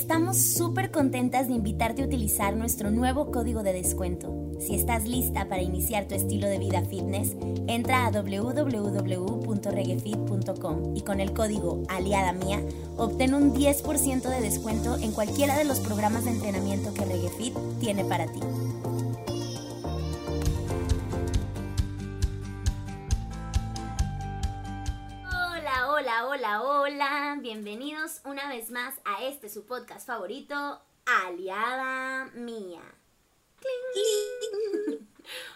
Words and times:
Estamos 0.00 0.38
súper 0.38 0.90
contentas 0.90 1.46
de 1.46 1.52
invitarte 1.52 2.00
a 2.00 2.06
utilizar 2.06 2.56
nuestro 2.56 2.90
nuevo 2.90 3.30
código 3.30 3.62
de 3.62 3.74
descuento. 3.74 4.50
Si 4.58 4.74
estás 4.74 5.06
lista 5.06 5.46
para 5.46 5.60
iniciar 5.60 6.08
tu 6.08 6.14
estilo 6.14 6.48
de 6.48 6.58
vida 6.58 6.82
fitness, 6.82 7.36
entra 7.66 8.06
a 8.06 8.10
www.reguefit.com 8.10 10.96
y 10.96 11.02
con 11.02 11.20
el 11.20 11.34
código 11.34 11.82
Aliada 11.88 12.32
Mía 12.32 12.62
obtén 12.96 13.34
un 13.34 13.52
10% 13.52 14.22
de 14.22 14.40
descuento 14.40 14.96
en 14.96 15.12
cualquiera 15.12 15.58
de 15.58 15.64
los 15.64 15.80
programas 15.80 16.24
de 16.24 16.30
entrenamiento 16.30 16.94
que 16.94 17.04
Reguefit 17.04 17.54
tiene 17.78 18.02
para 18.02 18.26
ti. 18.26 18.40
Hola. 27.00 27.38
Bienvenidos 27.40 28.20
una 28.24 28.46
vez 28.48 28.70
más 28.70 28.94
a 29.06 29.24
este 29.24 29.48
su 29.48 29.64
podcast 29.64 30.06
favorito, 30.06 30.82
Aliada 31.06 32.26
Mía. 32.34 32.82
Cling. 33.58 35.08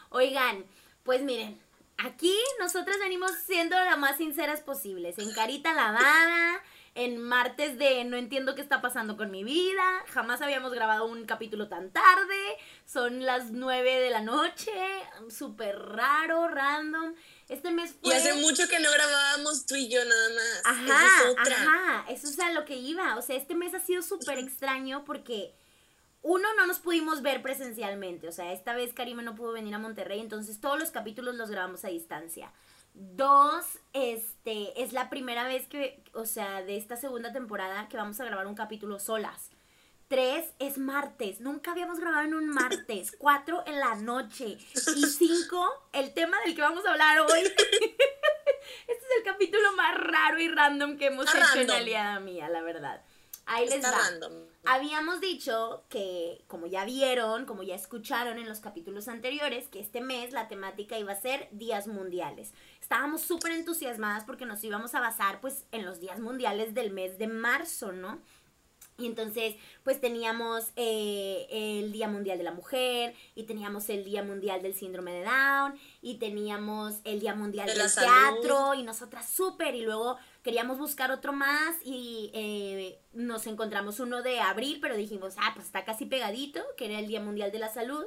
Oigan, 0.09 0.65
pues 1.03 1.23
miren, 1.23 1.61
aquí 1.99 2.35
nosotras 2.59 2.97
venimos 2.99 3.31
siendo 3.47 3.77
las 3.77 3.99
más 3.99 4.17
sinceras 4.17 4.63
posibles, 4.63 5.19
en 5.19 5.35
carita 5.35 5.75
lavada, 5.75 6.63
en 6.95 7.21
martes 7.21 7.77
de 7.77 8.05
no 8.05 8.17
entiendo 8.17 8.55
qué 8.55 8.61
está 8.61 8.81
pasando 8.81 9.17
con 9.17 9.31
mi 9.31 9.43
vida, 9.43 9.83
jamás 10.09 10.41
habíamos 10.43 10.73
grabado 10.73 11.07
un 11.07 11.25
capítulo 11.25 11.69
tan 11.69 11.91
tarde, 11.91 12.57
son 12.87 13.25
las 13.25 13.51
9 13.51 13.99
de 13.99 14.11
la 14.11 14.21
noche, 14.21 14.73
súper 15.29 15.77
raro, 15.77 16.47
random. 16.49 17.15
Este 17.49 17.73
mes 17.73 17.97
fue... 18.01 18.11
Y 18.11 18.17
hace 18.17 18.35
mucho 18.35 18.69
que 18.69 18.79
no 18.79 18.91
grabábamos 18.93 19.67
tú 19.67 19.75
y 19.75 19.89
yo 19.89 20.05
nada 20.05 20.29
más. 20.31 20.63
Ajá, 20.65 20.85
Esa 20.85 21.07
es 21.07 21.31
otra. 21.31 21.57
ajá, 21.57 22.13
eso 22.13 22.29
es 22.29 22.39
a 22.39 22.53
lo 22.53 22.65
que 22.65 22.77
iba. 22.77 23.17
O 23.17 23.23
sea, 23.23 23.37
este 23.37 23.55
mes 23.57 23.75
ha 23.75 23.81
sido 23.81 24.01
súper 24.01 24.39
extraño 24.39 25.05
porque 25.05 25.53
uno 26.23 26.49
no 26.57 26.67
nos 26.67 26.79
pudimos 26.79 27.23
ver 27.23 27.43
presencialmente. 27.43 28.29
O 28.29 28.33
sea, 28.33 28.53
esta 28.53 28.73
vez 28.73 28.95
Karima 28.95 29.23
no 29.23 29.35
pudo 29.35 29.53
venir 29.53 29.75
a 29.75 29.79
Monterrey, 29.79 30.21
entonces 30.21 30.61
todos 30.61 30.79
los 30.79 30.91
capítulos 30.91 31.35
los 31.35 31.51
grabamos 31.51 31.85
a 31.85 31.89
distancia. 31.89 32.53
Dos, 32.95 33.65
este, 33.93 34.81
es 34.81 34.93
la 34.93 35.11
primera 35.11 35.45
vez 35.49 35.67
que, 35.67 36.01
o 36.13 36.27
sea, 36.27 36.63
de 36.63 36.77
esta 36.77 36.97
segunda 36.97 37.33
temporada 37.33 37.89
que 37.89 37.97
vamos 37.97 38.21
a 38.21 38.25
grabar 38.25 38.47
un 38.47 38.55
capítulo 38.55 39.01
solas. 39.01 39.51
Tres, 40.07 40.55
es 40.61 40.79
martes. 40.79 41.41
Nunca 41.41 41.73
habíamos 41.73 41.99
grabado 41.99 42.25
en 42.25 42.35
un 42.35 42.49
martes. 42.49 43.13
Cuatro, 43.19 43.65
en 43.67 43.81
la 43.81 43.97
noche. 43.97 44.59
Y 44.97 45.07
cinco, 45.07 45.89
el 45.93 46.15
tema 46.15 46.39
del 46.45 46.55
que 46.55 46.63
vamos 46.63 46.87
a 46.87 46.93
hablar 46.93 47.19
hoy. 47.21 47.41
este 47.41 47.57
es 48.87 49.19
el 49.19 49.25
capítulo 49.25 49.73
más 49.73 49.97
raro 49.99 50.39
y 50.39 50.49
random 50.49 50.97
que 50.97 51.07
hemos 51.07 51.27
Está 51.27 51.39
hecho 51.39 51.47
en 51.47 51.69
random. 51.69 51.77
Aliada 51.77 52.21
Mía, 52.21 52.49
la 52.49 52.63
verdad. 52.63 53.03
Ahí 53.47 53.69
les 53.69 53.85
va. 53.85 53.91
random. 53.91 54.54
Habíamos 54.67 55.21
dicho 55.21 55.85
que, 55.89 56.43
como 56.47 56.67
ya 56.67 56.85
vieron, 56.85 57.45
como 57.45 57.63
ya 57.63 57.75
escucharon 57.75 58.39
en 58.39 58.49
los 58.49 58.61
capítulos 58.61 59.09
anteriores, 59.09 59.69
que 59.69 59.81
este 59.81 60.01
mes 60.01 60.33
la 60.33 60.49
temática 60.49 60.99
iba 60.99 61.13
a 61.13 61.21
ser 61.21 61.49
días 61.53 61.87
mundiales. 61.87 62.53
Estábamos 62.81 63.23
súper 63.23 63.53
entusiasmadas 63.53 64.25
porque 64.25 64.47
nos 64.47 64.63
íbamos 64.65 64.95
a 64.95 65.01
basar 65.01 65.41
pues 65.41 65.65
en 65.73 65.85
los 65.85 66.01
días 66.01 66.19
mundiales 66.21 66.75
del 66.75 66.93
mes 66.93 67.19
de 67.19 67.27
marzo, 67.27 67.93
¿no? 67.93 68.21
Y 68.97 69.07
entonces, 69.07 69.57
pues 69.83 70.01
teníamos 70.01 70.71
eh, 70.77 71.47
el 71.51 71.91
Día 71.91 72.07
Mundial 72.07 72.39
de 72.39 72.45
la 72.45 72.53
Mujer, 72.53 73.15
y 73.35 73.43
teníamos 73.43 73.89
el 73.89 74.05
Día 74.05 74.23
Mundial 74.23 74.63
del 74.63 74.75
Síndrome 74.75 75.13
de 75.13 75.25
Down, 75.25 75.75
y 76.01 76.19
teníamos 76.19 77.01
el 77.03 77.19
Día 77.19 77.35
Mundial 77.35 77.67
De 77.67 77.75
del. 77.75 77.93
Teatro, 77.93 78.75
y 78.75 78.85
nosotras 78.85 79.29
súper, 79.29 79.75
y 79.75 79.83
luego 79.83 80.17
queríamos 80.45 80.79
buscar 80.79 81.11
otro 81.11 81.33
más, 81.33 81.75
y 81.83 82.31
eh, 82.35 83.01
nos 83.15 83.47
encontramos 83.47 83.99
uno 83.99 84.23
de 84.23 84.39
abril, 84.41 84.79
pero 84.81 84.95
dijimos, 84.95 85.35
ah, 85.39 85.53
pues 85.55 85.67
está 85.67 85.85
casi 85.85 86.05
pegadito, 86.05 86.63
que 86.77 86.85
era 86.85 87.01
el 87.01 87.09
Día 87.09 87.21
Mundial 87.21 87.51
de 87.51 87.59
la 87.59 87.73
Salud, 87.73 88.05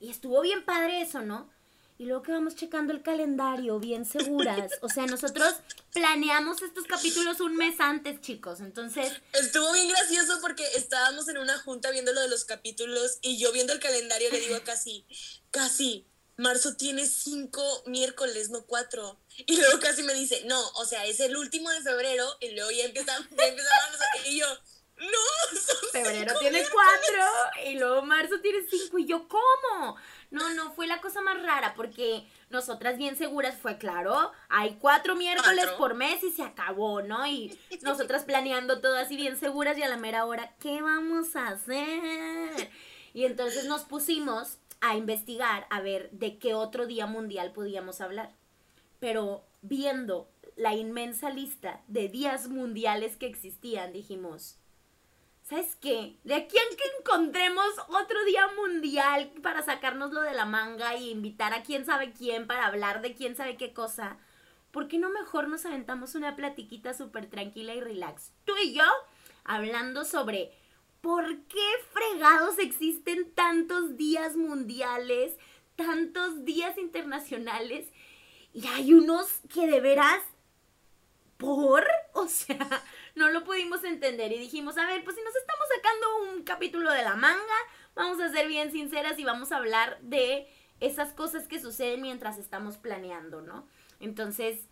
y 0.00 0.10
estuvo 0.10 0.40
bien 0.40 0.64
padre 0.64 1.02
eso, 1.02 1.20
¿no? 1.20 1.50
Y 1.98 2.06
luego 2.06 2.22
que 2.22 2.32
vamos 2.32 2.56
checando 2.56 2.92
el 2.92 3.02
calendario, 3.02 3.78
bien 3.78 4.04
seguras. 4.04 4.72
O 4.80 4.88
sea, 4.88 5.06
nosotros 5.06 5.54
planeamos 5.92 6.62
estos 6.62 6.84
capítulos 6.84 7.40
un 7.40 7.56
mes 7.56 7.78
antes, 7.78 8.20
chicos. 8.20 8.60
Entonces, 8.60 9.12
Estuvo 9.32 9.72
bien 9.72 9.88
gracioso 9.88 10.38
porque 10.40 10.64
estábamos 10.74 11.28
en 11.28 11.38
una 11.38 11.58
junta 11.58 11.90
viendo 11.90 12.12
lo 12.12 12.20
de 12.22 12.28
los 12.28 12.44
capítulos 12.44 13.18
y 13.22 13.38
yo 13.38 13.52
viendo 13.52 13.72
el 13.72 13.78
calendario 13.78 14.30
le 14.30 14.40
digo 14.40 14.56
Casi, 14.64 15.06
Casi, 15.50 16.08
marzo 16.36 16.76
tiene 16.76 17.06
cinco 17.06 17.62
miércoles, 17.86 18.50
no 18.50 18.64
cuatro. 18.66 19.18
Y 19.46 19.56
luego 19.56 19.78
Casi 19.80 20.02
me 20.02 20.14
dice, 20.14 20.42
no, 20.46 20.60
o 20.76 20.84
sea, 20.84 21.04
es 21.06 21.20
el 21.20 21.36
último 21.36 21.70
de 21.70 21.80
febrero 21.82 22.26
y 22.40 22.50
luego 22.52 22.70
ya 22.70 22.84
empieza, 22.84 23.12
ya 23.36 23.46
empieza 23.46 23.70
marzo. 23.88 24.04
Y 24.28 24.38
yo, 24.40 24.46
no, 24.98 25.58
son 25.58 25.90
febrero 25.90 26.34
tiene 26.38 26.58
miércoles". 26.58 26.70
cuatro 26.72 27.24
y 27.66 27.78
luego 27.78 28.02
marzo 28.02 28.40
tiene 28.40 28.58
cinco. 28.68 28.98
Y 28.98 29.06
yo, 29.06 29.28
¿cómo? 29.28 29.96
No, 30.30 30.48
no, 30.54 30.72
fue 30.74 30.86
la 30.86 31.00
cosa 31.02 31.20
más 31.20 31.42
rara 31.42 31.74
porque 31.74 32.26
nosotras 32.48 32.96
bien 32.96 33.16
seguras 33.18 33.54
fue 33.60 33.76
claro, 33.78 34.32
hay 34.48 34.76
cuatro 34.80 35.14
miércoles 35.14 35.64
Cuatro. 35.64 35.76
por 35.78 35.94
mes 35.94 36.22
y 36.22 36.30
se 36.30 36.42
acabó, 36.42 37.02
¿no? 37.02 37.26
Y 37.26 37.58
nosotras 37.82 38.24
planeando 38.24 38.80
todo 38.80 38.96
así 38.96 39.16
bien 39.16 39.38
seguras 39.38 39.76
y 39.76 39.82
a 39.82 39.88
la 39.88 39.96
mera 39.98 40.24
hora, 40.24 40.54
¿qué 40.58 40.80
vamos 40.80 41.36
a 41.36 41.48
hacer? 41.48 42.70
Y 43.12 43.24
entonces 43.26 43.64
nos 43.66 43.82
pusimos 43.82 44.56
a 44.82 44.96
investigar 44.96 45.66
a 45.70 45.80
ver 45.80 46.10
de 46.10 46.38
qué 46.38 46.54
otro 46.54 46.86
día 46.86 47.06
mundial 47.06 47.52
podíamos 47.52 48.00
hablar. 48.00 48.32
Pero 48.98 49.44
viendo 49.62 50.28
la 50.56 50.74
inmensa 50.74 51.30
lista 51.30 51.80
de 51.86 52.08
días 52.08 52.48
mundiales 52.48 53.16
que 53.16 53.26
existían, 53.26 53.92
dijimos, 53.92 54.58
¿sabes 55.44 55.76
qué? 55.76 56.16
De 56.24 56.34
aquí 56.34 56.58
a 56.58 56.76
que 56.76 56.84
encontremos 56.98 57.64
otro 57.88 58.24
día 58.24 58.48
mundial 58.56 59.32
para 59.40 59.62
sacárnoslo 59.62 60.20
de 60.20 60.34
la 60.34 60.46
manga 60.46 60.96
y 60.96 61.10
invitar 61.10 61.54
a 61.54 61.62
quién 61.62 61.86
sabe 61.86 62.12
quién 62.12 62.48
para 62.48 62.66
hablar 62.66 63.02
de 63.02 63.14
quién 63.14 63.36
sabe 63.36 63.56
qué 63.56 63.72
cosa, 63.72 64.18
¿por 64.72 64.88
qué 64.88 64.98
no 64.98 65.10
mejor 65.10 65.46
nos 65.48 65.64
aventamos 65.64 66.16
una 66.16 66.34
platiquita 66.34 66.92
súper 66.92 67.26
tranquila 67.26 67.72
y 67.74 67.80
relax? 67.80 68.32
Tú 68.44 68.52
y 68.64 68.74
yo 68.74 68.84
hablando 69.44 70.04
sobre 70.04 70.52
por 71.02 71.36
qué 71.42 71.68
fregados 71.92 72.58
existen 72.58 73.30
tantos 73.34 73.98
días 73.98 74.36
mundiales, 74.36 75.36
tantos 75.76 76.46
días 76.46 76.78
internacionales 76.78 77.88
y 78.54 78.66
hay 78.68 78.94
unos 78.94 79.40
que 79.52 79.66
de 79.66 79.80
veras 79.80 80.22
¿por? 81.42 81.84
O 82.14 82.28
sea, 82.28 82.68
no 83.14 83.30
lo 83.30 83.42
pudimos 83.42 83.82
entender 83.84 84.32
y 84.32 84.38
dijimos, 84.38 84.76
a 84.78 84.86
ver, 84.86 85.02
pues 85.02 85.16
si 85.16 85.22
nos 85.22 85.34
estamos 85.34 85.66
sacando 85.74 86.32
un 86.34 86.42
capítulo 86.44 86.92
de 86.92 87.02
la 87.02 87.16
manga, 87.16 87.40
vamos 87.94 88.20
a 88.20 88.30
ser 88.30 88.46
bien 88.48 88.70
sinceras 88.70 89.18
y 89.18 89.24
vamos 89.24 89.50
a 89.50 89.56
hablar 89.56 89.98
de 90.02 90.46
esas 90.78 91.12
cosas 91.14 91.48
que 91.48 91.60
suceden 91.60 92.02
mientras 92.02 92.38
estamos 92.38 92.76
planeando, 92.76 93.40
¿no? 93.40 93.66
Entonces, 93.98 94.68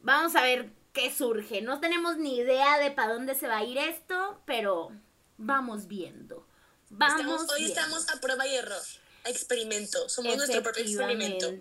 vamos 0.00 0.34
a 0.34 0.42
ver 0.42 0.72
qué 0.92 1.10
surge. 1.12 1.60
No 1.60 1.78
tenemos 1.78 2.16
ni 2.16 2.38
idea 2.38 2.78
de 2.78 2.90
para 2.90 3.12
dónde 3.12 3.34
se 3.34 3.46
va 3.46 3.58
a 3.58 3.64
ir 3.64 3.76
esto, 3.76 4.40
pero 4.46 4.90
vamos 5.38 5.86
viendo. 5.86 6.46
Vamos 6.90 7.20
Estamos- 7.20 7.50
hoy 7.50 7.64
viendo. 7.64 7.80
estamos 7.80 8.08
a 8.10 8.20
prueba 8.20 8.46
y 8.46 8.54
error, 8.54 8.80
a 9.24 9.30
experimento, 9.30 10.08
somos 10.08 10.36
nuestro 10.36 10.62
propio 10.62 10.82
experimento. 10.84 11.52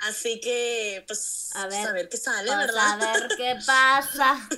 Así 0.00 0.40
que, 0.40 1.04
pues, 1.06 1.50
A 1.54 1.66
ver, 1.68 1.86
a 1.86 1.92
ver 1.92 2.08
qué 2.08 2.16
sale, 2.16 2.48
Vamos 2.50 2.66
¿verdad? 2.66 3.02
a 3.02 3.12
ver 3.12 3.28
qué 3.36 3.56
pasa. 3.64 4.48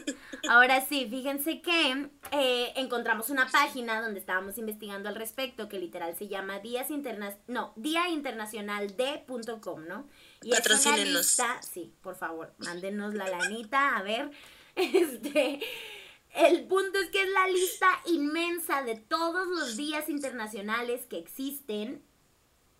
Ahora 0.48 0.84
sí, 0.86 1.06
fíjense 1.10 1.60
que 1.60 2.08
eh, 2.32 2.72
encontramos 2.76 3.28
una 3.28 3.46
página 3.50 4.00
donde 4.00 4.20
estábamos 4.20 4.56
investigando 4.56 5.08
al 5.10 5.16
respecto, 5.16 5.68
que 5.68 5.78
literal 5.78 6.16
se 6.16 6.28
llama 6.28 6.60
Días 6.60 6.90
Interna 6.90 7.36
no, 7.46 7.74
Día 7.76 8.08
Internacional 8.08 8.96
de.com, 8.96 9.86
¿no? 9.86 10.08
Y 10.42 10.52
es 10.54 10.86
una 10.86 10.96
lista, 10.96 11.60
sí, 11.62 11.92
por 12.00 12.16
favor, 12.16 12.54
mándenos 12.58 13.12
la 13.14 13.28
lanita, 13.28 13.96
a 13.96 14.02
ver. 14.02 14.30
Este, 14.76 15.60
el 16.34 16.66
punto 16.66 16.98
es 16.98 17.10
que 17.10 17.22
es 17.22 17.28
la 17.30 17.46
lista 17.48 17.88
inmensa 18.06 18.82
de 18.82 18.96
todos 18.96 19.46
los 19.48 19.76
días 19.76 20.08
internacionales 20.08 21.06
que 21.08 21.18
existen. 21.18 22.02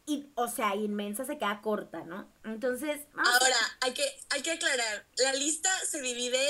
Y, 0.06 0.26
o 0.34 0.48
sea, 0.48 0.74
inmensa 0.74 1.24
se 1.24 1.38
queda 1.38 1.60
corta, 1.62 2.02
¿no? 2.04 2.28
Entonces, 2.44 3.00
vamos 3.12 3.32
a- 3.32 3.36
Ahora, 3.36 3.56
hay 3.82 3.92
que, 3.92 4.04
hay 4.30 4.42
que 4.42 4.50
aclarar, 4.50 5.06
la 5.18 5.32
lista 5.34 5.70
se 5.86 6.00
divide 6.00 6.42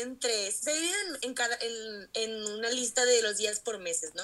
en 0.00 0.18
tres, 0.20 0.56
se 0.56 0.72
divide 0.72 0.94
en, 1.08 1.18
en 1.30 1.34
cada, 1.34 1.56
en, 1.60 2.10
en 2.14 2.46
una 2.52 2.70
lista 2.70 3.04
de 3.06 3.20
los 3.22 3.36
días 3.38 3.58
por 3.58 3.78
meses, 3.80 4.14
¿no? 4.14 4.22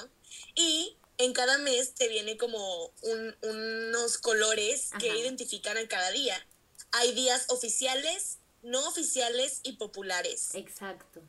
Y 0.53 0.95
en 1.17 1.33
cada 1.33 1.57
mes 1.57 1.93
te 1.95 2.07
viene 2.07 2.37
como 2.37 2.93
un- 3.01 3.35
unos 3.41 4.17
colores 4.17 4.91
que 4.99 5.17
identifican 5.17 5.77
a 5.77 5.87
cada 5.89 6.11
día. 6.11 6.37
Hay 6.91 7.13
días 7.13 7.47
oficiales, 7.49 8.37
no 8.61 8.87
oficiales 8.87 9.59
y 9.63 9.73
populares. 9.73 10.51
Exacto. 10.53 11.21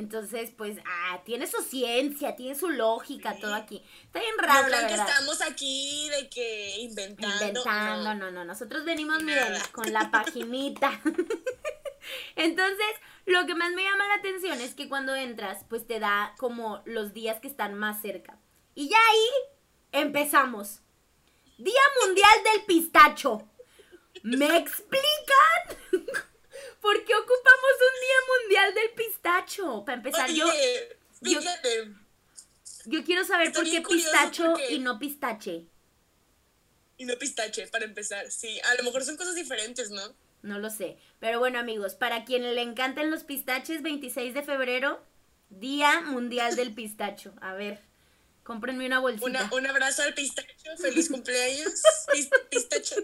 Entonces, 0.00 0.50
pues, 0.56 0.78
ah, 0.86 1.20
tiene 1.26 1.46
su 1.46 1.62
ciencia, 1.62 2.34
tiene 2.34 2.54
su 2.54 2.70
lógica, 2.70 3.36
todo 3.38 3.54
aquí. 3.54 3.84
Está 4.04 4.20
bien 4.20 4.32
raro, 4.38 4.62
no 4.62 4.68
la 4.70 4.76
crean 4.78 4.86
que 4.86 4.96
verdad. 4.96 5.08
estamos 5.10 5.42
aquí 5.42 6.08
de 6.08 6.30
que 6.30 6.80
inventando. 6.80 7.44
Inventando, 7.44 8.14
no. 8.14 8.14
no, 8.14 8.30
no, 8.30 8.44
Nosotros 8.46 8.86
venimos, 8.86 9.22
miren, 9.22 9.52
con 9.72 9.92
la 9.92 10.10
paginita. 10.10 10.98
Entonces, 12.34 12.86
lo 13.26 13.44
que 13.44 13.54
más 13.54 13.72
me 13.72 13.84
llama 13.84 14.08
la 14.08 14.14
atención 14.14 14.58
es 14.62 14.74
que 14.74 14.88
cuando 14.88 15.14
entras, 15.14 15.66
pues 15.68 15.86
te 15.86 16.00
da 16.00 16.34
como 16.38 16.80
los 16.86 17.12
días 17.12 17.38
que 17.38 17.48
están 17.48 17.74
más 17.74 18.00
cerca. 18.00 18.38
Y 18.74 18.88
ya 18.88 18.96
ahí 18.96 20.00
empezamos. 20.00 20.80
Día 21.58 21.82
Mundial 22.02 22.32
del 22.54 22.64
Pistacho. 22.64 23.46
¿Me 24.22 24.56
explican? 24.56 25.76
¿Por 26.80 27.04
qué 27.04 27.14
ocupamos 27.14 27.72
un 27.78 28.00
Día 28.00 28.16
Mundial 28.42 28.74
del 28.74 28.90
Pistacho? 28.94 29.84
Para 29.84 29.96
empezar, 29.98 30.30
yo, 30.30 30.46
yo, 31.20 31.40
Fíjate, 31.40 31.90
yo 32.86 33.04
quiero 33.04 33.24
saber 33.24 33.52
por 33.52 33.64
qué 33.64 33.80
pistacho 33.82 34.44
porque- 34.52 34.72
y 34.72 34.78
no 34.78 34.98
pistache. 34.98 35.66
y 36.96 37.04
no 37.04 37.18
pistache, 37.18 37.66
para 37.68 37.84
empezar. 37.84 38.30
Sí, 38.30 38.60
a 38.60 38.74
lo 38.76 38.84
mejor 38.84 39.04
son 39.04 39.16
cosas 39.16 39.34
diferentes, 39.34 39.90
¿no? 39.90 40.02
No 40.42 40.58
lo 40.58 40.70
sé. 40.70 40.96
Pero 41.18 41.38
bueno, 41.38 41.58
amigos, 41.58 41.94
para 41.94 42.24
quien 42.24 42.42
le 42.54 42.62
encanten 42.62 43.10
los 43.10 43.24
pistaches, 43.24 43.82
26 43.82 44.32
de 44.34 44.42
febrero, 44.42 45.02
Día 45.50 46.00
Mundial 46.00 46.56
del 46.56 46.72
Pistacho. 46.74 47.34
A 47.42 47.52
ver, 47.54 47.80
cómprenme 48.42 48.86
una 48.86 49.00
bolsita. 49.00 49.26
Una, 49.26 49.50
un 49.52 49.66
abrazo 49.66 50.02
al 50.02 50.14
pistacho, 50.14 50.48
feliz 50.78 51.08
cumpleaños, 51.10 51.82
pis- 52.12 52.30
pistacho. 52.50 52.96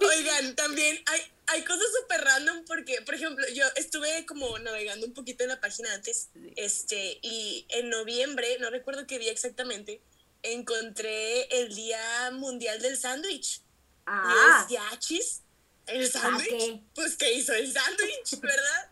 Oigan, 0.00 0.54
también 0.56 1.02
hay, 1.06 1.20
hay 1.46 1.64
cosas 1.64 1.86
súper 2.00 2.20
random 2.22 2.64
porque, 2.66 3.00
por 3.02 3.14
ejemplo, 3.14 3.46
yo 3.54 3.64
estuve 3.76 4.26
como 4.26 4.58
navegando 4.58 5.06
un 5.06 5.14
poquito 5.14 5.42
en 5.44 5.50
la 5.50 5.60
página 5.60 5.92
antes, 5.94 6.28
este, 6.56 7.18
y 7.22 7.66
en 7.70 7.88
noviembre, 7.90 8.58
no 8.60 8.70
recuerdo 8.70 9.06
qué 9.06 9.18
día 9.18 9.32
exactamente, 9.32 10.00
encontré 10.42 11.44
el 11.60 11.74
Día 11.74 12.30
Mundial 12.32 12.80
del 12.82 12.98
Sándwich. 12.98 13.62
Ah, 14.06 14.66
Y 14.68 14.74
es 14.74 14.80
yachis, 14.80 15.40
el 15.86 16.02
qué? 16.02 16.08
sándwich. 16.08 16.80
Pues, 16.94 17.16
¿qué 17.16 17.32
hizo 17.32 17.54
el 17.54 17.72
sándwich, 17.72 18.38
verdad? 18.40 18.90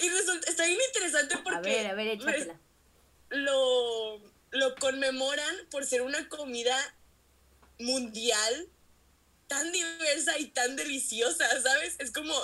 Y 0.00 0.08
resulta, 0.08 0.48
está 0.50 0.66
bien 0.66 0.78
interesante 0.88 1.36
porque... 1.38 1.56
a 1.56 1.60
ver, 1.60 1.86
a 1.88 1.94
ver, 1.94 2.06
échatela. 2.08 2.60
lo, 3.30 4.20
lo 4.52 4.74
conmemoran 4.76 5.56
por 5.70 5.84
ser 5.84 6.02
una 6.02 6.28
comida 6.28 6.76
mundial 7.78 8.68
tan 9.46 9.70
diversa 9.72 10.38
y 10.38 10.46
tan 10.46 10.76
deliciosa, 10.76 11.46
¿sabes? 11.62 11.96
Es 11.98 12.10
como, 12.12 12.34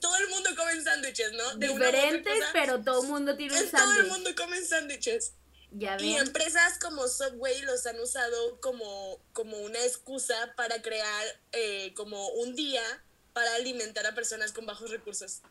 todo 0.00 0.16
el 0.16 0.28
mundo 0.28 0.50
comen 0.56 0.82
sándwiches, 0.84 1.32
¿no? 1.32 1.54
De 1.56 1.70
una 1.70 1.86
Diferentes, 1.86 2.34
cosa, 2.38 2.50
pero 2.52 2.82
todo 2.82 3.02
el 3.02 3.08
mundo 3.08 3.36
tiene 3.36 3.54
un 3.54 3.64
en 3.64 3.70
todo 3.70 3.80
el 3.82 3.88
sándwich. 3.96 4.12
mundo 4.12 4.30
comen 4.36 4.66
sándwiches. 4.66 5.34
Ya 5.72 5.96
Y 6.00 6.16
empresas 6.16 6.78
como 6.80 7.06
Subway 7.06 7.62
los 7.62 7.86
han 7.86 7.98
usado 8.00 8.60
como, 8.60 9.18
como 9.32 9.56
una 9.58 9.78
excusa 9.84 10.52
para 10.56 10.82
crear 10.82 11.24
eh, 11.52 11.94
como 11.94 12.28
un 12.30 12.56
día 12.56 12.82
para 13.32 13.54
alimentar 13.54 14.04
a 14.06 14.14
personas 14.14 14.52
con 14.52 14.66
bajos 14.66 14.90
recursos. 14.90 15.42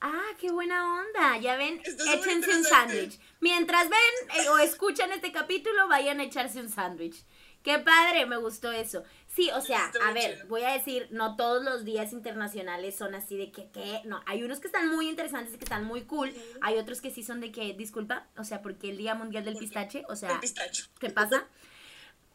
Ah, 0.00 0.30
qué 0.40 0.50
buena 0.50 1.00
onda. 1.00 1.38
Ya 1.38 1.56
ven, 1.56 1.80
súper 1.84 2.08
échense 2.18 2.50
un 2.56 2.64
sándwich. 2.64 3.20
Mientras 3.40 3.88
ven 3.88 4.40
eh, 4.40 4.48
o 4.50 4.58
escuchan 4.58 5.12
este 5.12 5.30
capítulo, 5.32 5.86
vayan 5.88 6.20
a 6.20 6.24
echarse 6.24 6.60
un 6.60 6.68
sándwich. 6.70 7.24
Qué 7.62 7.78
padre, 7.78 8.26
me 8.26 8.36
gustó 8.36 8.72
eso. 8.72 9.04
Sí, 9.34 9.50
o 9.54 9.62
sea, 9.62 9.90
a 10.04 10.12
ver, 10.12 10.34
chido. 10.34 10.48
voy 10.48 10.62
a 10.62 10.72
decir, 10.72 11.08
no 11.10 11.36
todos 11.36 11.64
los 11.64 11.84
días 11.84 12.12
internacionales 12.12 12.96
son 12.96 13.14
así 13.14 13.38
de 13.38 13.50
que, 13.50 13.70
¿qué? 13.70 14.02
No, 14.04 14.22
hay 14.26 14.42
unos 14.42 14.60
que 14.60 14.66
están 14.66 14.88
muy 14.90 15.08
interesantes 15.08 15.54
y 15.54 15.56
que 15.56 15.64
están 15.64 15.84
muy 15.84 16.02
cool. 16.02 16.34
Hay 16.60 16.76
otros 16.76 17.00
que 17.00 17.10
sí 17.10 17.22
son 17.22 17.40
de 17.40 17.50
que, 17.50 17.72
disculpa, 17.72 18.26
o 18.36 18.44
sea, 18.44 18.60
porque 18.60 18.90
el 18.90 18.98
Día 18.98 19.14
Mundial 19.14 19.44
del. 19.44 19.56
Pistache, 19.56 20.04
o 20.08 20.16
sea, 20.16 20.38
pistacho. 20.40 20.86
¿qué 20.98 21.08
pasa? 21.08 21.46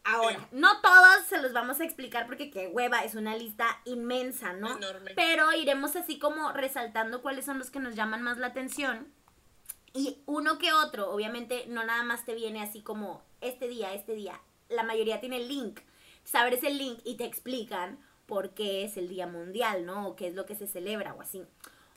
Ahora, 0.02 0.48
no 0.52 0.80
todos 0.80 1.26
se 1.28 1.40
los 1.40 1.52
vamos 1.52 1.80
a 1.80 1.84
explicar 1.84 2.26
porque 2.26 2.50
qué 2.50 2.68
hueva, 2.68 3.04
es 3.04 3.14
una 3.14 3.36
lista 3.36 3.80
inmensa, 3.84 4.54
¿no? 4.54 4.76
Enorme. 4.76 5.12
Pero 5.14 5.52
iremos 5.52 5.94
así 5.94 6.18
como 6.18 6.52
resaltando 6.52 7.22
cuáles 7.22 7.44
son 7.44 7.58
los 7.58 7.70
que 7.70 7.78
nos 7.78 7.94
llaman 7.94 8.22
más 8.22 8.38
la 8.38 8.48
atención. 8.48 9.12
Y 9.92 10.22
uno 10.26 10.58
que 10.58 10.72
otro, 10.72 11.10
obviamente 11.12 11.66
no 11.68 11.84
nada 11.84 12.02
más 12.02 12.24
te 12.24 12.34
viene 12.34 12.62
así 12.62 12.82
como 12.82 13.22
este 13.40 13.68
día, 13.68 13.94
este 13.94 14.14
día. 14.14 14.40
La 14.68 14.82
mayoría 14.82 15.20
tiene 15.20 15.36
el 15.36 15.48
link. 15.48 15.80
Sabes 16.30 16.62
el 16.62 16.76
link 16.76 16.98
y 17.04 17.14
te 17.14 17.24
explican 17.24 17.98
por 18.26 18.50
qué 18.50 18.84
es 18.84 18.98
el 18.98 19.08
Día 19.08 19.26
Mundial, 19.26 19.86
¿no? 19.86 20.08
O 20.08 20.14
qué 20.14 20.26
es 20.26 20.34
lo 20.34 20.44
que 20.44 20.54
se 20.54 20.66
celebra 20.66 21.14
o 21.14 21.22
así. 21.22 21.42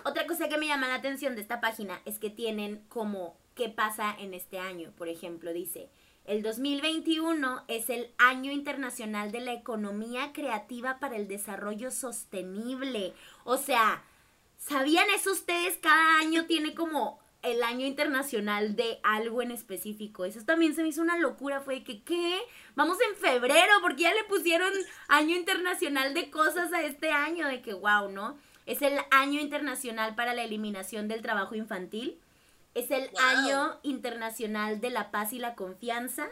Otra 0.06 0.26
cosa 0.26 0.48
que 0.48 0.58
me 0.58 0.68
llama 0.68 0.88
la 0.88 0.96
atención 0.96 1.36
de 1.36 1.42
esta 1.42 1.60
página 1.60 2.02
es 2.06 2.18
que 2.18 2.30
tienen 2.30 2.82
como 2.88 3.36
qué 3.56 3.68
pasa 3.68 4.16
en 4.18 4.34
este 4.34 4.58
año. 4.58 4.94
Por 4.98 5.10
ejemplo, 5.10 5.52
dice, 5.52 5.90
el 6.24 6.44
2021 6.44 7.66
es 7.68 7.90
el 7.90 8.10
Año 8.18 8.54
Internacional 8.54 9.34
de 9.34 9.42
la 9.42 9.52
Economía 9.52 10.32
Creativa 10.32 11.00
para 11.00 11.18
el 11.18 11.28
Desarrollo 11.28 11.92
Sostenible. 11.92 13.14
O 13.44 13.58
sea, 13.58 14.02
¿sabían 14.58 15.10
eso 15.10 15.34
ustedes? 15.34 15.76
Cada 15.76 16.20
año 16.20 16.46
tiene 16.46 16.74
como 16.74 17.20
el 17.44 17.64
año 17.64 17.86
internacional 17.88 18.76
de 18.76 19.00
algo 19.04 19.42
en 19.42 19.52
específico. 19.52 20.26
Eso 20.26 20.42
también 20.46 20.76
se 20.76 20.84
me 20.84 20.90
hizo 20.90 21.02
una 21.02 21.18
locura. 21.18 21.62
Fue 21.62 21.84
que, 21.84 22.04
¿qué? 22.04 22.40
Vamos 22.76 22.98
en 23.10 23.16
febrero, 23.16 23.74
porque 23.82 24.04
ya 24.04 24.14
le 24.14 24.24
pusieron 24.26 24.72
año 25.08 25.36
internacional 25.36 26.14
de 26.14 26.30
cosas 26.30 26.72
a 26.74 26.84
este 26.84 27.12
año. 27.12 27.48
De 27.48 27.62
que, 27.62 27.74
wow, 27.74 28.10
¿no? 28.12 28.38
Es 28.66 28.82
el 28.82 29.00
año 29.10 29.40
internacional 29.40 30.16
para 30.16 30.34
la 30.34 30.44
eliminación 30.44 31.08
del 31.08 31.22
trabajo 31.22 31.56
infantil. 31.56 32.20
Es 32.76 32.92
el 32.92 33.10
Wow. 33.10 33.20
año 33.22 33.80
internacional 33.84 34.80
de 34.80 34.92
la 34.92 35.12
paz 35.12 35.34
y 35.34 35.40
la 35.40 35.56
confianza. 35.56 36.28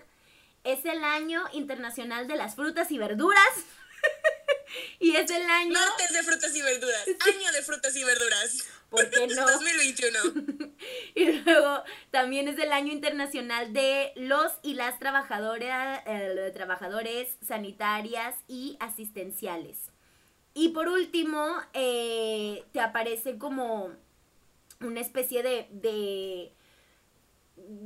Es 0.64 0.86
el 0.86 1.04
año 1.04 1.44
internacional 1.54 2.28
de 2.28 2.36
las 2.36 2.56
frutas 2.56 2.92
y 2.92 2.98
verduras. 2.98 3.54
y 5.00 5.16
es 5.16 5.30
el 5.32 5.50
año... 5.50 5.74
Martes 5.74 6.14
de 6.14 6.24
frutas 6.24 6.56
y 6.56 6.62
verduras. 6.62 7.08
Año 7.08 7.52
de 7.52 7.62
frutas 7.64 7.96
y 7.96 8.04
verduras. 8.04 8.68
¿Por 8.90 9.10
qué 9.10 9.28
no? 9.36 9.48
2021. 9.48 10.70
Y 11.16 11.26
luego 11.26 11.84
también 12.12 12.48
es 12.48 12.58
el 12.58 12.72
año 12.72 12.94
internacional 12.94 13.74
de 13.74 14.14
los 14.16 14.54
y 14.64 14.76
las 14.76 14.98
trabajadoras, 15.00 16.02
eh, 16.06 16.52
trabajadores 16.54 17.36
sanitarias 17.46 18.36
y 18.48 18.78
asistenciales. 18.80 19.78
Y 20.54 20.70
por 20.70 20.88
último, 20.88 21.46
eh, 21.74 22.64
te 22.72 22.80
aparece 22.80 23.38
como 23.38 23.92
una 24.80 25.02
especie 25.02 25.44
de, 25.44 25.68
de 25.72 26.54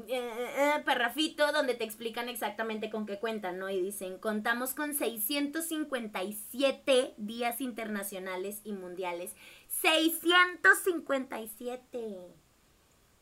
eh, 0.08 0.48
eh, 0.58 0.82
parrafito 0.86 1.52
donde 1.52 1.74
te 1.74 1.84
explican 1.84 2.30
exactamente 2.30 2.90
con 2.90 3.06
qué 3.06 3.20
cuentan, 3.20 3.60
¿no? 3.60 3.70
Y 3.70 3.82
dicen, 3.82 4.18
contamos 4.18 4.74
con 4.74 4.94
657 4.94 7.14
días 7.18 7.60
internacionales 7.62 8.62
y 8.64 8.72
mundiales. 8.74 9.32
657. 9.82 12.36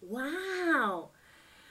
¡Wow! 0.02 1.12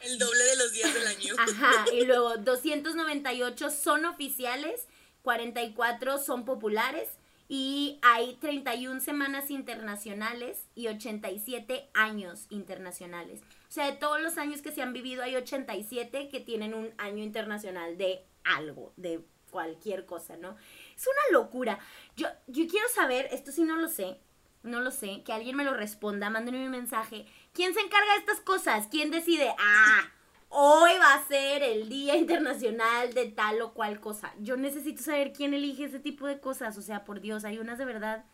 El 0.03 0.19
doble 0.19 0.45
de 0.45 0.57
los 0.57 0.73
días 0.73 0.93
del 0.95 1.07
año. 1.07 1.35
Ajá, 1.39 1.85
y 1.93 2.05
luego 2.07 2.39
298 2.39 3.71
son 3.71 4.07
oficiales, 4.07 4.87
44 5.23 6.19
son 6.19 6.45
populares 6.45 7.09
y 7.49 7.99
hay 8.03 8.35
31 8.37 9.01
semanas 9.01 9.51
internacionales 9.51 10.65
y 10.75 10.89
87 10.89 11.91
años 11.95 12.47
internacionales. 12.51 13.41
O 13.69 13.73
sea, 13.73 13.87
de 13.87 13.97
todos 13.97 14.21
los 14.21 14.37
años 14.39 14.63
que 14.63 14.73
se 14.73 14.83
han 14.83 14.93
vivido 14.93 15.23
hay 15.23 15.37
87 15.37 16.29
que 16.29 16.41
tienen 16.41 16.75
un 16.75 16.93
año 16.97 17.23
internacional 17.23 17.97
de 17.99 18.25
algo, 18.45 18.93
de 18.97 19.21
cualquier 19.51 20.07
cosa, 20.07 20.37
¿no? 20.37 20.57
Es 20.97 21.07
una 21.07 21.39
locura. 21.39 21.79
Yo, 22.17 22.29
yo 22.47 22.67
quiero 22.69 22.89
saber, 22.89 23.29
esto 23.33 23.53
sí 23.53 23.65
no 23.65 23.77
lo 23.77 23.89
sé, 23.89 24.19
no 24.63 24.81
lo 24.81 24.91
sé, 24.91 25.23
que 25.25 25.33
alguien 25.33 25.57
me 25.57 25.65
lo 25.65 25.75
responda, 25.75 26.31
mándenme 26.31 26.65
un 26.65 26.71
mensaje. 26.71 27.27
¿Quién 27.53 27.75
se 27.75 27.81
encarga 27.81 28.13
de 28.13 28.19
estas 28.19 28.41
cosas? 28.41 28.89
¿Quién 28.91 29.11
decide? 29.11 29.55
Ah, 29.59 30.11
hoy 30.49 30.91
va 30.99 31.15
a 31.15 31.27
ser 31.27 31.63
el 31.63 31.89
Día 31.89 32.17
Internacional 32.17 33.15
de 33.15 33.27
tal 33.27 33.61
o 33.63 33.73
cual 33.73 34.01
cosa. 34.01 34.35
Yo 34.41 34.57
necesito 34.57 35.03
saber 35.03 35.33
quién 35.33 35.55
elige 35.55 35.85
ese 35.85 35.99
tipo 35.99 36.27
de 36.27 36.41
cosas. 36.41 36.77
O 36.79 36.83
sea, 36.83 37.05
por 37.05 37.21
Dios, 37.21 37.45
hay 37.45 37.59
unas 37.59 37.79
de 37.79 37.85
verdad. 37.85 38.25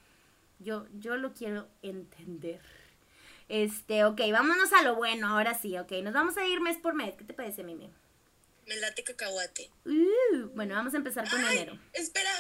Yo, 0.59 0.87
yo 0.95 1.17
lo 1.17 1.33
quiero 1.33 1.69
entender. 1.83 2.61
Este, 3.49 4.05
ok, 4.05 4.21
vámonos 4.33 4.73
a 4.73 4.83
lo 4.83 4.97
bueno, 4.97 5.29
ahora 5.29 5.55
sí, 5.55 5.79
ok. 5.79 5.93
Nos 6.03 6.15
vamos 6.15 6.37
a 6.37 6.47
ir 6.47 6.61
mes 6.61 6.79
por 6.79 6.95
mes. 6.95 7.15
¿Qué 7.15 7.25
te 7.25 7.35
parece, 7.35 7.63
Mimi? 7.63 7.89
Me 8.67 8.77
late 8.77 9.05
cacahuate. 9.05 9.71
Uh, 9.85 10.49
bueno, 10.55 10.75
vamos 10.75 10.95
a 10.95 10.97
empezar 10.97 11.29
con 11.31 11.39
Ay, 11.45 11.59
enero. 11.59 11.79
espera, 11.93 12.31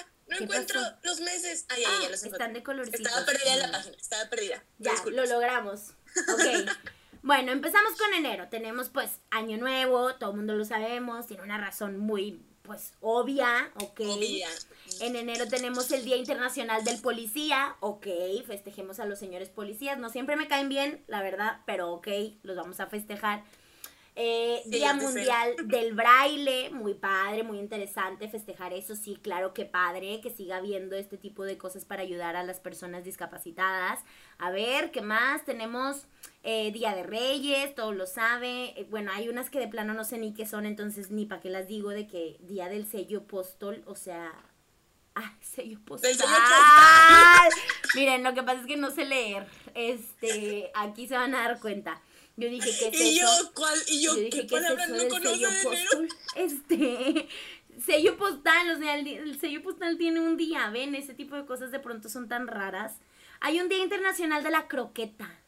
no 0.40 0.46
¿Qué 0.48 0.54
encuentro 0.56 0.80
pasó? 0.80 0.96
los 1.02 1.20
meses. 1.20 1.66
Ay, 1.68 1.82
ay, 1.86 1.92
Ah, 1.98 2.02
ya 2.02 2.08
los 2.10 2.22
encontré. 2.22 2.30
están 2.44 2.52
de 2.54 2.62
colorcitos. 2.62 3.00
Estaba 3.00 3.26
perdida 3.26 3.52
en 3.54 3.58
la 3.60 3.68
Mm. 3.68 3.72
página, 3.72 3.96
estaba 3.96 4.30
perdida. 4.30 4.64
Ya, 4.78 4.92
Disculpas. 4.92 5.28
lo 5.28 5.32
logramos. 5.34 5.80
Ok. 6.32 6.40
bueno, 7.22 7.52
empezamos 7.52 7.92
con 7.98 8.14
enero. 8.14 8.48
Tenemos 8.48 8.88
pues 8.90 9.18
año 9.30 9.56
nuevo, 9.58 10.14
todo 10.14 10.30
el 10.30 10.36
mundo 10.36 10.54
lo 10.54 10.64
sabemos, 10.64 11.26
tiene 11.26 11.42
una 11.42 11.58
razón 11.58 11.98
muy 11.98 12.42
pues 12.62 12.94
obvia, 13.00 13.70
ok. 13.76 14.00
Obvia. 14.00 14.48
En 15.00 15.14
enero 15.14 15.46
tenemos 15.46 15.88
el 15.92 16.04
Día 16.04 16.16
Internacional 16.16 16.82
del 16.82 17.00
Policía, 17.00 17.76
ok, 17.78 18.06
festejemos 18.44 18.98
a 18.98 19.04
los 19.04 19.20
señores 19.20 19.50
policías. 19.50 19.98
No 19.98 20.10
siempre 20.10 20.34
me 20.34 20.48
caen 20.48 20.68
bien, 20.68 21.04
la 21.06 21.22
verdad, 21.22 21.60
pero 21.64 21.92
ok, 21.92 22.08
los 22.42 22.56
vamos 22.56 22.80
a 22.80 22.88
festejar. 22.88 23.44
Eh, 24.18 24.62
Día 24.64 24.94
Mundial 24.94 25.56
del 25.64 25.92
Braille, 25.92 26.70
muy 26.70 26.94
padre, 26.94 27.42
muy 27.42 27.58
interesante 27.58 28.30
festejar 28.30 28.72
eso, 28.72 28.96
sí, 28.96 29.18
claro 29.20 29.52
que 29.52 29.66
padre, 29.66 30.22
que 30.22 30.30
siga 30.30 30.56
habiendo 30.56 30.96
este 30.96 31.18
tipo 31.18 31.44
de 31.44 31.58
cosas 31.58 31.84
para 31.84 32.00
ayudar 32.00 32.34
a 32.34 32.42
las 32.42 32.58
personas 32.58 33.04
discapacitadas. 33.04 34.00
A 34.38 34.50
ver, 34.50 34.90
¿qué 34.90 35.02
más? 35.02 35.44
Tenemos 35.44 36.06
eh, 36.42 36.72
Día 36.72 36.94
de 36.94 37.02
Reyes, 37.02 37.74
todo 37.74 37.92
lo 37.92 38.06
sabe. 38.06 38.72
Eh, 38.80 38.86
bueno, 38.88 39.12
hay 39.12 39.28
unas 39.28 39.50
que 39.50 39.60
de 39.60 39.68
plano 39.68 39.92
no 39.92 40.04
sé 40.04 40.16
ni 40.16 40.32
qué 40.32 40.46
son, 40.46 40.64
entonces 40.64 41.10
ni 41.10 41.26
para 41.26 41.42
qué 41.42 41.50
las 41.50 41.68
digo 41.68 41.90
de 41.90 42.06
que 42.06 42.38
Día 42.40 42.70
del 42.70 42.86
Sello 42.86 43.18
Apóstol, 43.18 43.82
o 43.84 43.96
sea... 43.96 44.32
Ah, 45.14 45.34
sello 45.42 45.78
postal. 45.84 46.12
Miren, 47.94 48.22
lo 48.22 48.32
que 48.32 48.42
pasa 48.42 48.60
es 48.60 48.66
que 48.66 48.76
no 48.78 48.90
sé 48.90 49.04
leer. 49.04 49.46
Este, 49.74 50.70
aquí 50.74 51.06
se 51.06 51.16
van 51.16 51.34
a 51.34 51.48
dar 51.48 51.60
cuenta. 51.60 52.00
Yo 52.36 52.48
dije, 52.50 52.70
¿qué 52.78 52.88
es 52.88 53.00
¿Y 53.00 53.18
eso? 53.18 53.26
yo, 53.42 53.52
¿cuál? 53.54 53.78
¿Y 53.88 54.02
yo, 54.02 54.14
dije, 54.14 54.30
qué 54.30 54.46
¿qué 54.46 54.56
es 54.56 54.62
palabras 54.62 54.88
eso 54.90 54.96
no 55.02 55.08
conozco 55.08 55.30
sello 55.34 55.50
de 55.50 55.62
postal? 55.62 56.08
Este, 56.36 57.28
sello 57.84 58.16
postal, 58.18 58.70
o 58.70 58.78
sea, 58.78 58.94
el, 58.98 59.06
el 59.06 59.40
sello 59.40 59.62
postal 59.62 59.96
tiene 59.96 60.20
un 60.20 60.36
día, 60.36 60.68
¿ven? 60.70 60.94
Ese 60.94 61.14
tipo 61.14 61.34
de 61.36 61.46
cosas 61.46 61.70
de 61.70 61.78
pronto 61.80 62.08
son 62.10 62.28
tan 62.28 62.46
raras. 62.46 62.96
Hay 63.40 63.60
un 63.60 63.68
Día 63.68 63.78
Internacional 63.82 64.42
de 64.42 64.50
la 64.50 64.68
Croqueta. 64.68 65.38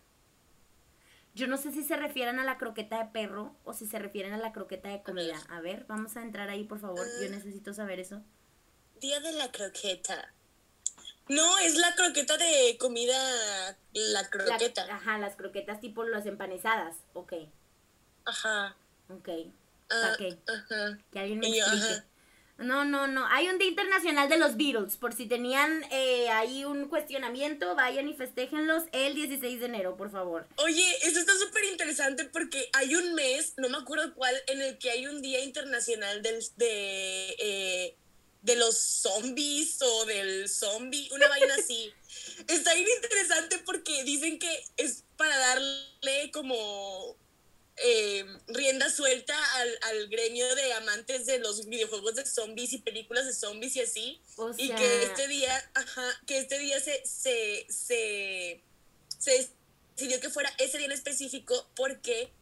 Yo 1.35 1.47
no 1.47 1.57
sé 1.57 1.73
si 1.73 1.85
se 1.85 1.97
refieren 1.97 2.39
a 2.39 2.45
la 2.45 2.59
croqueta 2.59 2.99
de 2.99 3.11
perro 3.13 3.55
o 3.65 3.73
si 3.73 3.87
se 3.87 3.99
refieren 3.99 4.33
a 4.33 4.39
la 4.39 4.53
croqueta 4.53 4.89
de 4.89 5.03
comida. 5.03 5.37
A 5.51 5.61
ver, 5.61 5.85
vamos 5.89 6.17
a 6.17 6.23
entrar 6.23 6.49
ahí, 6.49 6.65
por 6.65 6.81
favor. 6.81 7.07
Yo 7.21 7.27
Ah. 7.27 7.31
necesito 7.31 7.73
saber 7.75 8.01
eso. 8.01 8.23
Día 9.01 9.21
de 9.21 9.33
la 9.33 9.51
croqueta. 9.53 10.35
No, 11.29 11.59
es 11.59 11.77
la 11.77 11.95
croqueta 11.95 12.37
de 12.37 12.77
comida, 12.79 13.17
la 13.93 14.23
La- 14.23 14.31
croqueta. 14.31 14.87
ajá, 14.91 15.19
las 15.19 15.37
croquetas 15.37 15.81
tipo 15.81 16.05
las 16.05 16.27
empanizadas. 16.27 16.97
Ok, 17.13 17.35
Ajá. 18.25 18.77
ok. 19.09 19.29
Ah, 19.91 20.01
¿Para 20.03 20.17
qué? 20.17 20.39
Ajá. 20.47 20.99
Que 21.13 21.19
alguien 21.19 21.39
me 21.41 21.51
yo, 21.57 21.65
explique. 21.65 21.87
ajá. 21.87 22.05
No, 22.59 22.85
no, 22.85 23.07
no. 23.07 23.25
Hay 23.27 23.49
un 23.49 23.57
Día 23.59 23.69
Internacional 23.69 24.29
de 24.29 24.37
los 24.37 24.57
Beatles. 24.57 24.97
Por 24.97 25.15
si 25.15 25.27
tenían 25.27 25.85
eh, 25.93 26.29
ahí 26.31 26.65
un 26.65 26.89
cuestionamiento, 26.89 27.77
vayan 27.77 28.09
y 28.09 28.15
festéjenlos 28.15 28.83
el 28.91 29.15
16 29.15 29.61
de 29.61 29.67
enero, 29.67 29.97
por 29.97 30.11
favor. 30.11 30.49
Oye, 30.57 30.85
esto 31.05 31.21
está 31.21 31.35
súper 31.39 31.63
interesante 31.67 32.25
porque 32.25 32.69
hay 32.73 32.97
un 32.97 33.15
mes, 33.15 33.55
no 33.59 33.69
me 33.69 33.79
acuerdo 33.79 34.13
cuál, 34.15 34.35
en 34.49 34.61
el 34.61 34.77
que 34.79 34.91
hay 34.91 35.07
un 35.07 35.23
día 35.23 35.41
internacional 35.45 36.21
del, 36.21 36.41
de, 36.57 37.37
eh, 37.39 37.97
de 38.49 38.57
los 38.57 38.79
zombies 38.79 39.77
o 39.83 40.07
del 40.07 40.49
zombie, 40.49 41.11
una 41.13 41.29
vaina 41.29 41.55
así. 41.55 41.93
Está 42.49 42.73
bien 42.73 42.89
interesante 42.97 43.59
porque 43.59 44.05
dicen 44.05 44.39
que 44.39 44.65
es 44.79 45.05
para 45.19 45.37
darle 45.37 46.31
como 46.33 47.15
eh, 47.77 48.25
rienda 48.47 48.91
suelta 48.91 49.37
al, 49.57 49.79
al 49.83 50.09
gremio 50.09 50.55
de 50.55 50.73
amantes 50.73 51.27
de 51.27 51.41
los 51.41 51.67
videojuegos 51.67 52.15
de 52.15 52.25
zombies 52.25 52.73
y 52.73 52.79
películas 52.79 53.27
de 53.27 53.35
zombies 53.35 53.77
y 53.77 53.81
así. 53.83 54.21
O 54.37 54.51
Y 54.57 54.71
que 54.71 55.03
este 55.03 55.29
día, 55.29 55.71
ajá, 55.75 56.21
que 56.27 56.39
este 56.39 56.59
día 56.59 56.81
se, 56.81 57.05
se, 57.05 57.67
se, 57.69 58.63
se 59.19 59.51
decidió 59.95 60.21
que 60.21 60.31
fuera 60.31 60.51
ese 60.57 60.79
día 60.79 60.87
en 60.87 60.93
específico 60.93 61.69
porque 61.77 62.33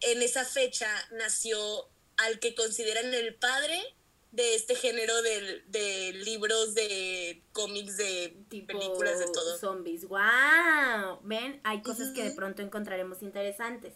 en 0.00 0.20
esa 0.20 0.44
fecha 0.44 0.90
nació 1.12 1.88
al 2.16 2.40
que 2.40 2.56
consideran 2.56 3.14
el 3.14 3.36
padre 3.36 3.94
de 4.34 4.54
este 4.56 4.74
género 4.74 5.22
de, 5.22 5.62
de 5.68 6.12
libros, 6.24 6.74
de 6.74 7.40
cómics, 7.52 7.96
de 7.96 8.36
tipo 8.48 8.66
películas, 8.78 9.18
de 9.20 9.26
todo. 9.26 9.56
zombies. 9.58 10.06
¡Wow! 10.08 11.20
¿Ven? 11.22 11.60
Hay 11.62 11.82
cosas 11.82 12.10
que 12.12 12.24
de 12.24 12.30
pronto 12.32 12.60
encontraremos 12.62 13.22
interesantes. 13.22 13.94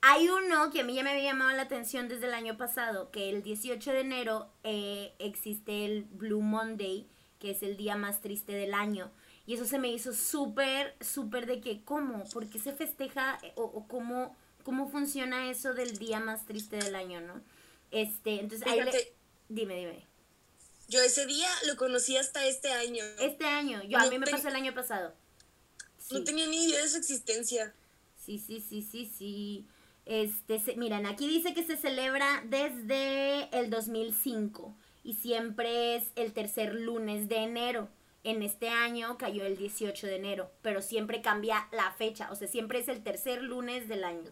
Hay 0.00 0.28
uno 0.28 0.70
que 0.70 0.80
a 0.80 0.84
mí 0.84 0.94
ya 0.94 1.02
me 1.02 1.10
había 1.10 1.24
llamado 1.24 1.54
la 1.56 1.62
atención 1.62 2.08
desde 2.08 2.26
el 2.26 2.34
año 2.34 2.56
pasado, 2.56 3.10
que 3.10 3.28
el 3.30 3.42
18 3.42 3.92
de 3.92 4.00
enero 4.00 4.48
eh, 4.62 5.12
existe 5.18 5.84
el 5.84 6.04
Blue 6.04 6.40
Monday, 6.42 7.06
que 7.38 7.50
es 7.50 7.62
el 7.62 7.76
día 7.76 7.96
más 7.96 8.20
triste 8.22 8.52
del 8.52 8.72
año. 8.74 9.10
Y 9.46 9.54
eso 9.54 9.66
se 9.66 9.78
me 9.78 9.88
hizo 9.88 10.14
súper, 10.14 10.94
súper 11.02 11.44
de 11.46 11.60
que, 11.60 11.82
¿cómo? 11.84 12.24
¿Por 12.32 12.48
qué 12.48 12.58
se 12.58 12.72
festeja 12.72 13.38
eh, 13.42 13.52
o, 13.56 13.64
o 13.64 13.86
cómo, 13.86 14.34
cómo 14.62 14.88
funciona 14.88 15.50
eso 15.50 15.74
del 15.74 15.98
día 15.98 16.20
más 16.20 16.46
triste 16.46 16.76
del 16.76 16.94
año, 16.94 17.20
no? 17.20 17.42
Este, 17.90 18.40
entonces, 18.40 18.66
ahí 18.66 18.80
le- 18.82 19.14
dime, 19.54 19.76
dime. 19.76 20.06
yo 20.88 21.00
ese 21.00 21.26
día 21.26 21.48
lo 21.66 21.76
conocí 21.76 22.16
hasta 22.16 22.44
este 22.46 22.70
año. 22.72 23.02
Este 23.20 23.44
año, 23.46 23.82
yo 23.84 23.98
a 23.98 24.02
mí 24.10 24.18
me 24.18 24.26
pasó 24.26 24.48
el 24.48 24.56
año 24.56 24.74
pasado. 24.74 25.14
No 26.10 26.22
tenía 26.24 26.46
ni 26.46 26.64
idea 26.66 26.82
de 26.82 26.88
su 26.88 26.98
existencia. 26.98 27.72
Sí, 28.24 28.38
sí, 28.38 28.60
sí, 28.68 28.82
sí, 28.82 29.10
sí. 29.16 29.66
Este, 30.06 30.60
se- 30.60 30.76
miren, 30.76 31.06
aquí 31.06 31.26
dice 31.26 31.54
que 31.54 31.64
se 31.64 31.76
celebra 31.76 32.42
desde 32.46 33.48
el 33.58 33.70
2005 33.70 34.74
y 35.02 35.14
siempre 35.14 35.96
es 35.96 36.04
el 36.16 36.32
tercer 36.32 36.74
lunes 36.74 37.28
de 37.28 37.36
enero. 37.36 37.88
En 38.22 38.42
este 38.42 38.68
año 38.68 39.16
cayó 39.18 39.44
el 39.44 39.56
18 39.56 40.06
de 40.06 40.16
enero, 40.16 40.50
pero 40.62 40.80
siempre 40.82 41.20
cambia 41.22 41.68
la 41.72 41.92
fecha, 41.92 42.30
o 42.30 42.34
sea, 42.36 42.48
siempre 42.48 42.78
es 42.80 42.88
el 42.88 43.02
tercer 43.02 43.42
lunes 43.42 43.88
del 43.88 44.04
año. 44.04 44.30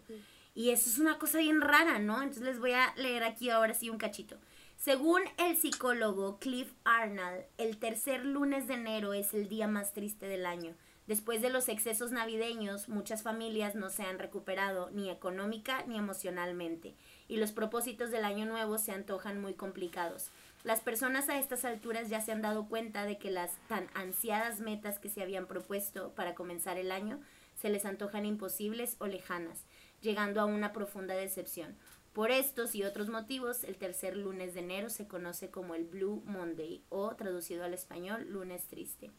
Y 0.54 0.70
eso 0.70 0.88
es 0.90 0.98
una 0.98 1.18
cosa 1.18 1.38
bien 1.38 1.60
rara, 1.62 1.98
¿no? 1.98 2.20
Entonces 2.22 2.42
les 2.44 2.58
voy 2.58 2.72
a 2.72 2.92
leer 2.96 3.22
aquí 3.22 3.48
ahora 3.50 3.72
sí 3.74 3.88
un 3.90 3.98
cachito. 3.98 4.36
Según 4.84 5.22
el 5.38 5.56
psicólogo 5.56 6.40
Cliff 6.40 6.72
Arnold, 6.82 7.44
el 7.56 7.78
tercer 7.78 8.24
lunes 8.24 8.66
de 8.66 8.74
enero 8.74 9.12
es 9.14 9.32
el 9.32 9.48
día 9.48 9.68
más 9.68 9.92
triste 9.92 10.26
del 10.26 10.44
año. 10.44 10.74
Después 11.06 11.40
de 11.40 11.50
los 11.50 11.68
excesos 11.68 12.10
navideños, 12.10 12.88
muchas 12.88 13.22
familias 13.22 13.76
no 13.76 13.90
se 13.90 14.02
han 14.02 14.18
recuperado 14.18 14.90
ni 14.90 15.08
económica 15.08 15.84
ni 15.86 15.98
emocionalmente, 15.98 16.96
y 17.28 17.36
los 17.36 17.52
propósitos 17.52 18.10
del 18.10 18.24
año 18.24 18.44
nuevo 18.44 18.76
se 18.76 18.90
antojan 18.90 19.40
muy 19.40 19.54
complicados. 19.54 20.32
Las 20.64 20.80
personas 20.80 21.28
a 21.28 21.38
estas 21.38 21.64
alturas 21.64 22.08
ya 22.08 22.20
se 22.20 22.32
han 22.32 22.42
dado 22.42 22.66
cuenta 22.66 23.04
de 23.04 23.18
que 23.18 23.30
las 23.30 23.52
tan 23.68 23.86
ansiadas 23.94 24.58
metas 24.58 24.98
que 24.98 25.10
se 25.10 25.22
habían 25.22 25.46
propuesto 25.46 26.10
para 26.16 26.34
comenzar 26.34 26.76
el 26.76 26.90
año 26.90 27.20
se 27.54 27.70
les 27.70 27.84
antojan 27.84 28.26
imposibles 28.26 28.96
o 28.98 29.06
lejanas, 29.06 29.64
llegando 30.00 30.40
a 30.40 30.44
una 30.44 30.72
profunda 30.72 31.14
decepción. 31.14 31.76
Por 32.12 32.30
estos 32.30 32.74
y 32.74 32.84
otros 32.84 33.08
motivos, 33.08 33.64
el 33.64 33.76
tercer 33.76 34.16
lunes 34.16 34.52
de 34.54 34.60
enero 34.60 34.90
se 34.90 35.06
conoce 35.08 35.50
como 35.50 35.74
el 35.74 35.84
Blue 35.84 36.22
Monday 36.26 36.82
o 36.90 37.14
traducido 37.16 37.64
al 37.64 37.72
español, 37.72 38.26
lunes 38.28 38.64
triste. 38.68 39.10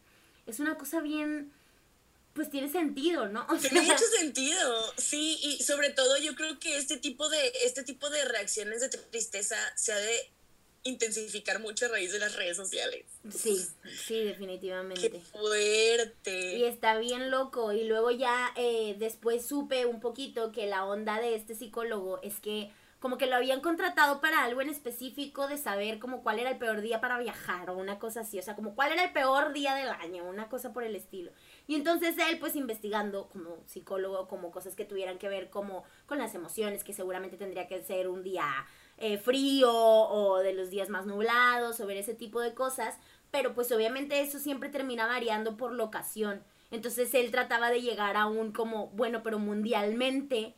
Es 0.46 0.60
una 0.60 0.76
cosa 0.78 1.00
bien, 1.00 1.52
pues 2.34 2.50
tiene 2.50 2.70
sentido, 2.70 3.28
¿no? 3.28 3.46
O 3.50 3.56
Tiene 3.56 3.80
mucho 3.82 4.04
sentido, 4.18 4.92
sí, 4.96 5.38
y 5.42 5.62
sobre 5.64 5.90
todo 5.90 6.18
yo 6.18 6.36
creo 6.36 6.58
que 6.60 6.76
este 6.76 6.96
tipo 6.96 7.28
de, 7.28 7.52
este 7.64 7.82
tipo 7.82 8.10
de 8.10 8.24
reacciones 8.26 8.80
de 8.80 8.88
tristeza 8.90 9.56
se 9.74 9.92
ha 9.92 9.96
de 9.96 10.30
intensificar 10.84 11.60
mucho 11.60 11.86
a 11.86 11.88
raíz 11.88 12.12
de 12.12 12.18
las 12.18 12.36
redes 12.36 12.56
sociales. 12.56 13.06
sí, 13.34 13.56
sí, 13.56 13.70
Qué 14.06 14.24
definitivamente. 14.24 15.18
fuerte. 15.32 16.58
Y 16.58 16.64
está 16.64 16.98
bien 16.98 17.30
loco. 17.30 17.72
Y 17.72 17.84
luego 17.84 18.10
ya 18.10 18.52
eh, 18.56 18.94
después 18.98 19.46
supe 19.46 19.86
un 19.86 20.00
poquito 20.00 20.52
que 20.52 20.66
la 20.66 20.84
onda 20.84 21.20
de 21.20 21.34
este 21.34 21.54
psicólogo 21.54 22.20
es 22.22 22.38
que 22.38 22.70
como 23.04 23.18
que 23.18 23.26
lo 23.26 23.36
habían 23.36 23.60
contratado 23.60 24.22
para 24.22 24.44
algo 24.44 24.62
en 24.62 24.70
específico 24.70 25.46
de 25.46 25.58
saber 25.58 25.98
como 25.98 26.22
cuál 26.22 26.38
era 26.38 26.52
el 26.52 26.56
peor 26.56 26.80
día 26.80 27.02
para 27.02 27.18
viajar 27.18 27.68
o 27.68 27.76
una 27.76 27.98
cosa 27.98 28.20
así. 28.20 28.38
O 28.38 28.42
sea, 28.42 28.56
como 28.56 28.74
cuál 28.74 28.92
era 28.92 29.04
el 29.04 29.12
peor 29.12 29.52
día 29.52 29.74
del 29.74 29.90
año, 29.90 30.24
una 30.24 30.48
cosa 30.48 30.72
por 30.72 30.84
el 30.84 30.96
estilo. 30.96 31.30
Y 31.66 31.74
entonces 31.74 32.16
él 32.16 32.38
pues 32.38 32.56
investigando 32.56 33.28
como 33.28 33.58
psicólogo 33.66 34.26
como 34.26 34.50
cosas 34.50 34.74
que 34.74 34.86
tuvieran 34.86 35.18
que 35.18 35.28
ver 35.28 35.50
como 35.50 35.84
con 36.06 36.16
las 36.16 36.34
emociones, 36.34 36.82
que 36.82 36.94
seguramente 36.94 37.36
tendría 37.36 37.68
que 37.68 37.82
ser 37.82 38.08
un 38.08 38.22
día 38.22 38.46
eh, 38.96 39.18
frío 39.18 39.70
o 39.70 40.38
de 40.38 40.54
los 40.54 40.70
días 40.70 40.88
más 40.88 41.04
nublados 41.04 41.80
o 41.80 41.86
ver 41.86 41.98
ese 41.98 42.14
tipo 42.14 42.40
de 42.40 42.54
cosas. 42.54 42.98
Pero 43.30 43.52
pues 43.52 43.70
obviamente 43.70 44.22
eso 44.22 44.38
siempre 44.38 44.70
termina 44.70 45.06
variando 45.06 45.58
por 45.58 45.72
locación. 45.72 46.42
Entonces 46.70 47.12
él 47.12 47.30
trataba 47.30 47.68
de 47.68 47.82
llegar 47.82 48.16
a 48.16 48.24
un 48.24 48.52
como, 48.52 48.86
bueno, 48.92 49.22
pero 49.22 49.38
mundialmente, 49.38 50.54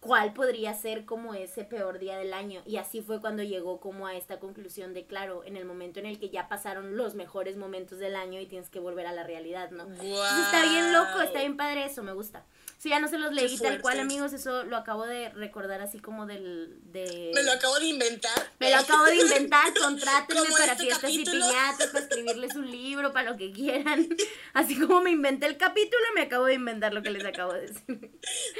¿cuál 0.00 0.32
podría 0.32 0.74
ser 0.74 1.04
como 1.04 1.34
ese 1.34 1.64
peor 1.64 1.98
día 1.98 2.16
del 2.16 2.32
año? 2.32 2.62
Y 2.66 2.78
así 2.78 3.02
fue 3.02 3.20
cuando 3.20 3.42
llegó 3.42 3.80
como 3.80 4.06
a 4.06 4.14
esta 4.16 4.40
conclusión 4.40 4.94
de, 4.94 5.06
claro, 5.06 5.44
en 5.44 5.56
el 5.56 5.66
momento 5.66 6.00
en 6.00 6.06
el 6.06 6.18
que 6.18 6.30
ya 6.30 6.48
pasaron 6.48 6.96
los 6.96 7.14
mejores 7.14 7.56
momentos 7.56 7.98
del 7.98 8.16
año 8.16 8.40
y 8.40 8.46
tienes 8.46 8.70
que 8.70 8.80
volver 8.80 9.06
a 9.06 9.12
la 9.12 9.22
realidad, 9.22 9.70
¿no? 9.70 9.82
Entonces 9.84 10.44
está 10.44 10.62
bien 10.64 10.92
loco, 10.92 11.20
está 11.20 11.40
bien 11.40 11.56
padre 11.56 11.84
eso, 11.84 12.02
me 12.02 12.14
gusta. 12.14 12.44
Sí, 12.80 12.88
ya 12.88 12.98
no 12.98 13.06
se 13.08 13.18
los 13.18 13.30
leí 13.34 13.58
tal 13.58 13.82
cual, 13.82 14.00
amigos, 14.00 14.32
eso 14.32 14.64
lo 14.64 14.74
acabo 14.78 15.04
de 15.04 15.28
recordar 15.30 15.82
así 15.82 15.98
como 15.98 16.24
del... 16.24 16.78
De... 16.90 17.30
Me 17.34 17.42
lo 17.42 17.52
acabo 17.52 17.78
de 17.78 17.84
inventar. 17.88 18.32
Me 18.58 18.70
lo 18.70 18.78
acabo 18.78 19.04
de 19.04 19.16
inventar, 19.16 19.74
contrátenme 19.78 20.48
para 20.50 20.72
este 20.72 20.84
fiestas 20.84 21.10
y 21.10 21.22
piñatas, 21.26 21.88
para 21.88 22.04
escribirles 22.06 22.54
un 22.56 22.70
libro, 22.70 23.12
para 23.12 23.32
lo 23.32 23.36
que 23.36 23.52
quieran. 23.52 24.08
Así 24.54 24.80
como 24.80 25.02
me 25.02 25.10
inventé 25.10 25.44
el 25.44 25.58
capítulo, 25.58 26.02
me 26.14 26.22
acabo 26.22 26.46
de 26.46 26.54
inventar 26.54 26.94
lo 26.94 27.02
que 27.02 27.10
les 27.10 27.22
acabo 27.22 27.52
de 27.52 27.66
decir. 27.66 27.84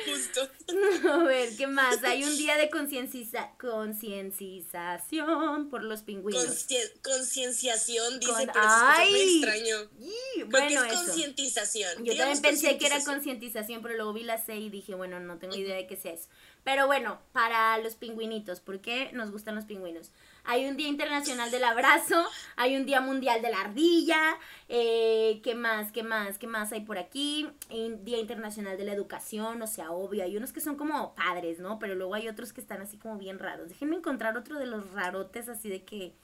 Justo. 0.06 0.46
A 1.10 1.16
ver, 1.24 1.56
¿qué 1.56 1.66
más? 1.66 2.04
Hay 2.04 2.22
un 2.22 2.36
día 2.36 2.58
de 2.58 2.68
concienciza- 2.68 3.56
conciencización 3.58 5.70
por 5.70 5.82
los 5.82 6.02
pingüinos. 6.02 6.44
Conscien- 6.44 6.92
concienciación, 7.02 8.20
dice, 8.20 8.32
Con- 8.32 8.46
pero 8.48 8.60
¡Ay! 8.62 9.38
extraño. 9.40 9.76
Y, 9.98 10.42
bueno, 10.42 10.82
que 10.82 10.88
es 10.88 10.94
concientización. 10.94 12.04
Yo 12.04 12.12
Digamos 12.12 12.42
también 12.42 12.60
pensé 12.60 12.76
que 12.76 12.84
era 12.86 13.02
concientización, 13.02 13.80
pero 13.80 13.94
luego 13.96 14.09
vi 14.12 14.22
la 14.22 14.38
C 14.38 14.56
y 14.56 14.70
dije, 14.70 14.94
bueno, 14.94 15.20
no 15.20 15.38
tengo 15.38 15.56
idea 15.56 15.76
de 15.76 15.86
qué 15.86 15.96
sea 15.96 16.12
eso. 16.12 16.28
Pero 16.64 16.86
bueno, 16.86 17.18
para 17.32 17.78
los 17.78 17.94
pingüinitos, 17.94 18.60
¿por 18.60 18.80
qué 18.80 19.10
nos 19.12 19.30
gustan 19.30 19.54
los 19.54 19.64
pingüinos? 19.64 20.10
Hay 20.44 20.66
un 20.66 20.76
Día 20.76 20.88
Internacional 20.88 21.50
del 21.50 21.64
Abrazo, 21.64 22.26
hay 22.56 22.76
un 22.76 22.86
Día 22.86 23.00
Mundial 23.00 23.40
de 23.42 23.50
la 23.50 23.60
Ardilla, 23.60 24.38
eh, 24.68 25.40
¿qué 25.42 25.54
más? 25.54 25.92
¿Qué 25.92 26.02
más? 26.02 26.38
¿Qué 26.38 26.46
más 26.46 26.72
hay 26.72 26.80
por 26.80 26.98
aquí? 26.98 27.48
Día 28.02 28.18
Internacional 28.18 28.76
de 28.76 28.84
la 28.84 28.92
Educación, 28.92 29.60
o 29.62 29.66
sea, 29.66 29.90
obvio, 29.90 30.24
hay 30.24 30.36
unos 30.36 30.52
que 30.52 30.60
son 30.60 30.76
como 30.76 31.14
padres, 31.14 31.60
¿no? 31.60 31.78
Pero 31.78 31.94
luego 31.94 32.14
hay 32.14 32.28
otros 32.28 32.52
que 32.52 32.60
están 32.60 32.80
así 32.82 32.98
como 32.98 33.18
bien 33.18 33.38
raros. 33.38 33.68
Déjenme 33.68 33.96
encontrar 33.96 34.36
otro 34.36 34.58
de 34.58 34.66
los 34.66 34.90
rarotes 34.92 35.48
así 35.48 35.68
de 35.68 35.84
que... 35.84 36.14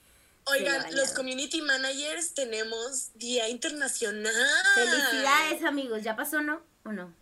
Oigan, 0.45 0.95
los 0.95 1.11
community 1.11 1.61
managers 1.61 2.33
tenemos 2.33 3.11
Día 3.15 3.49
Internacional. 3.49 4.33
Felicidades 4.75 5.63
amigos, 5.63 6.03
¿ya 6.03 6.15
pasó, 6.15 6.41
no? 6.41 6.61
¿O 6.85 6.91
no? 6.93 7.13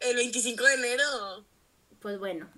El 0.00 0.16
25 0.16 0.64
de 0.64 0.74
enero. 0.74 1.44
Pues 2.00 2.18
bueno, 2.18 2.48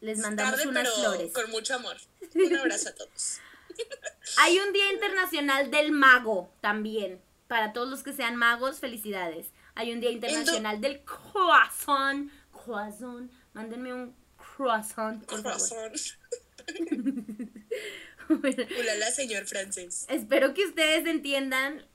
les 0.00 0.18
mandamos 0.18 0.56
Tarde, 0.56 0.68
unas 0.68 0.84
pero 0.88 0.96
flores. 0.96 1.32
con 1.32 1.50
mucho 1.50 1.74
amor. 1.74 1.96
Un 2.34 2.56
abrazo 2.56 2.90
a 2.90 2.92
todos. 2.94 3.38
Hay 4.38 4.58
un 4.58 4.72
Día 4.72 4.92
Internacional 4.92 5.70
del 5.70 5.92
Mago 5.92 6.50
también. 6.60 7.20
Para 7.46 7.72
todos 7.72 7.88
los 7.88 8.02
que 8.02 8.12
sean 8.12 8.36
magos, 8.36 8.78
felicidades. 8.78 9.46
Hay 9.74 9.92
un 9.92 10.00
Día 10.00 10.10
Internacional 10.10 10.80
del 10.80 11.00
Croissant. 11.02 12.30
Croissant. 12.52 13.30
Mándenme 13.54 13.94
un 13.94 14.14
croissant, 14.36 15.24
por 15.24 15.42
favor. 15.42 15.92
Ulala, 18.80 19.10
señor 19.10 19.46
francés. 19.46 20.04
espero 20.10 20.52
que 20.52 20.66
ustedes 20.66 21.06
entiendan 21.06 21.86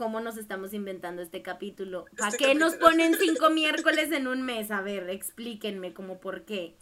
cómo 0.00 0.20
nos 0.20 0.38
estamos 0.38 0.72
inventando 0.72 1.20
este 1.20 1.42
capítulo. 1.42 2.06
¿Para 2.16 2.30
Este 2.30 2.42
qué 2.42 2.54
nos 2.54 2.74
ponen 2.76 3.18
cinco 3.20 3.50
miércoles 3.50 4.10
en 4.12 4.28
un 4.28 4.40
mes? 4.40 4.70
A 4.70 4.80
ver, 4.80 5.10
explíquenme 5.10 5.92
como 5.92 6.20
por 6.20 6.46
qué. 6.46 6.74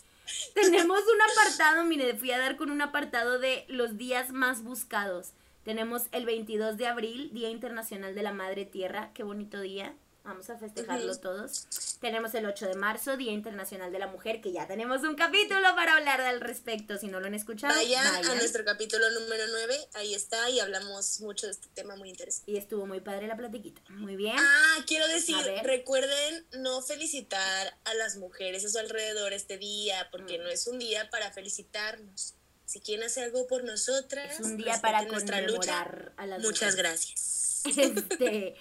Tenemos 0.55 1.01
un 1.01 1.21
apartado, 1.33 1.85
mire, 1.85 2.15
fui 2.15 2.31
a 2.31 2.39
dar 2.39 2.57
con 2.57 2.71
un 2.71 2.81
apartado 2.81 3.41
de 3.41 3.65
los 3.67 3.99
días 3.99 4.31
más 4.31 4.63
buscados. 4.63 5.33
Tenemos 5.65 6.05
el 6.13 6.27
22 6.27 6.77
de 6.77 6.87
abril, 6.87 7.31
Día 7.33 7.51
Internacional 7.51 8.15
de 8.15 8.23
la 8.23 8.33
Madre 8.33 8.65
Tierra. 8.65 9.11
Qué 9.15 9.25
bonito 9.25 9.61
día. 9.61 9.97
Vamos 10.29 10.51
a 10.51 10.59
festejarlo 10.59 11.17
todos. 11.17 11.67
Tenemos 12.03 12.35
el 12.35 12.45
8 12.45 12.67
de 12.67 12.75
marzo, 12.75 13.17
Día 13.17 13.33
Internacional 13.33 13.91
de 13.91 13.99
la 13.99 14.09
Mujer, 14.09 14.43
que 14.43 14.53
ya 14.53 14.67
tenemos 14.67 15.03
un 15.03 15.15
capítulo 15.15 15.63
para 15.75 15.95
hablar 15.97 16.21
al 16.21 16.43
respecto. 16.43 16.99
Si 16.99 17.07
no 17.09 17.19
lo 17.19 17.29
han 17.29 17.35
escuchado, 17.35 17.75
Vayan, 17.75 18.07
a 18.07 18.13
vayan. 18.19 18.37
nuestro 18.37 18.63
capítulo 18.63 19.11
número 19.11 19.45
9, 19.51 19.89
ahí 19.95 20.13
está, 20.15 20.51
y 20.51 20.61
hablamos 20.61 21.23
mucho 21.23 21.47
de 21.47 21.53
este 21.53 21.69
tema 21.73 21.97
muy 21.97 22.11
interesante. 22.11 22.51
Y 22.53 22.59
estuvo 22.59 22.85
muy 22.87 23.01
padre 23.01 23.27
la 23.27 23.39
platiquita. 23.39 23.81
Muy 23.89 24.17
bien. 24.17 24.37
Ah, 24.39 24.85
quiero 24.87 25.09
decir, 25.09 25.35
A 25.37 25.63
recuerden 25.63 26.47
no 26.59 26.83
felicitar 26.83 27.75
a 27.85 27.95
las 27.95 28.17
mujeres 28.19 28.67
a 28.67 28.69
su 28.69 28.79
alrededor 28.79 29.33
este 29.33 29.57
día, 29.57 30.09
porque 30.11 30.39
Mm. 30.39 30.43
no 30.43 30.49
es 30.51 30.67
un 30.67 30.79
día 30.79 31.09
para 31.09 31.33
felicitarnos. 31.33 32.35
Si 32.67 32.81
quieren 32.81 33.07
hacer 33.07 33.25
algo 33.25 33.47
por 33.47 33.65
nosotras, 33.65 34.39
es 34.39 34.45
un 34.45 34.59
día 34.59 34.79
para 34.83 35.05
lucha. 35.05 35.25
conmemorar 35.25 36.13
a 36.19 36.27
las 36.27 36.43
Muchas 36.43 36.75
mujeres. 36.77 36.77
gracias. 36.77 37.35
Este, 37.65 38.55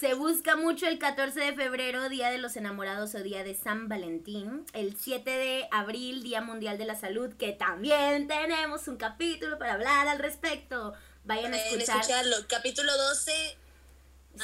se 0.00 0.14
busca 0.14 0.56
mucho 0.56 0.86
el 0.86 0.98
14 0.98 1.38
de 1.38 1.52
febrero, 1.52 2.08
Día 2.08 2.30
de 2.30 2.38
los 2.38 2.56
Enamorados 2.56 3.14
o 3.14 3.18
Día 3.22 3.44
de 3.44 3.54
San 3.54 3.86
Valentín. 3.86 4.64
El 4.72 4.96
7 4.96 5.30
de 5.30 5.68
abril, 5.70 6.22
Día 6.22 6.40
Mundial 6.40 6.78
de 6.78 6.86
la 6.86 6.94
Salud, 6.94 7.34
que 7.34 7.52
también 7.52 8.26
tenemos 8.26 8.88
un 8.88 8.96
capítulo 8.96 9.58
para 9.58 9.74
hablar 9.74 10.08
al 10.08 10.18
respecto. 10.18 10.94
Vayan 11.24 11.52
a 11.52 11.58
escuchar. 11.58 12.00
escucharlo. 12.00 12.36
Capítulo 12.48 12.96
12, 12.96 13.30
ahí 13.32 13.56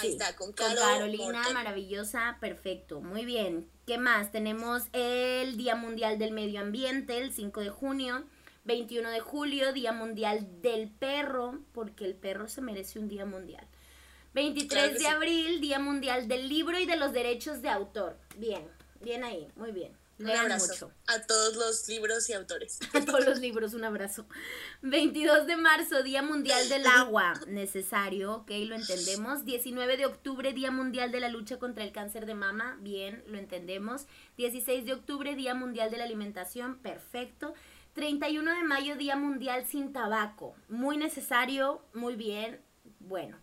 Sí, 0.03 0.09
está, 0.09 0.37
con, 0.37 0.49
con 0.49 0.67
Caro 0.67 0.79
Carolina, 0.79 1.33
Morten. 1.33 1.55
maravillosa, 1.55 2.37
perfecto. 2.39 3.01
Muy 3.01 3.25
bien. 3.25 3.67
¿Qué 3.87 3.97
más? 3.97 4.31
Tenemos 4.33 4.83
el 4.93 5.57
Día 5.57 5.75
Mundial 5.75 6.19
del 6.19 6.33
Medio 6.33 6.61
Ambiente, 6.61 7.17
el 7.17 7.33
5 7.33 7.63
de 7.63 7.71
junio. 7.71 8.25
21 8.65 9.09
de 9.09 9.21
julio, 9.21 9.73
Día 9.73 9.93
Mundial 9.93 10.47
del 10.61 10.91
Perro, 10.91 11.61
porque 11.73 12.05
el 12.05 12.15
perro 12.15 12.47
se 12.47 12.61
merece 12.61 12.99
un 12.99 13.09
día 13.09 13.25
mundial. 13.25 13.65
23 14.37 14.69
Claro 14.69 14.89
que 14.89 14.95
de 14.95 15.01
sí. 15.01 15.07
abril, 15.07 15.61
Día 15.63 15.79
Mundial 15.79 16.29
del 16.29 16.49
Libro 16.49 16.79
y 16.79 16.85
de 16.85 16.97
los 16.97 17.13
Derechos 17.15 17.63
de 17.63 17.71
Autor. 17.71 18.19
Bien, 18.37 18.69
bien 19.01 19.25
ahí, 19.25 19.49
muy 19.57 19.73
bien. 19.73 19.97
Un 20.19 20.27
Lean 20.27 20.41
abrazo 20.45 20.73
mucho. 20.73 20.93
a 21.09 21.23
todos 21.27 21.57
los 21.57 21.89
libros 21.89 22.29
y 22.29 22.35
autores. 22.35 22.79
A 22.95 23.05
todos 23.05 23.25
los 23.27 23.39
libros, 23.41 23.73
un 23.75 23.85
abrazo. 23.85 24.27
22 24.83 25.47
de 25.47 25.57
marzo, 25.57 26.03
Día 26.03 26.23
Mundial 26.23 26.69
del 26.69 26.87
Agua. 26.87 27.33
Necesario, 27.49 28.35
ok, 28.35 28.51
lo 28.67 28.75
entendemos. 28.77 29.45
19 29.47 29.97
de 29.97 30.07
octubre, 30.07 30.53
Día 30.53 30.71
Mundial 30.71 31.13
de 31.13 31.21
la 31.21 31.29
Lucha 31.29 31.59
contra 31.59 31.85
el 31.85 31.93
Cáncer 31.93 32.25
de 32.27 32.35
Mama. 32.35 32.77
Bien, 32.81 33.23
lo 33.29 33.39
entendemos. 33.39 34.07
16 34.37 34.85
de 34.85 34.93
octubre, 34.95 35.35
Día 35.35 35.55
Mundial 35.55 35.91
de 35.91 35.97
la 35.99 36.05
Alimentación. 36.05 36.79
Perfecto. 36.79 37.55
31 37.95 38.55
de 38.55 38.63
mayo, 38.65 38.97
Día 38.97 39.17
Mundial 39.17 39.67
sin 39.67 39.93
Tabaco. 39.95 40.55
Muy 40.69 40.97
necesario, 40.99 41.83
muy 41.95 42.17
bien. 42.17 42.61
Bueno. 43.01 43.39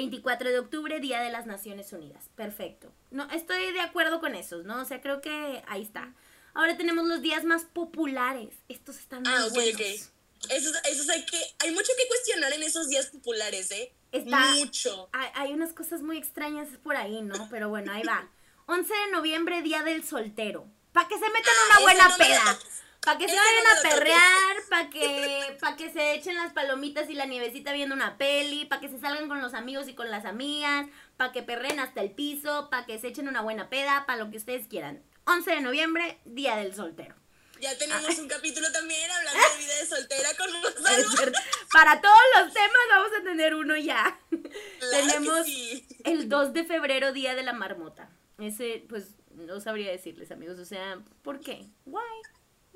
24 0.00 0.50
de 0.50 0.58
octubre, 0.58 1.00
Día 1.00 1.20
de 1.22 1.30
las 1.30 1.46
Naciones 1.46 1.90
Unidas. 1.94 2.28
Perfecto. 2.36 2.92
No, 3.10 3.30
estoy 3.30 3.72
de 3.72 3.80
acuerdo 3.80 4.20
con 4.20 4.34
esos, 4.34 4.66
¿no? 4.66 4.82
O 4.82 4.84
sea, 4.84 5.00
creo 5.00 5.22
que 5.22 5.62
ahí 5.68 5.80
está. 5.82 6.12
Ahora 6.52 6.76
tenemos 6.76 7.06
los 7.06 7.22
días 7.22 7.44
más 7.44 7.64
populares. 7.64 8.54
Estos 8.68 8.98
están 8.98 9.22
muy 9.22 9.32
Ah, 9.32 9.46
ok, 9.46 9.54
buenos. 9.54 9.74
ok. 9.80 10.50
Esos, 10.50 10.76
esos 10.84 11.08
hay 11.08 11.24
que, 11.24 11.40
hay 11.60 11.70
mucho 11.72 11.90
que 11.96 12.06
cuestionar 12.08 12.52
en 12.52 12.62
esos 12.62 12.88
días 12.90 13.06
populares, 13.06 13.70
¿eh? 13.70 13.90
Está- 14.12 14.52
Mucho. 14.56 15.08
Hay, 15.12 15.28
hay 15.34 15.52
unas 15.54 15.72
cosas 15.72 16.02
muy 16.02 16.18
extrañas 16.18 16.68
por 16.84 16.94
ahí, 16.96 17.22
¿no? 17.22 17.48
Pero 17.50 17.70
bueno, 17.70 17.90
ahí 17.92 18.02
va. 18.02 18.28
11 18.66 18.92
de 18.92 19.10
noviembre, 19.12 19.62
Día 19.62 19.82
del 19.82 20.04
Soltero. 20.04 20.66
Para 20.92 21.08
que 21.08 21.14
se 21.14 21.28
metan 21.30 21.54
Ah, 21.56 21.66
una 21.70 21.80
buena 21.80 22.08
no 22.08 22.16
peda. 22.18 22.58
Para 23.06 23.18
que 23.18 23.28
se 23.28 23.36
vayan 23.36 23.66
a 23.78 23.88
perrear, 23.88 24.56
para 24.68 24.90
que, 24.90 25.56
pa' 25.60 25.76
que 25.76 25.90
se 25.92 26.12
echen 26.14 26.34
las 26.36 26.52
palomitas 26.52 27.08
y 27.08 27.14
la 27.14 27.24
nievecita 27.24 27.72
viendo 27.72 27.94
una 27.94 28.18
peli, 28.18 28.66
para 28.66 28.80
que 28.80 28.88
se 28.88 28.98
salgan 28.98 29.28
con 29.28 29.40
los 29.40 29.54
amigos 29.54 29.88
y 29.88 29.94
con 29.94 30.10
las 30.10 30.24
amigas, 30.26 30.86
para 31.16 31.32
que 31.32 31.42
perren 31.42 31.80
hasta 31.80 32.02
el 32.02 32.10
piso, 32.10 32.68
para 32.68 32.84
que 32.84 32.98
se 32.98 33.08
echen 33.08 33.28
una 33.28 33.40
buena 33.40 33.70
peda, 33.70 34.04
para 34.06 34.18
lo 34.22 34.30
que 34.30 34.36
ustedes 34.36 34.66
quieran. 34.68 35.02
11 35.24 35.50
de 35.52 35.60
noviembre, 35.60 36.18
Día 36.24 36.56
del 36.56 36.74
Soltero. 36.74 37.14
Ya 37.60 37.70
Ah. 37.70 37.74
tenemos 37.78 38.18
un 38.18 38.28
capítulo 38.28 38.70
también 38.70 39.10
hablando 39.10 39.40
de 39.40 39.58
vida 39.64 39.74
de 39.80 39.86
soltera 39.86 40.28
con 40.36 40.46
Rosalba. 40.62 41.38
Para 41.72 42.00
todos 42.02 42.20
los 42.38 42.52
temas 42.52 42.82
vamos 42.90 43.10
a 43.18 43.22
tener 43.24 43.54
uno 43.54 43.76
ya. 43.76 44.18
Claro 44.28 44.42
Tenemos 44.90 45.46
sí. 45.46 45.86
el 46.04 46.28
2 46.28 46.52
de 46.52 46.64
febrero, 46.64 47.12
Día 47.12 47.34
de 47.34 47.44
la 47.44 47.54
Marmota. 47.54 48.10
Ese, 48.38 48.84
pues, 48.90 49.14
no 49.30 49.58
sabría 49.60 49.90
decirles, 49.90 50.30
amigos. 50.32 50.58
O 50.58 50.66
sea, 50.66 50.98
¿por 51.22 51.40
qué? 51.40 51.64
Why? 51.86 52.02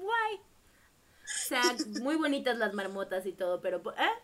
Why? 0.00 0.36
O 0.38 1.48
sea, 1.48 1.62
muy 2.02 2.16
bonitas 2.16 2.58
las 2.58 2.72
marmotas 2.74 3.24
y 3.26 3.32
todo, 3.32 3.60
pero, 3.60 3.82
¿eh? 3.98 4.22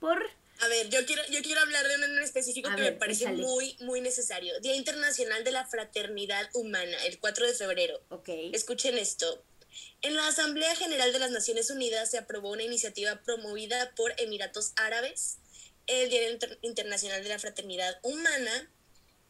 ¿Por? 0.00 0.22
A 0.60 0.68
ver, 0.68 0.88
yo 0.88 1.04
quiero, 1.06 1.22
yo 1.30 1.40
quiero 1.42 1.60
hablar 1.60 1.86
de 1.86 1.96
uno 1.96 2.06
en 2.06 2.18
específico 2.22 2.68
A 2.68 2.74
que 2.76 2.82
ver, 2.82 2.92
me 2.94 2.98
parece 2.98 3.24
échale. 3.24 3.42
muy, 3.42 3.76
muy 3.80 4.00
necesario. 4.00 4.58
Día 4.60 4.74
Internacional 4.74 5.44
de 5.44 5.52
la 5.52 5.66
Fraternidad 5.66 6.48
Humana, 6.54 6.96
el 7.06 7.18
4 7.20 7.46
de 7.46 7.54
febrero. 7.54 8.00
Ok. 8.08 8.28
Escuchen 8.52 8.98
esto. 8.98 9.42
En 10.02 10.16
la 10.16 10.26
Asamblea 10.26 10.74
General 10.74 11.12
de 11.12 11.18
las 11.20 11.30
Naciones 11.30 11.70
Unidas 11.70 12.10
se 12.10 12.18
aprobó 12.18 12.50
una 12.50 12.62
iniciativa 12.64 13.22
promovida 13.22 13.94
por 13.94 14.12
Emiratos 14.18 14.72
Árabes, 14.76 15.38
el 15.86 16.08
Día 16.10 16.28
Inter- 16.30 16.58
Internacional 16.62 17.22
de 17.22 17.28
la 17.28 17.38
Fraternidad 17.38 17.98
Humana. 18.02 18.70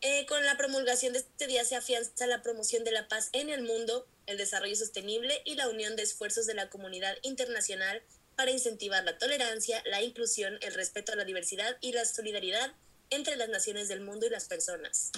Eh, 0.00 0.24
con 0.26 0.44
la 0.46 0.56
promulgación 0.56 1.12
de 1.12 1.18
este 1.18 1.46
día 1.48 1.64
se 1.64 1.74
afianza 1.76 2.26
la 2.26 2.40
promoción 2.42 2.84
de 2.84 2.92
la 2.92 3.08
paz 3.08 3.28
en 3.32 3.50
el 3.50 3.62
mundo, 3.62 4.06
el 4.28 4.36
desarrollo 4.36 4.76
sostenible 4.76 5.42
y 5.44 5.54
la 5.54 5.68
unión 5.68 5.96
de 5.96 6.02
esfuerzos 6.02 6.46
de 6.46 6.54
la 6.54 6.70
comunidad 6.70 7.16
internacional 7.22 8.02
para 8.36 8.50
incentivar 8.50 9.02
la 9.04 9.18
tolerancia, 9.18 9.82
la 9.86 10.02
inclusión, 10.02 10.58
el 10.60 10.74
respeto 10.74 11.12
a 11.12 11.16
la 11.16 11.24
diversidad 11.24 11.76
y 11.80 11.92
la 11.92 12.04
solidaridad 12.04 12.72
entre 13.10 13.36
las 13.36 13.48
naciones 13.48 13.88
del 13.88 14.00
mundo 14.00 14.26
y 14.26 14.30
las 14.30 14.46
personas. 14.46 15.10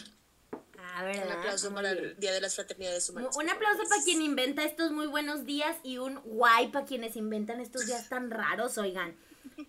Ah, 0.79 1.05
¿verdad? 1.05 1.27
Un 1.27 1.33
aplauso 1.33 1.75
para 1.75 1.91
el 1.91 2.17
Día 2.19 2.33
de 2.33 2.41
las 2.41 2.55
Fraternidades 2.55 3.09
Humanas. 3.11 3.37
Un 3.37 3.51
aplauso 3.51 3.83
para 3.89 4.03
quien 4.03 4.23
inventa 4.23 4.65
estos 4.65 4.93
muy 4.93 5.07
buenos 5.07 5.45
días 5.45 5.77
y 5.83 5.99
un 5.99 6.21
guay 6.23 6.69
para 6.69 6.87
quienes 6.87 7.17
inventan 7.17 7.61
estos 7.61 7.87
días 7.87 8.09
tan 8.09 8.31
raros, 8.31 8.79
oigan. 8.79 9.17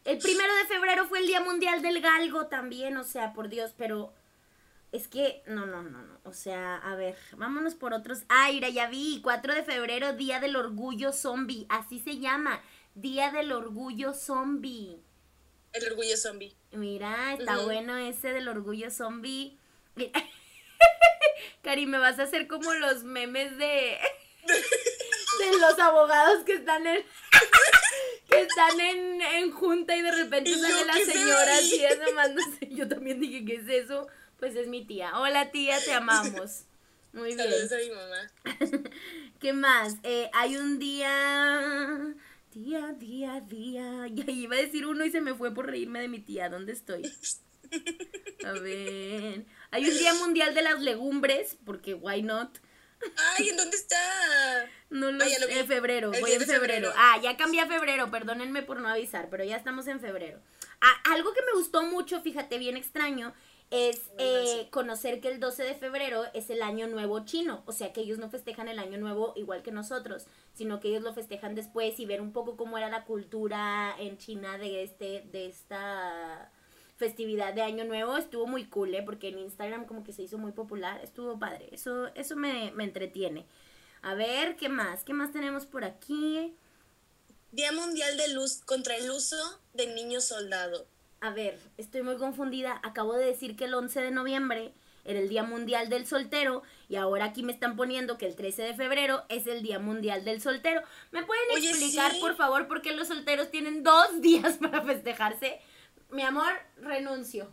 El 0.05 0.17
primero 0.19 0.55
de 0.55 0.65
febrero 0.65 1.07
fue 1.07 1.19
el 1.19 1.27
Día 1.27 1.41
Mundial 1.41 1.81
del 1.81 1.99
Galgo 1.99 2.47
también, 2.47 2.95
o 2.97 3.03
sea, 3.03 3.33
por 3.33 3.49
Dios, 3.49 3.71
pero 3.77 4.13
es 4.91 5.07
que, 5.07 5.41
no, 5.45 5.65
no, 5.65 5.83
no, 5.83 6.01
no, 6.01 6.19
o 6.23 6.33
sea, 6.33 6.77
a 6.77 6.95
ver, 6.95 7.15
vámonos 7.37 7.75
por 7.75 7.93
otros. 7.93 8.23
Ah, 8.29 8.49
mira, 8.51 8.69
ya 8.69 8.89
vi, 8.89 9.21
4 9.23 9.53
de 9.53 9.63
febrero, 9.63 10.13
Día 10.13 10.39
del 10.39 10.55
Orgullo 10.55 11.13
Zombie, 11.13 11.65
así 11.69 11.99
se 11.99 12.17
llama, 12.17 12.61
Día 12.95 13.31
del 13.31 13.51
Orgullo 13.51 14.13
Zombie. 14.13 15.01
El 15.73 15.89
orgullo 15.89 16.17
zombie. 16.17 16.53
Mira, 16.71 17.33
está 17.33 17.59
bueno 17.59 17.95
ese 17.95 18.33
del 18.33 18.49
orgullo 18.49 18.91
zombie. 18.91 19.57
Cari, 21.61 21.85
me 21.85 21.97
vas 21.97 22.19
a 22.19 22.23
hacer 22.23 22.47
como 22.47 22.73
los 22.73 23.03
memes 23.03 23.57
de 23.57 23.97
los 25.61 25.79
abogados 25.79 26.43
que 26.43 26.53
están 26.53 26.85
en 26.87 27.03
que 28.29 28.41
están 28.41 28.79
en, 28.79 29.21
en 29.21 29.51
junta 29.51 29.95
y 29.95 30.01
de 30.01 30.11
repente 30.11 30.53
sale 30.53 30.85
la 30.85 30.93
¿qué 30.93 31.05
se 31.05 31.13
ve 31.13 31.19
señora 31.19 31.55
así 31.55 31.85
asomándose. 31.85 32.69
Yo 32.69 32.87
también 32.87 33.19
dije, 33.19 33.45
¿qué 33.45 33.55
es 33.55 33.67
eso? 33.69 34.07
Pues 34.41 34.55
es 34.55 34.67
mi 34.67 34.83
tía. 34.83 35.11
Hola 35.19 35.51
tía, 35.51 35.77
te 35.85 35.93
amamos. 35.93 36.63
Muy 37.13 37.35
bien. 37.35 37.37
Saludos 37.37 37.71
a 37.71 37.77
mi 37.77 37.89
mamá. 37.91 38.89
¿Qué 39.39 39.53
más? 39.53 39.97
Eh, 40.01 40.31
hay 40.33 40.57
un 40.57 40.79
día. 40.79 42.15
Día, 42.51 42.87
día, 42.97 43.39
día. 43.41 44.07
Ya 44.11 44.31
iba 44.31 44.55
a 44.55 44.59
decir 44.59 44.87
uno 44.87 45.05
y 45.05 45.11
se 45.11 45.21
me 45.21 45.35
fue 45.35 45.53
por 45.53 45.67
reírme 45.67 46.01
de 46.01 46.07
mi 46.07 46.19
tía. 46.19 46.49
¿Dónde 46.49 46.73
estoy? 46.73 47.03
A 48.43 48.53
ver. 48.53 49.45
Hay 49.69 49.85
un 49.87 49.95
día 49.97 50.15
mundial 50.15 50.55
de 50.55 50.63
las 50.63 50.81
legumbres, 50.81 51.55
porque 51.63 51.93
why 51.93 52.23
not? 52.23 52.57
Ay, 53.37 53.49
¿en 53.49 53.57
dónde 53.57 53.77
está? 53.77 53.97
No 54.89 55.11
lo 55.11 55.23
Ah, 55.23 55.27
ya 55.27 55.39
lo 55.39 55.49
en 55.51 55.67
febrero, 55.67 56.09
voy 56.11 56.31
10 56.31 56.41
en 56.41 56.47
febrero. 56.47 56.61
febrero. 56.89 56.93
Ah, 56.97 57.19
ya 57.21 57.37
cambié 57.37 57.61
a 57.61 57.67
febrero, 57.67 58.09
perdónenme 58.09 58.63
por 58.63 58.79
no 58.79 58.89
avisar, 58.89 59.29
pero 59.29 59.43
ya 59.43 59.55
estamos 59.55 59.85
en 59.87 59.99
febrero. 59.99 60.39
Ah, 60.81 61.13
algo 61.13 61.31
que 61.33 61.41
me 61.43 61.53
gustó 61.53 61.83
mucho, 61.83 62.21
fíjate, 62.21 62.57
bien 62.57 62.75
extraño, 62.77 63.33
es 63.71 64.01
eh, 64.17 64.67
conocer 64.69 65.21
que 65.21 65.29
el 65.29 65.39
12 65.39 65.63
de 65.63 65.75
febrero 65.75 66.25
es 66.33 66.49
el 66.49 66.61
año 66.61 66.87
nuevo 66.87 67.23
chino, 67.23 67.63
o 67.65 67.71
sea 67.71 67.93
que 67.93 68.01
ellos 68.01 68.19
no 68.19 68.29
festejan 68.29 68.67
el 68.67 68.79
año 68.79 68.97
nuevo 68.97 69.31
igual 69.37 69.63
que 69.63 69.71
nosotros, 69.71 70.25
sino 70.53 70.81
que 70.81 70.89
ellos 70.89 71.03
lo 71.03 71.13
festejan 71.13 71.55
después 71.55 71.97
y 71.99 72.05
ver 72.05 72.19
un 72.19 72.33
poco 72.33 72.57
cómo 72.57 72.77
era 72.77 72.89
la 72.89 73.05
cultura 73.05 73.95
en 73.97 74.17
China 74.17 74.57
de 74.57 74.83
este 74.83 75.23
de 75.31 75.47
esta 75.47 76.51
festividad 76.97 77.53
de 77.53 77.61
año 77.61 77.85
nuevo 77.85 78.17
estuvo 78.17 78.45
muy 78.45 78.65
cool, 78.65 78.93
¿eh? 78.93 79.03
porque 79.03 79.29
en 79.29 79.39
Instagram 79.39 79.85
como 79.85 80.03
que 80.03 80.11
se 80.11 80.23
hizo 80.23 80.37
muy 80.37 80.51
popular, 80.51 80.99
estuvo 81.01 81.39
padre, 81.39 81.69
eso 81.71 82.07
eso 82.13 82.35
me, 82.35 82.71
me 82.71 82.83
entretiene. 82.83 83.45
A 84.01 84.15
ver, 84.15 84.57
¿qué 84.57 84.67
más? 84.67 85.03
¿Qué 85.05 85.13
más 85.13 85.31
tenemos 85.31 85.65
por 85.65 85.85
aquí? 85.85 86.53
Día 87.53 87.71
Mundial 87.71 88.17
de 88.17 88.33
Luz 88.33 88.61
contra 88.65 88.97
el 88.97 89.09
uso 89.09 89.37
de 89.73 89.87
niños 89.87 90.25
soldado. 90.25 90.87
A 91.21 91.29
ver, 91.29 91.59
estoy 91.77 92.01
muy 92.01 92.17
confundida. 92.17 92.79
Acabo 92.83 93.13
de 93.15 93.25
decir 93.25 93.55
que 93.55 93.65
el 93.65 93.73
11 93.75 94.01
de 94.01 94.11
noviembre 94.11 94.73
era 95.05 95.19
el 95.19 95.29
Día 95.29 95.43
Mundial 95.43 95.87
del 95.87 96.07
Soltero 96.07 96.63
y 96.89 96.95
ahora 96.95 97.25
aquí 97.25 97.43
me 97.43 97.51
están 97.53 97.75
poniendo 97.75 98.17
que 98.17 98.25
el 98.25 98.35
13 98.35 98.63
de 98.63 98.73
febrero 98.73 99.23
es 99.29 99.45
el 99.45 99.61
Día 99.61 99.77
Mundial 99.77 100.25
del 100.25 100.41
Soltero. 100.41 100.81
¿Me 101.11 101.23
pueden 101.23 101.43
Oye, 101.53 101.69
explicar, 101.69 102.11
sí. 102.11 102.19
por 102.19 102.35
favor, 102.35 102.67
por 102.67 102.81
qué 102.81 102.93
los 102.93 103.07
solteros 103.07 103.51
tienen 103.51 103.83
dos 103.83 104.07
días 104.21 104.57
para 104.57 104.81
festejarse? 104.81 105.61
Mi 106.09 106.23
amor, 106.23 106.53
renuncio. 106.77 107.51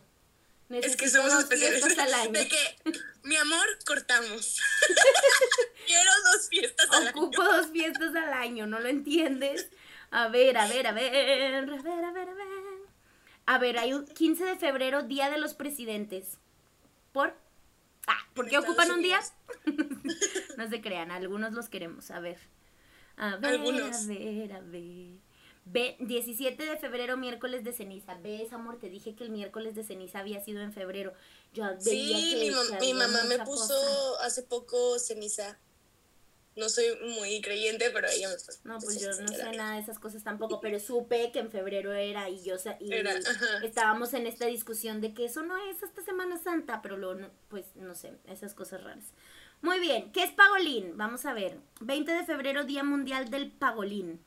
Es 0.69 0.95
que 0.95 1.05
Necesito 1.05 1.27
somos 1.29 1.43
especiales. 1.43 1.97
al 1.99 2.13
año. 2.13 2.31
De 2.39 2.47
que, 2.47 2.77
mi 3.23 3.35
amor, 3.35 3.67
cortamos. 3.85 4.59
Quiero 5.85 6.11
dos 6.33 6.49
fiestas 6.49 6.87
al 6.91 7.07
año. 7.07 7.21
Ocupo 7.21 7.43
dos 7.43 7.67
fiestas 7.67 8.15
al 8.15 8.33
año, 8.33 8.65
¿no 8.67 8.79
lo 8.79 8.87
entiendes? 8.87 9.69
A 10.11 10.27
ver, 10.27 10.57
a 10.57 10.67
ver, 10.67 10.87
a 10.87 10.91
ver, 10.91 11.13
a 11.15 11.61
ver, 11.61 12.05
a 12.05 12.11
ver, 12.11 12.29
a 12.29 12.33
ver. 12.33 12.48
A 13.49 13.57
ver, 13.57 13.79
hay 13.79 13.93
un 13.93 14.05
15 14.05 14.45
de 14.45 14.55
febrero, 14.57 15.01
Día 15.01 15.31
de 15.31 15.39
los 15.39 15.55
Presidentes. 15.55 16.37
¿Por? 17.11 17.33
Ah, 18.05 18.19
¿por 18.35 18.47
qué 18.47 18.59
ocupan 18.59 18.91
un 18.91 19.01
día? 19.01 19.19
no 20.57 20.69
se 20.69 20.81
crean, 20.81 21.09
algunos 21.09 21.51
los 21.53 21.67
queremos. 21.67 22.11
A 22.11 22.19
ver. 22.19 22.37
A 23.17 23.37
ver, 23.37 23.55
Algunos. 23.55 24.03
a 24.03 24.07
ver, 24.07 24.53
a 24.53 24.59
ver. 24.59 25.17
Ve, 25.65 25.97
17 25.99 26.63
de 26.63 26.77
febrero, 26.77 27.17
miércoles 27.17 27.63
de 27.63 27.73
ceniza. 27.73 28.13
¿Ves, 28.21 28.53
amor? 28.53 28.77
Te 28.77 28.87
dije 28.87 29.15
que 29.15 29.23
el 29.23 29.31
miércoles 29.31 29.73
de 29.73 29.83
ceniza 29.83 30.19
había 30.19 30.41
sido 30.41 30.61
en 30.61 30.71
febrero. 30.71 31.13
Yo 31.51 31.65
Sí, 31.79 32.35
mi, 32.39 32.49
mam- 32.51 32.79
mi 32.79 32.93
mamá 32.93 33.23
me 33.23 33.39
puso 33.39 33.73
cosa. 33.73 34.25
hace 34.27 34.43
poco 34.43 34.99
ceniza. 34.99 35.57
No 36.59 36.69
soy 36.69 36.85
muy 37.15 37.41
creyente, 37.41 37.89
pero 37.91 38.07
ella 38.07 38.27
me. 38.29 38.35
No, 38.63 38.77
pues 38.79 38.95
puso 38.95 38.99
yo 39.11 39.21
no 39.21 39.27
sé 39.29 39.51
nada 39.53 39.75
de 39.75 39.81
esas 39.81 39.97
cosas 39.99 40.23
tampoco, 40.23 40.59
pero 40.61 40.79
supe 40.79 41.31
que 41.31 41.39
en 41.39 41.49
febrero 41.51 41.93
era 41.93 42.29
y 42.29 42.43
yo 42.43 42.55
y 42.79 42.93
Era, 42.93 43.13
estábamos 43.63 44.13
en 44.13 44.27
esta 44.27 44.45
discusión 44.45 45.01
de 45.01 45.13
que 45.13 45.25
eso 45.25 45.41
no 45.43 45.55
es 45.69 45.81
hasta 45.83 46.03
Semana 46.03 46.37
Santa, 46.41 46.81
pero 46.81 46.97
luego, 46.97 47.15
no- 47.15 47.31
pues 47.47 47.65
no 47.75 47.95
sé, 47.95 48.13
esas 48.27 48.53
cosas 48.53 48.83
raras. 48.83 49.05
Muy 49.61 49.79
bien, 49.79 50.11
¿qué 50.11 50.23
es 50.23 50.31
pagolín? 50.31 50.97
Vamos 50.97 51.25
a 51.25 51.33
ver. 51.33 51.57
20 51.81 52.11
de 52.13 52.25
febrero, 52.25 52.63
Día 52.63 52.83
Mundial 52.83 53.29
del 53.29 53.51
Pagolín. 53.51 54.21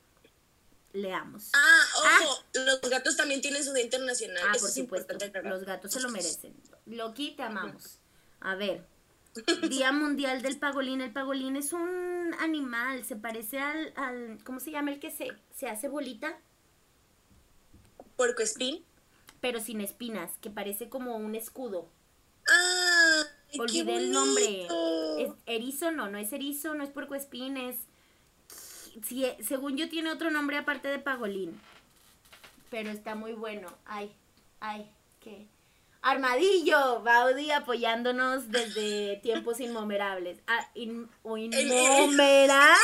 Leamos. 0.92 1.50
Ah, 1.54 1.84
ojo, 2.22 2.44
los 2.52 2.80
gatos 2.90 3.16
también 3.16 3.40
tienen 3.40 3.64
su 3.64 3.72
día 3.72 3.82
internacional. 3.84 4.42
Ah, 4.46 4.52
Eso 4.52 4.60
por 4.60 4.68
es 4.68 4.74
supuesto, 4.74 5.14
los 5.44 5.64
gatos 5.64 5.90
se 5.92 6.00
lo 6.00 6.10
merecen. 6.10 6.54
Loki, 6.84 7.30
te 7.34 7.42
amamos. 7.44 7.98
A 8.40 8.56
ver, 8.56 8.84
Día 9.68 9.92
Mundial 9.92 10.42
del 10.42 10.58
Pagolín. 10.58 11.00
El 11.00 11.12
pagolín 11.12 11.56
es 11.56 11.72
un 11.72 12.34
animal, 12.40 13.04
se 13.04 13.16
parece 13.16 13.58
al, 13.60 13.92
al 13.96 14.38
¿cómo 14.44 14.60
se 14.60 14.70
llama 14.70 14.90
el 14.92 15.00
que 15.00 15.10
se, 15.10 15.28
se 15.54 15.68
hace 15.68 15.88
bolita? 15.88 16.38
Puerco 18.16 18.42
espín. 18.42 18.84
pero 19.40 19.60
sin 19.60 19.80
espinas, 19.80 20.30
que 20.40 20.50
parece 20.50 20.88
como 20.88 21.16
un 21.16 21.34
escudo. 21.34 21.88
Ah, 22.48 23.22
Olvidé 23.58 23.96
el 23.96 24.12
nombre. 24.12 24.66
¿Es 25.18 25.32
erizo? 25.46 25.90
No, 25.90 26.08
no 26.08 26.18
es 26.18 26.32
erizo, 26.32 26.74
no 26.74 26.84
es 26.84 26.90
puercoespín, 26.90 27.56
es... 27.56 27.76
Sí, 29.04 29.24
eh, 29.24 29.36
según 29.42 29.76
yo 29.76 29.88
tiene 29.88 30.10
otro 30.10 30.30
nombre 30.30 30.58
aparte 30.58 30.88
de 30.88 30.98
pagolín. 30.98 31.58
Pero 32.70 32.90
está 32.90 33.14
muy 33.14 33.32
bueno. 33.32 33.68
Ay, 33.84 34.12
ay, 34.60 34.90
¿qué? 35.20 35.46
Armadillo, 36.02 37.00
Baudi 37.02 37.50
apoyándonos 37.52 38.50
desde 38.50 39.20
tiempos 39.22 39.60
inmemoriales. 39.60 40.38
Ah, 40.46 40.68
in- 40.74 41.08
o 41.22 41.36
innomerables. 41.38 42.76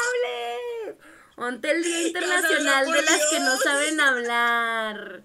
Ponte 1.37 1.71
el 1.71 1.83
Día 1.83 2.03
Internacional 2.09 2.87
de 2.91 3.03
las 3.03 3.27
que 3.31 3.41
no 3.41 3.57
saben 3.59 4.01
hablar. 4.01 5.23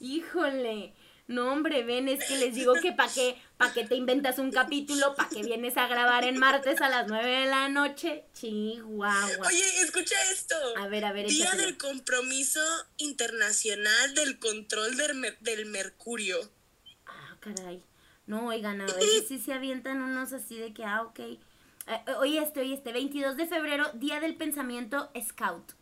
Híjole. 0.00 0.94
No, 1.28 1.52
hombre, 1.52 1.84
ven, 1.84 2.08
es 2.08 2.24
que 2.26 2.36
les 2.38 2.54
digo 2.56 2.74
que 2.82 2.90
para 2.90 3.12
qué, 3.12 3.40
pa' 3.56 3.72
qué 3.72 3.84
te 3.84 3.94
inventas 3.94 4.40
un 4.40 4.50
capítulo, 4.50 5.14
para 5.14 5.28
qué 5.28 5.42
vienes 5.44 5.76
a 5.76 5.86
grabar 5.86 6.24
en 6.24 6.36
martes 6.38 6.80
a 6.80 6.88
las 6.88 7.06
9 7.06 7.30
de 7.42 7.46
la 7.46 7.68
noche. 7.68 8.24
Chihuahua. 8.34 9.46
Oye, 9.46 9.80
escucha 9.80 10.16
esto. 10.32 10.56
A 10.76 10.88
ver, 10.88 11.04
a 11.04 11.12
ver, 11.12 11.28
Día 11.28 11.44
échatelo. 11.44 11.66
del 11.66 11.78
Compromiso 11.78 12.60
Internacional 12.96 14.14
del 14.16 14.40
Control 14.40 14.96
del, 14.96 15.14
mer- 15.14 15.38
del 15.38 15.66
Mercurio. 15.66 16.40
Caray. 17.40 17.82
No, 18.26 18.46
oigan, 18.46 18.80
a 18.80 18.86
veces 18.86 19.26
sí 19.26 19.38
se 19.38 19.52
avientan 19.52 20.02
unos 20.02 20.32
así 20.32 20.56
de 20.56 20.72
que, 20.72 20.84
ah, 20.84 21.02
ok. 21.02 21.18
Eh, 21.18 21.38
eh, 21.86 22.12
oye, 22.18 22.38
este, 22.38 22.60
oye, 22.60 22.74
este, 22.74 22.92
22 22.92 23.36
de 23.36 23.46
febrero, 23.46 23.90
Día 23.94 24.20
del 24.20 24.36
Pensamiento 24.36 25.10
Scout. 25.20 25.72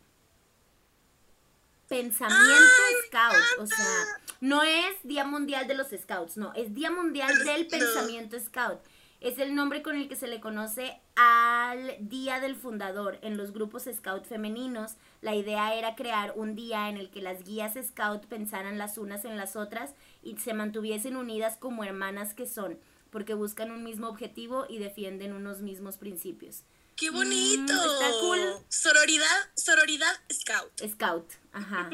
Pensamiento 1.87 2.63
Scout, 3.07 3.59
o 3.59 3.65
sea, 3.65 4.05
no 4.41 4.63
es 4.63 4.95
Día 5.03 5.25
Mundial 5.25 5.67
de 5.67 5.73
los 5.73 5.87
Scouts, 5.87 6.37
no, 6.37 6.53
es 6.53 6.73
Día 6.73 6.91
Mundial 6.91 7.31
del. 7.43 7.67
Pensamiento 7.67 8.39
Scout. 8.39 8.79
Es 9.21 9.37
el 9.37 9.53
nombre 9.53 9.81
con 9.81 9.97
el 9.97 10.07
que 10.07 10.15
se 10.15 10.27
le 10.27 10.39
conoce 10.39 11.01
al 11.15 11.97
Día 11.99 12.39
del 12.39 12.55
Fundador. 12.55 13.19
En 13.21 13.37
los 13.37 13.51
grupos 13.51 13.89
Scout 13.91 14.25
femeninos, 14.25 14.95
la 15.21 15.35
idea 15.35 15.73
era 15.73 15.95
crear 15.95 16.33
un 16.35 16.55
día 16.55 16.89
en 16.89 16.97
el 16.97 17.09
que 17.09 17.21
las 17.21 17.43
guías 17.43 17.73
Scout 17.73 18.25
pensaran 18.27 18.77
las 18.77 18.97
unas 18.97 19.25
en 19.25 19.35
las 19.35 19.55
otras 19.55 19.93
y 20.21 20.37
se 20.37 20.53
mantuviesen 20.53 21.15
unidas 21.15 21.57
como 21.57 21.83
hermanas 21.83 22.33
que 22.33 22.45
son, 22.45 22.79
porque 23.09 23.33
buscan 23.33 23.71
un 23.71 23.83
mismo 23.83 24.07
objetivo 24.07 24.65
y 24.69 24.77
defienden 24.77 25.33
unos 25.33 25.61
mismos 25.61 25.97
principios. 25.97 26.63
¡Qué 26.95 27.09
bonito! 27.09 27.73
Mm, 27.73 27.77
está 27.77 28.11
cool. 28.19 28.39
Sororidad, 28.67 29.49
sororidad, 29.55 30.13
scout. 30.31 30.91
Scout, 30.91 31.31
ajá. 31.53 31.89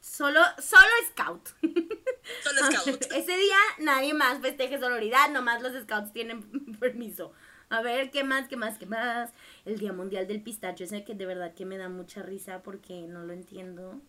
Solo, 0.00 0.40
solo 0.58 0.86
Scout. 1.10 1.50
Solo 2.42 2.60
scout. 2.70 3.02
Ese 3.14 3.36
día 3.36 3.56
nadie 3.78 4.12
más 4.12 4.40
festeje 4.40 4.78
sororidad, 4.78 5.30
nomás 5.30 5.62
los 5.62 5.80
scouts 5.82 6.12
tienen 6.12 6.42
permiso. 6.80 7.32
A 7.68 7.82
ver, 7.82 8.10
¿qué 8.10 8.24
más, 8.24 8.48
qué 8.48 8.56
más, 8.56 8.78
qué 8.78 8.86
más? 8.86 9.30
El 9.64 9.78
Día 9.78 9.92
Mundial 9.92 10.26
del 10.26 10.42
Pistacho, 10.42 10.84
ese 10.84 11.04
que 11.04 11.14
de 11.14 11.26
verdad 11.26 11.54
que 11.54 11.64
me 11.64 11.78
da 11.78 11.88
mucha 11.88 12.22
risa 12.22 12.62
porque 12.62 13.02
no 13.02 13.24
lo 13.24 13.32
entiendo. 13.32 14.00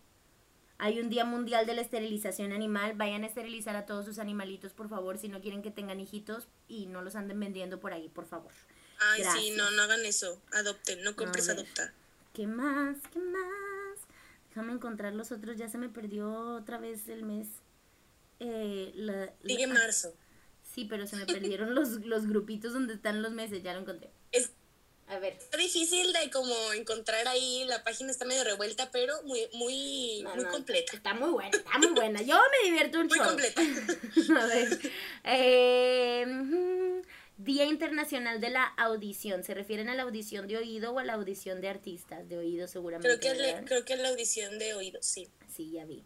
Hay 0.84 0.98
un 0.98 1.10
Día 1.10 1.24
Mundial 1.24 1.64
de 1.64 1.74
la 1.74 1.80
Esterilización 1.80 2.50
Animal. 2.50 2.94
Vayan 2.96 3.22
a 3.22 3.28
esterilizar 3.28 3.76
a 3.76 3.86
todos 3.86 4.04
sus 4.04 4.18
animalitos, 4.18 4.72
por 4.72 4.88
favor, 4.88 5.16
si 5.16 5.28
no 5.28 5.40
quieren 5.40 5.62
que 5.62 5.70
tengan 5.70 6.00
hijitos 6.00 6.48
y 6.66 6.86
no 6.86 7.02
los 7.02 7.14
anden 7.14 7.38
vendiendo 7.38 7.78
por 7.78 7.92
ahí, 7.92 8.08
por 8.08 8.26
favor. 8.26 8.50
Ay, 8.98 9.22
sí, 9.36 9.52
no, 9.56 9.70
no 9.70 9.82
hagan 9.82 10.04
eso. 10.04 10.42
Adopten, 10.52 11.04
no 11.04 11.14
compres, 11.14 11.48
adopta. 11.48 11.92
¿Qué 12.34 12.48
más? 12.48 12.96
¿Qué 13.12 13.20
más? 13.20 13.98
Déjame 14.48 14.72
encontrar 14.72 15.14
los 15.14 15.30
otros. 15.30 15.56
Ya 15.56 15.68
se 15.68 15.78
me 15.78 15.88
perdió 15.88 16.30
otra 16.56 16.78
vez 16.78 17.08
el 17.08 17.22
mes. 17.22 17.46
Eh, 18.40 18.90
la- 18.96 19.26
la- 19.26 19.32
Sigue 19.46 19.66
marzo. 19.68 20.12
Sí, 20.74 20.84
pero 20.86 21.06
se 21.06 21.14
me 21.16 21.26
perdieron 21.26 21.74
los, 21.76 21.90
los 22.06 22.26
grupitos 22.26 22.72
donde 22.72 22.94
están 22.94 23.22
los 23.22 23.30
meses. 23.30 23.62
Ya 23.62 23.72
lo 23.74 23.80
encontré. 23.82 24.10
Es 24.32 24.50
A 25.12 25.18
ver. 25.18 25.34
Está 25.34 25.58
difícil 25.58 26.10
de 26.12 26.30
como 26.30 26.54
encontrar 26.72 27.28
ahí, 27.28 27.64
la 27.66 27.84
página 27.84 28.10
está 28.10 28.24
medio 28.24 28.44
revuelta, 28.44 28.90
pero 28.90 29.22
muy, 29.24 29.40
muy, 29.52 30.22
No, 30.22 30.34
muy 30.34 30.44
no, 30.44 30.50
completa. 30.50 30.96
Está 30.96 31.12
muy 31.12 31.30
buena, 31.30 31.50
está 31.50 31.78
muy 31.78 31.88
buena. 31.88 32.22
Yo 32.22 32.34
me 32.50 32.70
divierto 32.70 32.98
un 32.98 33.08
Muy 33.08 33.18
completa. 33.18 33.60
A 34.40 34.46
ver. 34.46 34.78
eh, 35.24 37.02
Día 37.36 37.64
Internacional 37.64 38.40
de 38.40 38.50
la 38.50 38.64
Audición. 38.64 39.44
¿Se 39.44 39.52
refieren 39.52 39.90
a 39.90 39.94
la 39.94 40.04
audición 40.04 40.46
de 40.48 40.56
oído 40.56 40.92
o 40.92 40.98
a 40.98 41.04
la 41.04 41.14
audición 41.14 41.60
de 41.60 41.68
artistas? 41.68 42.26
De 42.28 42.38
oído 42.38 42.66
seguramente. 42.66 43.18
Creo 43.18 43.20
que, 43.20 43.42
es 43.42 43.52
la, 43.54 43.64
creo 43.64 43.84
que 43.84 43.92
es 43.92 44.00
la 44.00 44.08
audición 44.08 44.58
de 44.58 44.72
oído, 44.74 45.02
sí. 45.02 45.28
Sí, 45.54 45.72
ya 45.72 45.84
vi. 45.84 46.04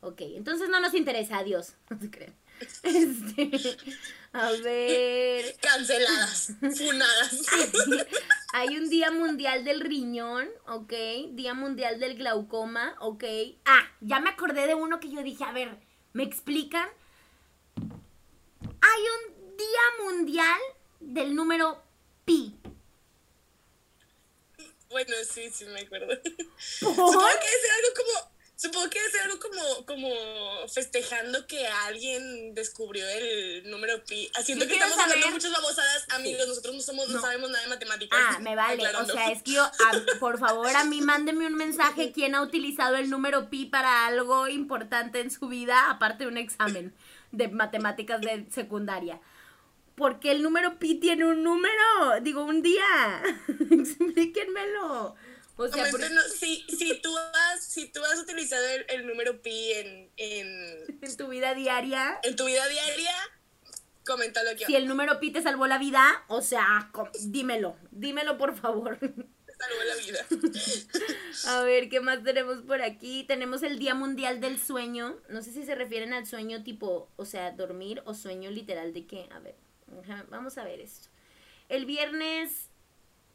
Ok, 0.00 0.20
entonces 0.20 0.68
no 0.68 0.80
nos 0.80 0.94
interesa, 0.94 1.38
adiós. 1.38 1.74
No 1.90 2.00
se 2.00 2.10
creen. 2.10 2.34
Este, 2.82 3.76
a 4.32 4.50
ver. 4.52 5.56
Canceladas, 5.60 6.52
funadas. 6.76 7.42
Hay 8.52 8.76
un 8.76 8.88
Día 8.88 9.10
Mundial 9.10 9.64
del 9.64 9.80
Riñón, 9.80 10.48
¿ok? 10.66 10.92
Día 11.30 11.54
Mundial 11.54 12.00
del 12.00 12.16
Glaucoma, 12.16 12.96
¿ok? 13.00 13.24
Ah, 13.64 13.90
ya 14.00 14.20
me 14.20 14.30
acordé 14.30 14.66
de 14.66 14.74
uno 14.74 15.00
que 15.00 15.10
yo 15.10 15.22
dije, 15.22 15.44
a 15.44 15.52
ver, 15.52 15.76
¿me 16.12 16.22
explican? 16.22 16.88
Hay 18.80 19.02
un 19.16 19.56
Día 19.56 20.04
Mundial 20.04 20.60
del 21.00 21.34
número 21.34 21.82
pi. 22.24 22.54
Bueno, 24.90 25.12
sí, 25.30 25.50
sí 25.50 25.64
me 25.66 25.80
acuerdo. 25.80 26.14
Supongo 26.56 27.28
que 27.40 27.46
es 27.46 27.62
algo 27.76 27.94
como 27.96 28.37
Supongo 28.60 28.90
que 28.90 28.98
es 28.98 29.14
algo 29.22 29.38
como, 29.38 29.86
como 29.86 30.08
festejando 30.66 31.46
que 31.46 31.64
alguien 31.86 32.56
descubrió 32.56 33.08
el 33.08 33.70
número 33.70 34.02
pi. 34.04 34.28
Haciendo 34.34 34.66
que 34.66 34.72
estamos 34.72 34.98
hablando 34.98 35.30
muchas 35.30 35.52
babosadas, 35.52 36.06
amigos. 36.08 36.48
Nosotros 36.48 36.74
no 36.74 36.80
somos, 36.80 37.08
no. 37.08 37.20
sabemos 37.20 37.50
nada 37.50 37.62
de 37.62 37.70
matemáticas. 37.70 38.18
Ah, 38.20 38.40
me 38.40 38.56
vale. 38.56 38.82
O 38.96 39.04
sea, 39.04 39.30
es 39.30 39.44
que 39.44 39.52
yo, 39.52 39.70
por 40.18 40.40
favor, 40.40 40.74
a 40.74 40.84
mí 40.86 41.00
mándeme 41.00 41.46
un 41.46 41.54
mensaje 41.54 42.10
quién 42.10 42.34
ha 42.34 42.42
utilizado 42.42 42.96
el 42.96 43.10
número 43.10 43.48
pi 43.48 43.66
para 43.66 44.08
algo 44.08 44.48
importante 44.48 45.20
en 45.20 45.30
su 45.30 45.46
vida, 45.46 45.88
aparte 45.88 46.24
de 46.24 46.30
un 46.30 46.36
examen 46.36 46.92
de 47.30 47.46
matemáticas 47.46 48.20
de 48.20 48.44
secundaria. 48.50 49.20
Porque 49.94 50.32
el 50.32 50.42
número 50.42 50.80
pi 50.80 50.96
tiene 50.96 51.26
un 51.26 51.44
número, 51.44 51.74
digo, 52.22 52.42
un 52.42 52.62
día. 52.62 53.22
Explíquenmelo. 53.70 55.14
O 55.60 55.66
sea, 55.66 55.84
si, 56.38 56.64
si, 56.68 57.00
tú 57.00 57.10
has, 57.18 57.64
si 57.64 57.88
tú 57.88 58.00
has 58.04 58.20
utilizado 58.20 58.64
el, 58.88 59.06
número 59.08 59.42
pi 59.42 59.72
en, 59.72 60.10
en, 60.16 61.16
tu 61.16 61.26
vida 61.26 61.52
diaria. 61.52 62.20
En 62.22 62.36
tu 62.36 62.44
vida 62.46 62.66
diaria, 62.68 63.12
coméntalo 64.06 64.50
aquí. 64.50 64.64
Si 64.64 64.76
el 64.76 64.86
número 64.86 65.18
pi 65.18 65.32
te 65.32 65.42
salvó 65.42 65.66
la 65.66 65.78
vida, 65.78 66.24
o 66.28 66.42
sea, 66.42 66.92
dímelo, 67.22 67.76
dímelo 67.90 68.38
por 68.38 68.56
favor. 68.56 68.98
Te 69.48 69.64
salvó 69.64 69.82
la 69.82 69.96
vida. 69.96 70.26
A 71.46 71.62
ver, 71.64 71.88
¿qué 71.88 71.98
más 71.98 72.22
tenemos 72.22 72.62
por 72.62 72.80
aquí? 72.80 73.24
Tenemos 73.24 73.64
el 73.64 73.80
Día 73.80 73.94
Mundial 73.94 74.40
del 74.40 74.60
Sueño. 74.60 75.16
No 75.28 75.42
sé 75.42 75.50
si 75.50 75.64
se 75.64 75.74
refieren 75.74 76.12
al 76.12 76.26
sueño 76.28 76.62
tipo, 76.62 77.10
o 77.16 77.24
sea, 77.24 77.50
dormir 77.50 78.00
o 78.04 78.14
sueño 78.14 78.52
literal 78.52 78.92
de 78.92 79.06
qué. 79.08 79.28
A 79.32 79.40
ver, 79.40 79.56
vamos 80.28 80.56
a 80.58 80.62
ver 80.62 80.78
esto. 80.78 81.08
El 81.68 81.86
viernes 81.86 82.67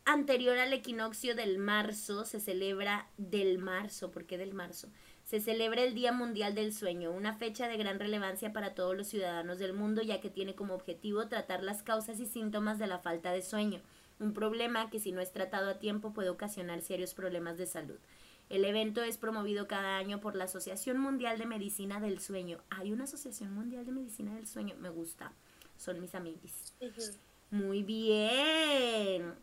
anterior 0.06 0.58
al 0.58 0.74
equinoccio 0.74 1.36
del 1.36 1.58
marzo 1.58 2.26
se 2.26 2.40
celebra 2.40 3.08
del 3.18 3.58
marzo, 3.58 4.12
¿por 4.12 4.26
qué 4.26 4.38
del 4.38 4.54
marzo? 4.54 4.90
Se 5.24 5.40
celebra 5.40 5.84
el 5.84 5.94
Día 5.94 6.12
Mundial 6.12 6.54
del 6.54 6.74
Sueño, 6.74 7.12
una 7.12 7.34
fecha 7.34 7.68
de 7.68 7.78
gran 7.78 8.00
relevancia 8.00 8.52
para 8.52 8.76
todos 8.76 8.96
los 8.96 9.08
ciudadanos 9.08 9.58
del 9.58 9.74
mundo 9.74 10.02
ya 10.02 10.20
que 10.20 10.30
tiene 10.30 10.56
como 10.56 10.74
objetivo 10.74 11.28
tratar 11.28 11.64
las 11.64 11.82
causas 11.82 12.20
y 12.20 12.26
síntomas 12.26 12.78
de 12.78 12.88
la 12.88 13.00
falta 13.00 13.32
de 13.32 13.42
sueño, 13.42 13.82
un 14.20 14.34
problema 14.34 14.90
que 14.90 15.00
si 15.00 15.12
no 15.12 15.22
es 15.22 15.32
tratado 15.32 15.70
a 15.70 15.80
tiempo 15.80 16.14
puede 16.14 16.30
ocasionar 16.30 16.82
serios 16.82 17.14
problemas 17.14 17.58
de 17.58 17.66
salud. 17.66 17.98
El 18.50 18.66
evento 18.66 19.02
es 19.02 19.18
promovido 19.18 19.68
cada 19.68 19.98
año 19.98 20.20
por 20.20 20.36
la 20.36 20.44
Asociación 20.44 21.00
Mundial 21.00 21.40
de 21.40 21.46
Medicina 21.46 22.00
del 22.00 22.20
Sueño. 22.20 22.60
Hay 22.70 22.92
una 22.92 23.06
Asociación 23.06 23.54
Mundial 23.54 23.86
de 23.86 23.94
Medicina 23.94 24.36
del 24.36 24.46
Sueño, 24.46 24.76
me 24.80 24.90
gusta, 24.90 25.32
son 25.78 26.02
mis 26.02 26.14
amigos. 26.14 26.74
Muy 27.50 27.84
bien. 27.84 29.34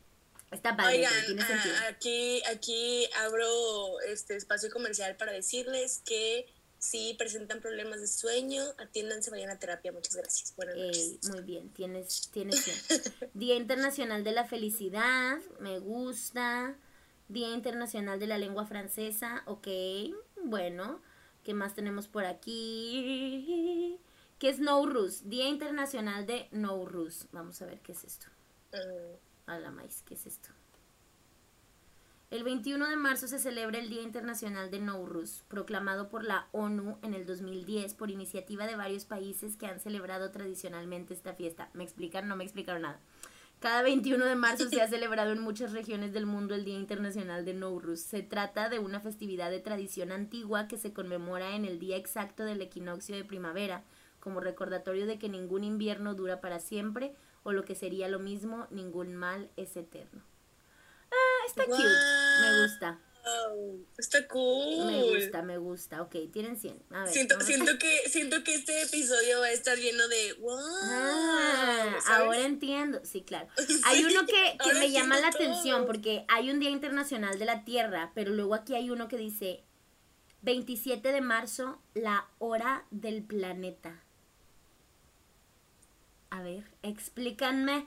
Está 0.51 0.77
padre, 0.77 0.99
Oigan, 0.99 1.13
tiene 1.27 1.47
sentido. 1.47 1.75
aquí, 1.89 2.43
aquí 2.53 3.09
abro 3.25 4.01
este 4.09 4.37
espacio 4.37 4.71
comercial 4.71 5.17
para 5.17 5.33
decirles 5.33 6.03
que 6.05 6.47
si 6.81 7.15
presentan 7.15 7.61
problemas 7.61 8.01
de 8.01 8.09
sueño, 8.09 8.65
atiéndanse, 8.79 9.31
vayan 9.31 9.51
a 9.51 9.59
terapia. 9.59 9.93
Muchas 9.93 10.17
gracias. 10.17 10.57
Buenas 10.57 10.77
noches. 10.77 11.19
muy 11.29 11.43
bien, 11.43 11.69
tienes, 11.71 12.31
tienes 12.33 12.65
Día 13.35 13.55
Internacional 13.55 14.25
de 14.25 14.33
la 14.33 14.45
Felicidad, 14.45 15.39
me 15.61 15.79
gusta. 15.79 16.75
Día 17.29 17.51
Internacional 17.51 18.19
de 18.19 18.27
la 18.27 18.39
Lengua 18.39 18.67
Francesa, 18.67 19.45
ok. 19.47 19.69
Bueno, 20.43 21.01
¿qué 21.45 21.55
más 21.55 21.75
tenemos 21.75 22.09
por 22.09 22.25
aquí? 22.25 24.01
¿Qué 24.41 24.49
es 24.49 24.59
Nowruz? 24.59 25.29
Día 25.29 25.49
Internacional 25.49 26.27
de 26.27 26.49
Nowruz. 26.51 27.27
Vamos 27.31 27.63
a 27.63 27.67
ver 27.67 27.79
qué 27.81 27.93
es 27.93 28.03
esto. 28.03 28.27
Mm. 28.73 29.30
A 29.51 29.59
la 29.59 29.73
maíz, 29.73 30.05
¿qué 30.07 30.15
es 30.15 30.27
esto? 30.27 30.51
El 32.31 32.45
21 32.45 32.89
de 32.89 32.95
marzo 32.97 33.27
se 33.27 33.41
celebra 33.41 33.81
el 33.81 33.91
Día 33.91 34.03
Internacional 34.03 34.71
de 34.71 34.79
Nowruz, 34.79 35.43
proclamado 35.49 36.09
por 36.09 36.23
la 36.23 36.47
ONU 36.53 36.99
en 37.03 37.15
el 37.15 37.27
2010 37.27 37.95
por 37.95 38.13
iniciativa 38.13 38.69
de 38.69 38.77
varios 38.77 39.07
países 39.07 39.57
que 39.57 39.67
han 39.67 39.81
celebrado 39.81 40.31
tradicionalmente 40.31 41.15
esta 41.15 41.35
fiesta. 41.35 41.69
¿Me 41.75 41.83
explican? 41.83 42.29
No 42.29 42.37
me 42.37 42.45
explicaron 42.45 42.83
nada. 42.83 43.01
Cada 43.59 43.83
21 43.83 44.25
de 44.25 44.37
marzo 44.37 44.69
se 44.69 44.83
ha 44.83 44.89
celebrado 44.89 45.33
en 45.33 45.41
muchas 45.41 45.73
regiones 45.73 46.13
del 46.13 46.27
mundo 46.27 46.55
el 46.55 46.65
Día 46.65 46.79
Internacional 46.79 47.45
de 47.45 47.55
Nowruz. 47.55 48.03
Se 48.03 48.23
trata 48.23 48.69
de 48.69 48.79
una 48.79 49.01
festividad 49.01 49.51
de 49.51 49.59
tradición 49.59 50.13
antigua 50.13 50.69
que 50.69 50.79
se 50.79 50.93
conmemora 50.93 51.57
en 51.57 51.65
el 51.65 51.81
día 51.81 51.97
exacto 51.97 52.45
del 52.45 52.63
equinoccio 52.63 53.17
de 53.17 53.25
primavera, 53.25 53.83
como 54.21 54.39
recordatorio 54.39 55.07
de 55.07 55.19
que 55.19 55.29
ningún 55.29 55.65
invierno 55.65 56.15
dura 56.15 56.41
para 56.41 56.61
siempre, 56.61 57.17
o 57.43 57.53
lo 57.53 57.65
que 57.65 57.75
sería 57.75 58.09
lo 58.09 58.19
mismo, 58.19 58.67
ningún 58.71 59.15
mal 59.15 59.51
es 59.57 59.77
eterno. 59.77 60.23
Ah, 61.11 61.47
está 61.47 61.65
cute, 61.67 61.83
me 61.83 62.63
gusta. 62.63 63.01
Está 63.99 64.27
cool. 64.29 64.87
Me 64.87 65.03
gusta, 65.03 65.43
me 65.43 65.59
gusta. 65.59 66.03
Ok, 66.03 66.17
tienen 66.33 66.57
100. 66.57 66.83
A 66.91 67.05
ver, 67.05 67.13
siento, 67.13 67.41
siento, 67.41 67.79
que, 67.79 68.09
siento 68.09 68.43
que 68.43 68.55
este 68.55 68.83
episodio 68.83 69.41
va 69.41 69.47
a 69.47 69.53
estar 69.53 69.77
lleno 69.77 70.09
de 70.09 70.33
wow. 70.41 70.59
Ah, 70.59 71.99
ahora 72.07 72.41
entiendo. 72.47 73.01
Sí, 73.05 73.23
claro. 73.23 73.49
Hay 73.85 74.05
uno 74.05 74.27
que, 74.27 74.57
que 74.63 74.75
me 74.75 74.91
llama 74.91 75.21
la 75.21 75.29
atención 75.29 75.87
porque 75.87 76.25
hay 76.29 76.51
un 76.51 76.61
Día 76.61 76.71
Internacional 76.71 77.39
de 77.39 77.45
la 77.45 77.65
Tierra, 77.65 78.13
pero 78.15 78.33
luego 78.33 78.55
aquí 78.55 78.75
hay 78.75 78.91
uno 78.91 79.09
que 79.09 79.17
dice 79.17 79.65
27 80.43 81.13
de 81.13 81.21
marzo, 81.21 81.81
la 81.95 82.29
hora 82.39 82.87
del 82.91 83.23
planeta. 83.23 84.03
A 86.31 86.43
ver, 86.43 86.65
explícanme. 86.83 87.87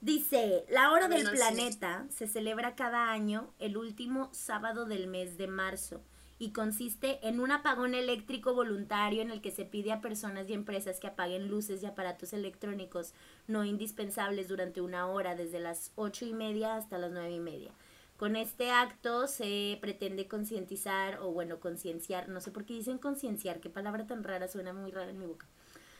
Dice, 0.00 0.64
la 0.68 0.90
hora 0.90 1.08
del 1.08 1.28
planeta 1.30 2.06
se 2.10 2.28
celebra 2.28 2.74
cada 2.76 3.10
año 3.10 3.52
el 3.58 3.76
último 3.76 4.28
sábado 4.32 4.84
del 4.84 5.06
mes 5.06 5.38
de 5.38 5.48
marzo 5.48 6.00
y 6.40 6.50
consiste 6.50 7.18
en 7.26 7.40
un 7.40 7.50
apagón 7.50 7.94
eléctrico 7.94 8.54
voluntario 8.54 9.22
en 9.22 9.30
el 9.30 9.40
que 9.40 9.50
se 9.50 9.64
pide 9.64 9.90
a 9.92 10.00
personas 10.00 10.48
y 10.48 10.52
empresas 10.52 11.00
que 11.00 11.08
apaguen 11.08 11.48
luces 11.48 11.82
y 11.82 11.86
aparatos 11.86 12.32
electrónicos 12.32 13.12
no 13.48 13.64
indispensables 13.64 14.48
durante 14.48 14.80
una 14.80 15.06
hora 15.08 15.34
desde 15.34 15.58
las 15.58 15.90
ocho 15.96 16.26
y 16.26 16.32
media 16.32 16.76
hasta 16.76 16.98
las 16.98 17.10
nueve 17.10 17.32
y 17.32 17.40
media. 17.40 17.72
Con 18.16 18.36
este 18.36 18.70
acto 18.70 19.26
se 19.28 19.78
pretende 19.80 20.26
concientizar 20.26 21.18
o 21.20 21.32
bueno, 21.32 21.58
concienciar, 21.58 22.28
no 22.28 22.40
sé 22.40 22.50
por 22.50 22.64
qué 22.64 22.74
dicen 22.74 22.98
concienciar, 22.98 23.60
qué 23.60 23.70
palabra 23.70 24.06
tan 24.06 24.22
rara, 24.24 24.48
suena 24.48 24.72
muy 24.72 24.90
rara 24.90 25.10
en 25.10 25.18
mi 25.18 25.26
boca 25.26 25.46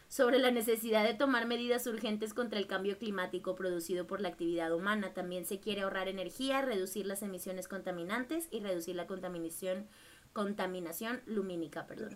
sobre 0.09 0.39
la 0.39 0.51
necesidad 0.51 1.05
de 1.05 1.15
tomar 1.15 1.47
medidas 1.47 1.87
urgentes 1.87 2.35
contra 2.35 2.59
el 2.59 2.67
cambio 2.67 2.99
climático 2.99 3.55
producido 3.55 4.07
por 4.07 4.21
la 4.21 4.29
actividad 4.29 4.73
humana. 4.73 5.13
También 5.13 5.45
se 5.45 5.61
quiere 5.61 5.83
ahorrar 5.83 6.09
energía, 6.09 6.63
reducir 6.63 7.07
las 7.07 7.23
emisiones 7.23 7.69
contaminantes 7.69 8.49
y 8.51 8.61
reducir 8.61 8.97
la 8.97 9.07
contaminación 9.07 9.87
contaminación 10.33 11.21
lumínica, 11.27 11.87
perdón. 11.87 12.15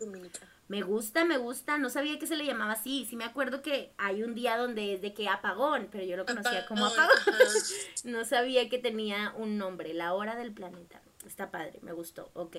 Me 0.69 0.83
gusta, 0.83 1.25
me 1.25 1.39
gusta, 1.39 1.79
no 1.79 1.91
sabía 1.91 2.19
que 2.19 2.27
se 2.27 2.37
le 2.37 2.47
llamaba 2.47 2.75
así, 2.75 3.05
sí 3.09 3.17
me 3.17 3.25
acuerdo 3.25 3.63
que 3.63 3.93
hay 3.99 4.23
un 4.23 4.35
día 4.35 4.57
donde 4.57 4.95
es 4.95 5.03
de 5.03 5.13
que 5.13 5.29
apagón, 5.29 5.89
pero 5.91 6.05
yo 6.05 6.17
lo 6.17 6.25
conocía 6.25 6.67
como 6.67 6.87
apagón. 6.87 7.17
no 8.05 8.25
sabía 8.25 8.69
que 8.69 8.79
tenía 8.79 9.35
un 9.37 9.59
nombre, 9.59 9.93
la 9.93 10.15
hora 10.15 10.37
del 10.37 10.53
planeta. 10.53 11.03
Está 11.27 11.51
padre, 11.51 11.81
me 11.83 11.93
gustó, 11.93 12.31
ok. 12.35 12.57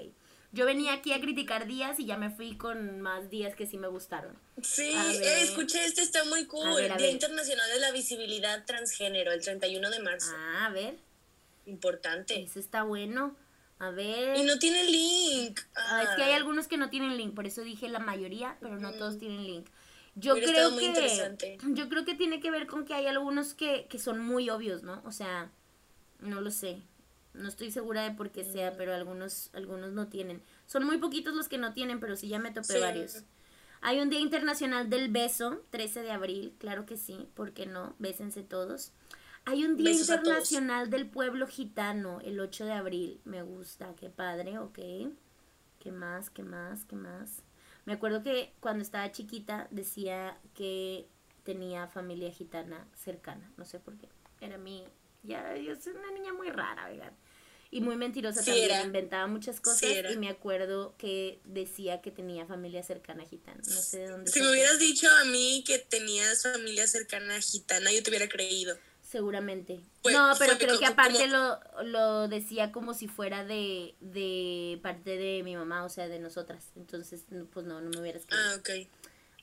Yo 0.54 0.68
venía 0.68 0.94
aquí 0.94 1.12
a 1.14 1.20
criticar 1.20 1.66
días 1.66 2.00
y 2.00 2.06
ya 2.06 2.16
me 2.16 2.30
fui 2.30 2.56
con 2.56 3.02
más 3.02 3.32
días 3.32 3.56
que 3.56 3.66
sí 3.66 3.80
me 3.80 3.88
gustaron. 3.88 4.38
Sí, 4.62 4.92
eh, 4.94 5.42
escuché, 5.42 5.84
este 5.84 6.04
está 6.04 6.24
muy 6.26 6.46
cool. 6.46 6.80
Día 6.96 7.10
Internacional 7.10 7.68
de 7.72 7.80
la 7.80 7.92
Visibilidad 7.92 8.64
Transgénero, 8.64 9.32
el 9.32 9.42
31 9.42 9.90
de 9.90 10.00
marzo. 10.00 10.32
Ah, 10.36 10.68
a 10.68 10.70
ver. 10.70 11.00
Importante. 11.66 12.40
Eso 12.40 12.60
está 12.60 12.84
bueno. 12.84 13.36
A 13.80 13.90
ver. 13.90 14.38
Y 14.38 14.44
no 14.44 14.60
tiene 14.60 14.84
link. 14.84 15.60
Ah, 15.76 16.04
es 16.04 16.10
que 16.16 16.24
hay 16.24 16.34
algunos 16.34 16.68
que 16.68 16.78
no 16.78 16.92
tienen 16.92 17.18
link, 17.18 17.34
por 17.34 17.48
eso 17.48 17.64
dije 17.64 17.90
la 17.90 18.00
mayoría, 18.00 18.56
pero 18.62 18.78
no 18.80 18.94
todos 18.94 19.18
tienen 19.18 19.44
link. 19.44 19.68
Yo 20.14 20.36
creo 20.36 20.78
que 20.78 21.58
yo 21.74 21.90
creo 21.90 22.06
que 22.06 22.14
tiene 22.14 22.40
que 22.40 22.52
ver 22.52 22.68
con 22.68 22.86
que 22.86 22.94
hay 22.94 23.08
algunos 23.08 23.56
que, 23.56 23.88
que 23.90 23.98
son 23.98 24.20
muy 24.20 24.52
obvios, 24.52 24.84
¿no? 24.84 25.02
O 25.04 25.12
sea, 25.12 25.50
no 26.20 26.42
lo 26.42 26.52
sé. 26.52 26.84
No 27.34 27.48
estoy 27.48 27.72
segura 27.72 28.04
de 28.04 28.12
por 28.12 28.32
qué 28.32 28.44
sea, 28.44 28.76
pero 28.78 28.94
algunos, 28.94 29.50
algunos 29.54 29.92
no 29.92 30.08
tienen. 30.08 30.42
Son 30.68 30.84
muy 30.84 30.98
poquitos 30.98 31.34
los 31.34 31.48
que 31.48 31.58
no 31.58 31.74
tienen, 31.74 32.00
pero 32.00 32.16
sí 32.16 32.28
ya 32.28 32.40
me 32.40 32.52
topé 32.52 32.80
varios. 32.80 33.24
Hay 33.82 34.00
un 34.00 34.10
Día 34.10 34.20
Internacional 34.20 34.90
del 34.90 35.12
Beso, 35.12 35.62
13 35.72 36.04
de 36.04 36.12
abril, 36.12 36.56
claro 36.58 36.86
que 36.86 36.96
sí, 36.96 37.28
¿por 37.34 37.52
qué 37.52 37.66
no? 37.66 37.96
Bésense 38.00 38.44
todos. 38.44 38.94
Hay 39.46 39.66
un 39.66 39.76
Día 39.76 39.92
Internacional 39.92 40.90
del 40.90 41.10
Pueblo 41.10 41.48
Gitano, 41.48 42.22
el 42.22 42.40
8 42.40 42.66
de 42.66 42.72
abril. 42.72 43.22
Me 43.26 43.44
gusta, 43.44 43.94
qué 44.00 44.10
padre, 44.10 44.58
ok. 44.58 44.80
¿Qué 45.80 45.92
más? 45.92 46.30
¿Qué 46.30 46.44
más? 46.44 46.86
¿Qué 46.86 46.96
más? 46.96 47.44
Me 47.86 47.94
acuerdo 47.94 48.24
que 48.24 48.54
cuando 48.62 48.82
estaba 48.84 49.12
chiquita 49.12 49.68
decía 49.70 50.38
que 50.54 51.10
tenía 51.44 51.88
familia 51.88 52.32
gitana 52.32 52.88
cercana, 52.96 53.52
no 53.58 53.66
sé 53.66 53.80
por 53.80 53.98
qué. 53.98 54.08
Era 54.40 54.58
mi, 54.58 54.86
ya, 55.24 55.58
yo 55.58 55.76
soy 55.76 55.94
una 55.94 56.12
niña 56.12 56.32
muy 56.32 56.50
rara, 56.50 56.88
¿verdad? 56.90 57.12
Y 57.74 57.82
muy 57.82 57.96
mentirosa 57.96 58.44
también, 58.44 58.86
inventaba 58.86 59.26
muchas 59.26 59.60
cosas 59.60 59.90
y 60.12 60.18
me 60.18 60.30
acuerdo 60.30 60.94
que 60.98 61.40
decía 61.44 62.02
que 62.02 62.12
tenía 62.12 62.46
familia 62.46 62.84
cercana 62.84 63.26
gitana, 63.26 63.60
no 63.66 63.82
sé 63.82 64.00
de 64.00 64.08
dónde. 64.10 64.32
Si 64.32 64.42
me 64.42 64.52
hubieras 64.52 64.78
dicho 64.78 65.08
a 65.22 65.26
mí 65.26 65.64
que 65.66 65.80
tenías 65.80 66.44
familia 66.44 66.86
cercana 66.86 67.42
gitana, 67.42 67.92
yo 67.92 68.04
te 68.04 68.12
hubiera 68.12 68.30
creído 68.30 68.78
seguramente. 69.14 69.80
no, 70.12 70.34
pero 70.40 70.58
creo 70.58 70.80
que 70.80 70.88
aparte 70.88 71.28
lo, 71.28 71.60
lo 71.84 72.28
decía 72.28 72.72
como 72.72 72.96
si 72.96 73.08
fuera 73.08 73.46
de, 73.46 73.94
de 74.02 74.80
parte 74.82 75.18
de 75.18 75.44
mi 75.44 75.56
mamá, 75.56 75.84
o 75.84 75.90
sea, 75.90 76.08
de 76.08 76.18
nosotras. 76.18 76.72
Entonces, 76.76 77.26
pues 77.54 77.64
no, 77.66 77.80
no 77.80 77.92
me 77.92 78.00
hubieras 78.00 78.24
creído. 78.26 78.50
Ah, 78.50 78.56
ok. 78.58 78.70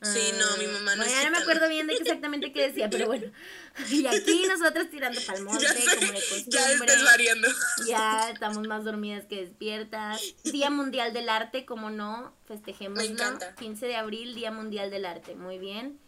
Sí, 0.02 0.32
no, 0.38 0.56
mi 0.56 0.66
mamá 0.66 0.96
no. 0.96 1.02
Bueno, 1.02 1.20
ya 1.20 1.24
no 1.24 1.36
me 1.36 1.42
acuerdo 1.42 1.68
bien 1.68 1.86
de 1.86 1.94
exactamente 1.94 2.52
qué 2.52 2.68
decía, 2.68 2.88
pero 2.88 3.06
bueno. 3.06 3.30
Y 3.90 4.06
aquí 4.06 4.44
nosotras 4.48 4.90
tirando 4.90 5.20
palmote, 5.26 5.66
como 5.66 6.12
de 6.12 6.12
costumbre. 6.12 6.44
Ya 6.48 6.72
estás 6.72 7.04
variando. 7.04 7.48
Ya 7.86 8.30
estamos 8.30 8.66
más 8.66 8.84
dormidas 8.84 9.26
que 9.26 9.42
despiertas. 9.42 10.20
Día 10.44 10.70
Mundial 10.70 11.12
del 11.12 11.28
Arte, 11.28 11.64
como 11.66 11.90
no, 11.90 12.34
festejemos. 12.46 12.98
Me 12.98 13.04
encanta. 13.04 13.54
15 13.56 13.86
de 13.86 13.96
abril, 13.96 14.34
Día 14.34 14.50
Mundial 14.50 14.90
del 14.90 15.04
Arte. 15.04 15.34
Muy 15.34 15.58
bien. 15.58 16.00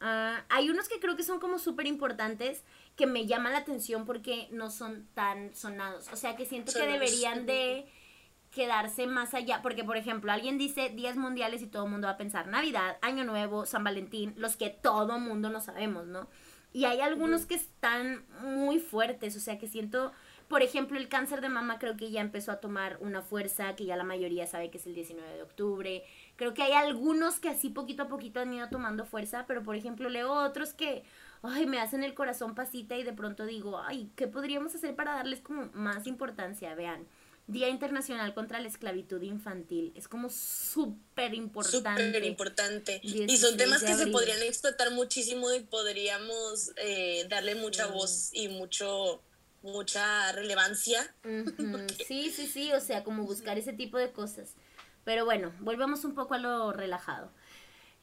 Ah, 0.00 0.44
hay 0.48 0.70
unos 0.70 0.88
que 0.88 1.00
creo 1.00 1.16
que 1.16 1.22
son 1.22 1.38
como 1.38 1.58
súper 1.58 1.86
importantes 1.86 2.62
que 2.96 3.06
me 3.06 3.26
llaman 3.26 3.52
la 3.52 3.58
atención 3.58 4.04
porque 4.04 4.48
no 4.50 4.70
son 4.70 5.06
tan 5.14 5.54
sonados. 5.54 6.08
O 6.12 6.16
sea, 6.16 6.36
que 6.36 6.46
siento 6.46 6.72
que 6.72 6.86
deberían 6.86 7.46
de 7.46 7.86
quedarse 8.52 9.06
más 9.06 9.34
allá, 9.34 9.60
porque 9.62 9.82
por 9.82 9.96
ejemplo, 9.96 10.30
alguien 10.30 10.58
dice 10.58 10.90
días 10.90 11.16
mundiales 11.16 11.62
y 11.62 11.66
todo 11.66 11.84
el 11.84 11.90
mundo 11.90 12.06
va 12.06 12.12
a 12.12 12.16
pensar 12.16 12.46
Navidad, 12.46 12.98
Año 13.02 13.24
Nuevo, 13.24 13.66
San 13.66 13.82
Valentín, 13.82 14.34
los 14.36 14.56
que 14.56 14.70
todo 14.70 15.18
mundo 15.18 15.50
no 15.50 15.60
sabemos, 15.60 16.06
¿no? 16.06 16.28
Y 16.74 16.84
hay 16.84 17.00
algunos 17.00 17.44
que 17.44 17.54
están 17.54 18.24
muy 18.42 18.78
fuertes, 18.78 19.36
o 19.36 19.40
sea, 19.40 19.58
que 19.58 19.68
siento, 19.68 20.12
por 20.48 20.62
ejemplo, 20.62 20.98
el 20.98 21.08
cáncer 21.08 21.40
de 21.40 21.50
mama 21.50 21.78
creo 21.78 21.96
que 21.96 22.10
ya 22.10 22.20
empezó 22.20 22.52
a 22.52 22.60
tomar 22.60 22.96
una 23.00 23.20
fuerza, 23.20 23.74
que 23.76 23.84
ya 23.84 23.96
la 23.96 24.04
mayoría 24.04 24.46
sabe 24.46 24.70
que 24.70 24.78
es 24.78 24.86
el 24.86 24.94
19 24.94 25.34
de 25.34 25.42
octubre. 25.42 26.04
Creo 26.36 26.54
que 26.54 26.62
hay 26.62 26.72
algunos 26.72 27.40
que 27.40 27.50
así 27.50 27.68
poquito 27.68 28.04
a 28.04 28.08
poquito 28.08 28.40
han 28.40 28.54
ido 28.54 28.68
tomando 28.70 29.04
fuerza, 29.04 29.44
pero 29.46 29.62
por 29.62 29.76
ejemplo, 29.76 30.08
leo 30.08 30.32
otros 30.32 30.72
que 30.72 31.04
ay, 31.42 31.66
me 31.66 31.80
hacen 31.80 32.04
el 32.04 32.14
corazón 32.14 32.54
pasita 32.54 32.96
y 32.96 33.02
de 33.02 33.12
pronto 33.12 33.44
digo, 33.44 33.78
ay, 33.78 34.10
¿qué 34.16 34.28
podríamos 34.28 34.74
hacer 34.74 34.94
para 34.94 35.14
darles 35.14 35.40
como 35.40 35.68
más 35.74 36.06
importancia? 36.06 36.74
Vean, 36.74 37.06
Día 37.46 37.68
Internacional 37.68 38.34
contra 38.34 38.60
la 38.60 38.68
Esclavitud 38.68 39.20
Infantil. 39.22 39.92
Es 39.96 40.08
como 40.08 40.30
súper 40.30 41.34
importante. 41.34 42.06
Súper 42.06 42.24
importante. 42.24 43.00
Y 43.02 43.36
son 43.36 43.56
temas 43.56 43.82
que 43.82 43.94
se 43.94 44.06
podrían 44.06 44.40
explotar 44.42 44.90
muchísimo 44.92 45.52
y 45.52 45.60
podríamos 45.60 46.72
eh, 46.76 47.26
darle 47.28 47.54
mucha 47.54 47.86
voz 47.86 48.30
y 48.32 48.48
mucho 48.48 49.22
mucha 49.62 50.32
relevancia. 50.32 51.14
Sí, 52.06 52.30
sí, 52.30 52.46
sí, 52.46 52.72
o 52.72 52.80
sea, 52.80 53.04
como 53.04 53.24
buscar 53.24 53.58
ese 53.58 53.72
tipo 53.72 53.96
de 53.96 54.12
cosas. 54.12 54.54
Pero 55.04 55.24
bueno, 55.24 55.52
volvamos 55.60 56.04
un 56.04 56.14
poco 56.14 56.34
a 56.34 56.38
lo 56.38 56.72
relajado. 56.72 57.32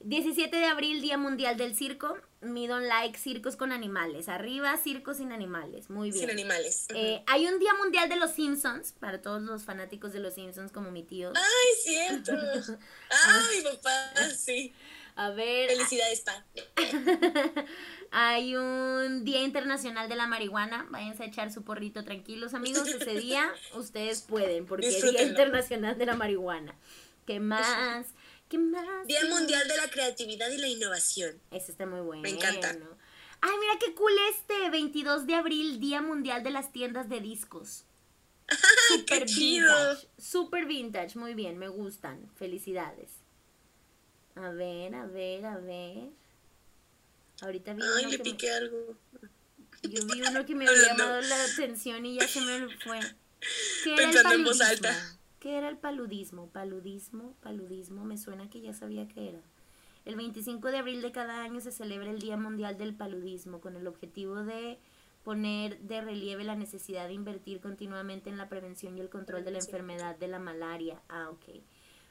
17 0.02 0.56
de 0.56 0.66
abril, 0.66 1.02
Día 1.02 1.18
Mundial 1.18 1.58
del 1.58 1.76
Circo. 1.76 2.18
Me 2.42 2.68
don't 2.68 2.86
like 2.86 3.20
circos 3.20 3.58
con 3.58 3.74
animales. 3.74 4.30
Arriba, 4.30 4.78
circos 4.78 5.18
sin 5.18 5.34
animales. 5.34 5.90
Muy 5.90 6.12
bien. 6.12 6.22
Sin 6.22 6.30
animales. 6.30 6.88
Eh, 6.96 7.22
hay 7.28 7.46
un 7.48 7.60
Día 7.60 7.74
Mundial 7.74 8.08
de 8.08 8.16
los 8.16 8.32
Simpsons, 8.32 8.94
para 8.94 9.22
todos 9.22 9.42
los 9.42 9.64
fanáticos 9.64 10.14
de 10.14 10.20
los 10.20 10.36
Simpsons 10.36 10.72
como 10.72 10.90
mi 10.90 11.04
tío. 11.04 11.34
¡Ay, 11.36 11.84
cierto! 11.84 12.32
¡Ah, 13.12 13.48
mi 13.54 13.62
papá! 13.62 14.12
Sí. 14.38 14.74
A 15.18 15.32
ver. 15.32 15.70
Felicidades, 15.70 16.22
pa. 16.22 16.46
hay 18.12 18.56
un 18.56 19.26
Día 19.26 19.44
Internacional 19.44 20.08
de 20.08 20.16
la 20.16 20.28
Marihuana. 20.28 20.88
Váyanse 20.92 21.24
a 21.24 21.26
echar 21.26 21.52
su 21.52 21.64
porrito 21.64 22.06
tranquilos, 22.06 22.54
amigos. 22.54 22.88
Ese 22.88 23.16
día 23.16 23.52
ustedes 23.74 24.22
pueden, 24.22 24.66
porque 24.66 24.88
es 24.88 25.02
Día 25.12 25.24
Internacional 25.24 25.98
de 25.98 26.06
la 26.06 26.16
Marihuana. 26.16 26.74
¿Qué 27.26 27.42
más? 27.42 28.08
¿Qué 28.50 28.58
más? 28.58 29.06
Día 29.06 29.24
Mundial 29.30 29.68
de 29.68 29.78
la 29.78 29.90
Creatividad 29.92 30.50
y 30.50 30.58
la 30.58 30.68
Innovación. 30.68 31.40
Ese 31.52 31.72
está 31.72 31.86
muy 31.86 32.02
bueno. 32.02 32.24
Me 32.24 32.30
encanta. 32.30 32.76
Ay, 33.42 33.52
mira 33.60 33.74
qué 33.80 33.94
cool 33.94 34.12
este 34.32 34.70
22 34.72 35.28
de 35.28 35.36
abril, 35.36 35.80
Día 35.80 36.02
Mundial 36.02 36.44
de 36.44 36.50
las 36.50 36.72
Tiendas 36.72 37.08
de 37.10 37.22
Discos. 37.22 37.86
Super 38.90 39.20
¡Qué 39.20 39.26
chido! 39.26 39.72
Super 40.18 40.66
vintage, 40.66 41.18
muy 41.18 41.36
bien, 41.36 41.60
me 41.60 41.68
gustan. 41.68 42.28
Felicidades. 42.38 43.12
A 44.34 44.50
ver, 44.50 44.96
a 44.96 45.06
ver, 45.06 45.46
a 45.46 45.58
ver. 45.58 46.10
Ahorita 47.42 47.74
vi 47.74 47.82
Ay, 47.98 48.06
le 48.12 48.20
piqué 48.20 48.52
algo. 48.52 48.98
Yo 49.84 50.06
vi 50.08 50.22
uno 50.24 50.46
que 50.46 50.56
me 50.56 50.68
había 50.68 50.88
llamado 50.88 51.22
la 51.22 51.44
atención 51.46 52.04
y 52.04 52.16
ya 52.20 52.28
se 52.28 52.42
me 52.42 52.76
fue. 52.80 53.00
¿Qué 53.84 53.96
Pensando 53.96 54.34
en 54.34 54.44
voz 54.44 54.60
alta. 54.60 55.19
¿Qué 55.40 55.58
era 55.58 55.70
el 55.70 55.78
paludismo? 55.78 56.48
Paludismo, 56.48 57.34
paludismo, 57.42 58.04
me 58.04 58.18
suena 58.18 58.50
que 58.50 58.60
ya 58.60 58.74
sabía 58.74 59.08
qué 59.08 59.30
era. 59.30 59.42
El 60.04 60.18
25 60.18 60.68
de 60.70 60.78
abril 60.78 61.02
de 61.02 61.14
cada 61.14 61.44
año 61.44 61.62
se 61.62 61.72
celebra 61.72 62.12
el 62.12 62.20
Día 62.20 62.36
Mundial 62.36 62.78
del 62.78 62.94
Paludismo 62.94 63.62
con 63.62 63.78
el 63.78 63.88
objetivo 63.88 64.44
de 64.44 64.80
poner 65.24 65.80
de 65.80 66.02
relieve 66.02 66.44
la 66.44 66.56
necesidad 66.56 67.08
de 67.08 67.14
invertir 67.14 67.62
continuamente 67.62 68.30
en 68.30 68.38
la 68.38 68.50
prevención 68.50 68.98
y 68.98 69.02
el 69.02 69.10
control 69.10 69.46
de 69.46 69.52
la 69.52 69.60
enfermedad 69.60 70.18
de 70.18 70.28
la 70.28 70.40
malaria. 70.40 71.02
Ah, 71.08 71.30
ok. 71.30 71.62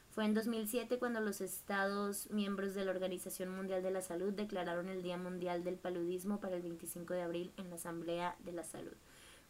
Fue 0.09 0.25
en 0.25 0.33
2007 0.33 0.97
cuando 0.97 1.19
los 1.19 1.39
Estados 1.39 2.31
miembros 2.31 2.73
de 2.73 2.83
la 2.83 2.91
Organización 2.91 3.55
Mundial 3.55 3.83
de 3.83 3.91
la 3.91 4.01
Salud 4.01 4.33
declararon 4.33 4.89
el 4.89 5.03
Día 5.03 5.17
Mundial 5.17 5.63
del 5.63 5.75
Paludismo 5.75 6.39
para 6.39 6.55
el 6.55 6.63
25 6.63 7.13
de 7.13 7.21
abril 7.21 7.51
en 7.57 7.69
la 7.69 7.75
Asamblea 7.75 8.35
de 8.39 8.53
la 8.53 8.63
Salud. 8.63 8.95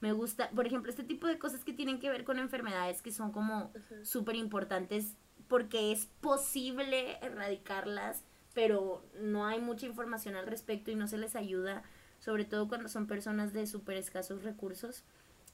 Me 0.02 0.14
gusta, 0.14 0.50
por 0.52 0.66
ejemplo, 0.66 0.90
este 0.90 1.04
tipo 1.04 1.28
de 1.28 1.38
cosas 1.38 1.64
que 1.64 1.74
tienen 1.74 2.00
que 2.00 2.10
ver 2.10 2.24
con 2.24 2.40
enfermedades 2.40 3.02
que 3.02 3.12
son 3.12 3.32
como 3.32 3.74
súper 4.04 4.36
importantes 4.36 5.16
porque 5.50 5.92
es 5.92 6.08
posible 6.22 7.18
erradicarlas, 7.22 8.22
pero 8.54 9.04
no 9.16 9.46
hay 9.46 9.60
mucha 9.60 9.86
información 9.86 10.36
al 10.36 10.48
respecto 10.48 10.92
y 10.92 10.96
no 10.96 11.08
se 11.08 11.18
les 11.18 11.36
ayuda, 11.36 11.84
sobre 12.20 12.46
todo 12.46 12.70
cuando 12.70 12.88
son 12.88 13.08
personas 13.08 13.52
de 13.52 13.68
súper 13.68 13.98
escasos 13.98 14.44
recursos. 14.44 15.04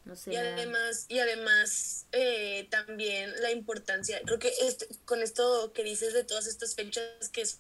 No 0.03 0.15
sé. 0.15 0.33
Y 0.33 0.35
además, 0.35 1.05
y 1.07 1.17
además 1.17 2.05
eh, 2.11 2.67
también 2.69 3.33
la 3.41 3.51
importancia, 3.51 4.21
creo 4.23 4.37
que 4.37 4.51
este, 4.61 4.87
con 5.05 5.23
esto 5.23 5.73
que 5.73 5.83
dices 5.83 6.13
de 6.13 6.23
todas 6.23 6.45
estas 6.45 6.75
fechas 6.75 7.29
que 7.31 7.43
son 7.45 7.59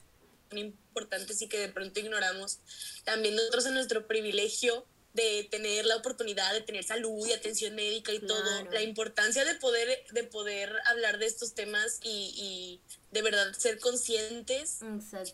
importantes 0.51 1.41
y 1.41 1.47
que 1.47 1.57
de 1.57 1.69
pronto 1.69 1.99
ignoramos, 1.99 2.59
también 3.03 3.35
nosotros 3.35 3.65
en 3.65 3.73
nuestro 3.73 4.05
privilegio 4.05 4.85
de 5.15 5.47
tener 5.49 5.85
la 5.85 5.95
oportunidad 5.95 6.53
de 6.53 6.61
tener 6.61 6.83
salud 6.83 7.25
y 7.25 7.31
atención 7.31 7.73
médica 7.73 8.11
y 8.11 8.19
todo, 8.19 8.65
la 8.69 8.81
importancia 8.81 9.45
de 9.45 9.55
poder, 9.55 10.05
de 10.11 10.23
poder 10.25 10.75
hablar 10.87 11.17
de 11.19 11.25
estos 11.25 11.53
temas 11.53 11.99
y, 12.03 12.81
de 13.11 13.21
verdad 13.21 13.53
ser 13.53 13.79
conscientes 13.79 14.81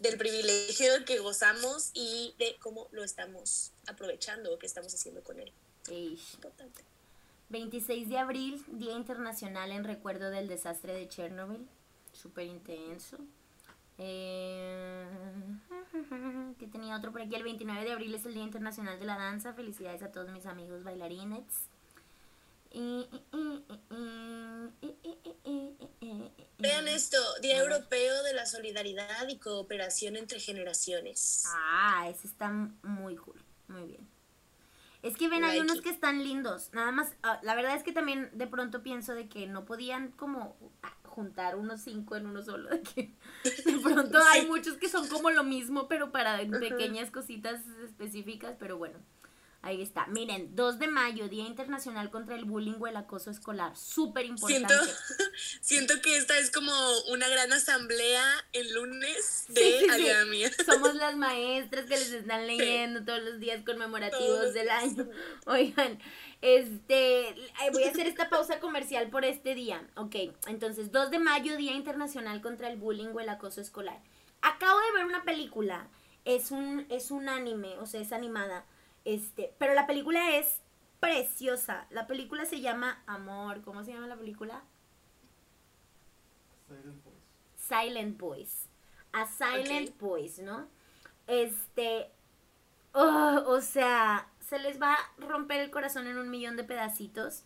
del 0.02 0.18
privilegio 0.20 1.04
que 1.06 1.18
gozamos 1.18 1.90
y 1.96 2.36
de 2.38 2.58
cómo 2.60 2.88
lo 2.92 3.04
estamos 3.04 3.72
aprovechando 3.88 4.54
o 4.54 4.60
qué 4.60 4.68
estamos 4.68 4.94
haciendo 4.94 5.24
con 5.24 5.40
él. 5.40 5.52
Importante. 5.90 6.84
26 7.50 8.08
de 8.08 8.18
abril, 8.20 8.64
Día 8.68 8.94
Internacional 8.94 9.72
en 9.72 9.84
recuerdo 9.84 10.30
del 10.30 10.48
desastre 10.48 10.94
de 10.94 11.10
Chernobyl. 11.10 11.68
Súper 12.14 12.46
intenso. 12.46 13.18
Eh, 14.04 15.06
que 16.58 16.68
tenía 16.68 16.98
otro 16.98 17.12
por 17.12 17.22
aquí. 17.22 17.36
El 17.36 17.44
29 17.44 17.86
de 17.86 17.92
abril 17.92 18.16
es 18.16 18.26
el 18.26 18.34
Día 18.34 18.44
Internacional 18.44 19.00
de 19.00 19.06
la 19.06 19.18
Danza. 19.18 19.54
Felicidades 19.54 20.02
a 20.02 20.12
todos 20.12 20.32
mis 20.32 20.46
amigos 20.48 20.84
bailarines. 20.84 21.44
Vean 26.58 26.88
esto, 26.88 27.18
Día 27.42 27.58
Europeo 27.58 28.24
de 28.24 28.34
la 28.34 28.46
Solidaridad 28.46 29.28
y 29.28 29.38
Cooperación 29.38 30.16
entre 30.16 30.40
Generaciones. 30.40 31.44
Ah, 31.48 32.08
ese 32.10 32.28
está 32.28 32.50
muy 32.50 33.16
cool, 33.18 33.44
muy 33.68 33.84
bien. 33.84 34.11
Es 35.04 35.18
que 35.18 35.30
ven, 35.30 35.44
hay 35.44 35.60
unos 35.60 35.82
que 35.82 35.90
están 35.90 36.24
lindos. 36.24 36.70
Nada 36.74 36.92
más, 36.92 37.16
la 37.42 37.56
verdad 37.56 37.76
es 37.76 37.84
que 37.84 37.92
también 37.92 38.30
de 38.34 38.48
pronto 38.48 38.84
pienso 38.84 39.14
de 39.14 39.28
que 39.28 39.48
no 39.48 39.66
podían 39.66 40.12
como 40.12 40.56
juntar 41.04 41.56
unos 41.56 41.82
cinco 41.82 42.16
en 42.16 42.28
uno 42.28 42.42
solo. 42.44 42.70
De 42.70 42.82
que 42.82 43.14
de 43.66 43.80
pronto 43.80 44.20
hay 44.32 44.48
muchos 44.48 44.78
que 44.78 44.90
son 44.90 45.08
como 45.08 45.32
lo 45.32 45.44
mismo, 45.44 45.88
pero 45.88 46.12
para 46.12 46.38
pequeñas 46.38 47.12
cositas 47.12 47.66
específicas, 47.84 48.56
pero 48.60 48.78
bueno. 48.78 49.00
Ahí 49.64 49.80
está. 49.84 50.08
Miren, 50.08 50.56
2 50.56 50.80
de 50.80 50.88
mayo, 50.88 51.30
Día 51.30 51.46
Internacional 51.46 52.10
contra 52.10 52.36
el 52.36 52.46
Bullying 52.46 52.76
o 52.80 52.88
el 52.88 52.98
Acoso 52.98 53.30
Escolar. 53.30 53.78
Súper 53.78 54.26
importante. 54.26 54.74
Siento, 54.74 54.94
siento 55.62 56.02
que 56.02 56.18
esta 56.18 56.36
es 56.40 56.50
como 56.50 56.74
una 57.12 57.28
gran 57.28 57.54
asamblea 57.54 58.24
el 58.54 58.74
lunes 58.74 59.46
de 59.50 59.62
sí, 59.62 60.64
Somos 60.66 60.96
las 60.96 61.16
maestras 61.16 61.86
que 61.86 61.98
les 61.98 62.12
están 62.12 62.48
leyendo 62.48 63.06
todos 63.06 63.22
los 63.22 63.40
días 63.40 63.64
conmemorativos 63.64 64.54
del 64.56 64.70
año. 64.70 65.08
Oigan, 65.46 66.00
este, 66.42 67.36
voy 67.72 67.84
a 67.84 67.92
hacer 67.92 68.08
esta 68.08 68.30
pausa 68.30 68.60
comercial 68.60 69.12
por 69.12 69.26
este 69.26 69.54
día. 69.54 69.88
Ok, 69.96 70.16
entonces 70.48 70.92
2 70.92 71.12
de 71.12 71.20
mayo, 71.20 71.56
Día 71.56 71.74
Internacional 71.74 72.42
contra 72.42 72.68
el 72.68 72.78
Bullying 72.78 73.10
o 73.14 73.20
el 73.20 73.30
Acoso 73.30 73.62
Escolar. 73.62 74.00
Acabo 74.42 74.80
de 74.80 74.94
ver 74.94 75.06
una 75.06 75.24
película, 75.24 75.88
es 76.26 76.50
un, 76.50 76.88
es 76.90 77.12
un 77.12 77.30
anime, 77.30 77.78
o 77.78 77.86
sea, 77.86 78.02
es 78.02 78.12
animada, 78.12 78.66
este, 79.06 79.54
pero 79.58 79.74
la 79.74 79.88
película 79.88 80.36
es 80.36 80.62
preciosa. 81.00 81.88
La 81.90 82.08
película 82.08 82.46
se 82.46 82.62
llama 82.62 83.04
Amor, 83.08 83.62
¿cómo 83.62 83.84
se 83.84 83.92
llama 83.92 84.08
la 84.08 84.16
película? 84.18 84.64
Silent 86.68 87.04
Boys. 87.04 87.18
Silent 87.56 88.18
Boys. 88.18 88.70
A 89.12 89.26
Silent 89.26 89.98
Boys, 90.00 90.40
¿no? 90.40 90.68
Este, 91.28 92.10
oh, 92.94 93.44
o 93.48 93.62
sea, 93.62 94.30
se 94.40 94.60
les 94.60 94.82
va 94.82 94.94
a 94.94 95.26
romper 95.28 95.60
el 95.62 95.72
corazón 95.72 96.08
en 96.08 96.18
un 96.18 96.30
millón 96.30 96.56
de 96.56 96.64
pedacitos, 96.64 97.44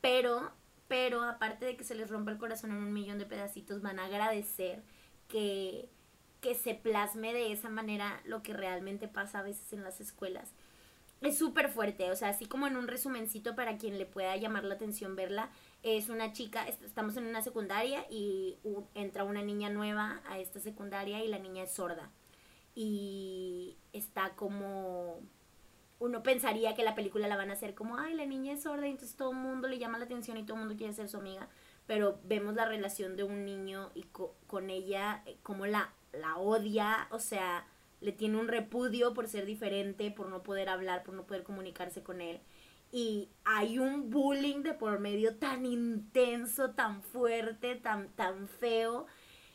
pero, 0.00 0.52
pero 0.86 1.22
aparte 1.22 1.66
de 1.66 1.76
que 1.76 1.84
se 1.84 1.94
les 1.94 2.10
rompa 2.10 2.30
el 2.30 2.38
corazón 2.38 2.70
en 2.70 2.78
un 2.78 2.92
millón 2.92 3.18
de 3.18 3.26
pedacitos, 3.26 3.82
van 3.82 3.98
a 3.98 4.06
agradecer 4.06 4.82
que, 5.28 5.88
que 6.40 6.54
se 6.54 6.74
plasme 6.74 7.32
de 7.32 7.52
esa 7.52 7.68
manera 7.68 8.20
lo 8.24 8.42
que 8.42 8.52
realmente 8.52 9.08
pasa 9.08 9.40
a 9.40 9.42
veces 9.42 9.72
en 9.72 9.82
las 9.82 10.00
escuelas. 10.00 10.52
Es 11.20 11.36
súper 11.36 11.68
fuerte, 11.68 12.10
o 12.12 12.16
sea, 12.16 12.28
así 12.28 12.46
como 12.46 12.68
en 12.68 12.76
un 12.76 12.86
resumencito 12.86 13.56
para 13.56 13.76
quien 13.76 13.98
le 13.98 14.06
pueda 14.06 14.36
llamar 14.36 14.64
la 14.64 14.74
atención 14.74 15.16
verla, 15.16 15.50
es 15.82 16.10
una 16.10 16.32
chica, 16.32 16.66
estamos 16.68 17.16
en 17.16 17.26
una 17.26 17.42
secundaria 17.42 18.06
y 18.08 18.56
entra 18.94 19.24
una 19.24 19.42
niña 19.42 19.68
nueva 19.68 20.22
a 20.28 20.38
esta 20.38 20.60
secundaria 20.60 21.24
y 21.24 21.28
la 21.28 21.40
niña 21.40 21.64
es 21.64 21.72
sorda. 21.72 22.10
Y 22.76 23.76
está 23.92 24.36
como 24.36 25.20
uno 25.98 26.22
pensaría 26.22 26.74
que 26.74 26.84
la 26.84 26.94
película 26.94 27.26
la 27.26 27.36
van 27.36 27.50
a 27.50 27.54
hacer 27.54 27.74
como, 27.74 27.98
ay, 27.98 28.14
la 28.14 28.26
niña 28.26 28.52
es 28.52 28.62
sorda 28.62 28.86
y 28.86 28.92
entonces 28.92 29.16
todo 29.16 29.32
el 29.32 29.38
mundo 29.38 29.66
le 29.66 29.78
llama 29.78 29.98
la 29.98 30.04
atención 30.04 30.36
y 30.36 30.44
todo 30.44 30.54
el 30.54 30.60
mundo 30.60 30.76
quiere 30.76 30.92
ser 30.92 31.08
su 31.08 31.16
amiga, 31.16 31.48
pero 31.86 32.20
vemos 32.24 32.54
la 32.54 32.66
relación 32.66 33.16
de 33.16 33.24
un 33.24 33.44
niño 33.44 33.90
y 33.94 34.04
con 34.46 34.70
ella, 34.70 35.22
eh, 35.26 35.38
como 35.42 35.66
la, 35.66 35.92
la 36.12 36.36
odia, 36.36 37.08
o 37.10 37.18
sea, 37.18 37.66
le 38.00 38.12
tiene 38.12 38.38
un 38.38 38.48
repudio 38.48 39.14
por 39.14 39.28
ser 39.28 39.46
diferente, 39.46 40.10
por 40.10 40.28
no 40.28 40.42
poder 40.42 40.68
hablar, 40.68 41.02
por 41.02 41.14
no 41.14 41.26
poder 41.26 41.42
comunicarse 41.42 42.02
con 42.02 42.20
él. 42.20 42.40
Y 42.90 43.28
hay 43.44 43.78
un 43.78 44.10
bullying 44.10 44.62
de 44.62 44.72
por 44.74 44.98
medio 44.98 45.36
tan 45.36 45.66
intenso, 45.66 46.70
tan 46.70 47.02
fuerte, 47.02 47.76
tan, 47.76 48.08
tan 48.10 48.48
feo. 48.48 49.06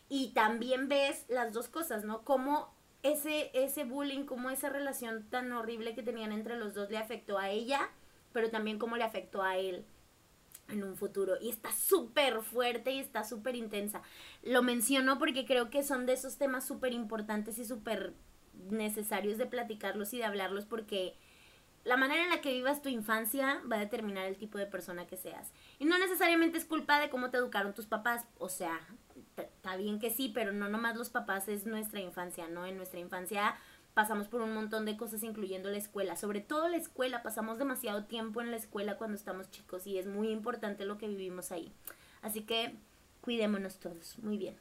Y 0.10 0.30
también 0.34 0.88
ves 0.88 1.26
las 1.30 1.54
dos 1.54 1.68
cosas, 1.68 2.04
¿no? 2.04 2.24
Como 2.24 2.74
ese, 3.02 3.50
ese 3.54 3.86
bullying, 3.86 4.26
como 4.26 4.50
esa 4.50 4.70
relación 4.70 5.28
tan 5.30 5.52
horrible 5.52 5.96
que 5.96 6.04
tenían 6.04 6.32
entre 6.32 6.58
los 6.58 6.74
dos 6.74 6.90
le 6.90 6.98
afectó 6.98 7.38
a 7.40 7.50
ella, 7.50 7.90
pero 8.34 8.50
también 8.50 8.78
cómo 8.78 8.98
le 8.98 9.04
afectó 9.04 9.42
a 9.42 9.58
él 9.58 9.86
en 10.70 10.84
un 10.84 10.96
futuro. 10.96 11.36
Y 11.42 11.50
está 11.50 11.72
súper 11.72 12.42
fuerte 12.42 12.92
y 12.92 13.00
está 13.00 13.24
súper 13.24 13.56
intensa. 13.56 14.02
Lo 14.44 14.62
menciono 14.62 15.18
porque 15.18 15.46
creo 15.46 15.70
que 15.70 15.84
son 15.84 16.06
de 16.06 16.14
esos 16.14 16.38
temas 16.38 16.66
súper 16.68 16.94
importantes 16.94 17.58
y 17.58 17.66
súper 17.66 18.14
necesarios 18.70 19.38
de 19.38 19.46
platicarlos 19.46 20.14
y 20.14 20.18
de 20.18 20.26
hablarlos 20.26 20.66
porque 20.66 21.16
la 21.84 21.98
manera 21.98 22.24
en 22.24 22.30
la 22.30 22.42
que 22.42 22.54
vivas 22.54 22.82
tu 22.82 22.90
infancia 22.90 23.62
va 23.70 23.76
a 23.76 23.80
determinar 23.80 24.26
el 24.26 24.38
tipo 24.38 24.58
de 24.58 24.66
persona 24.66 25.06
que 25.06 25.18
seas. 25.18 25.52
Y 25.80 25.86
no 25.86 25.98
necesariamente 25.98 26.58
es 26.58 26.66
culpa 26.66 27.00
de 27.00 27.10
cómo 27.10 27.30
te 27.30 27.38
educaron 27.38 27.74
tus 27.74 27.86
papás. 27.86 28.26
O 28.38 28.48
sea, 28.48 28.80
está 29.36 29.76
bien 29.76 30.00
que 30.00 30.10
sí, 30.10 30.32
pero 30.34 30.54
no 30.54 30.70
nomás 30.70 30.96
los 30.96 31.10
papás 31.10 31.50
es 31.50 31.66
nuestra 31.66 32.00
infancia, 32.00 32.48
¿no? 32.48 32.66
En 32.66 32.78
nuestra 32.78 33.00
infancia 33.00 33.56
pasamos 33.94 34.28
por 34.28 34.42
un 34.42 34.54
montón 34.54 34.86
de 34.86 34.96
cosas, 34.96 35.24
incluyendo 35.24 35.70
la 35.70 35.78
escuela. 35.78 36.16
Sobre 36.16 36.40
todo 36.40 36.70
la 36.70 36.78
escuela, 36.78 37.22
pasamos 37.22 37.60
demasiado 37.60 38.06
tiempo 38.06 38.42
en 38.42 38.52
la 38.52 38.58
escuela 38.58 38.98
cuando 38.98 39.18
estamos 39.18 39.52
chicos 39.52 39.86
y 39.86 39.98
es 39.98 40.08
muy 40.08 40.30
importante 40.30 40.86
lo 40.86 40.98
que 40.98 41.08
vivimos 41.08 41.52
ahí. 41.52 41.72
Así 42.22 42.42
que 42.42 42.76
cuidémonos 43.22 43.80
todos. 43.80 44.18
Muy 44.20 44.38
bien. 44.38 44.56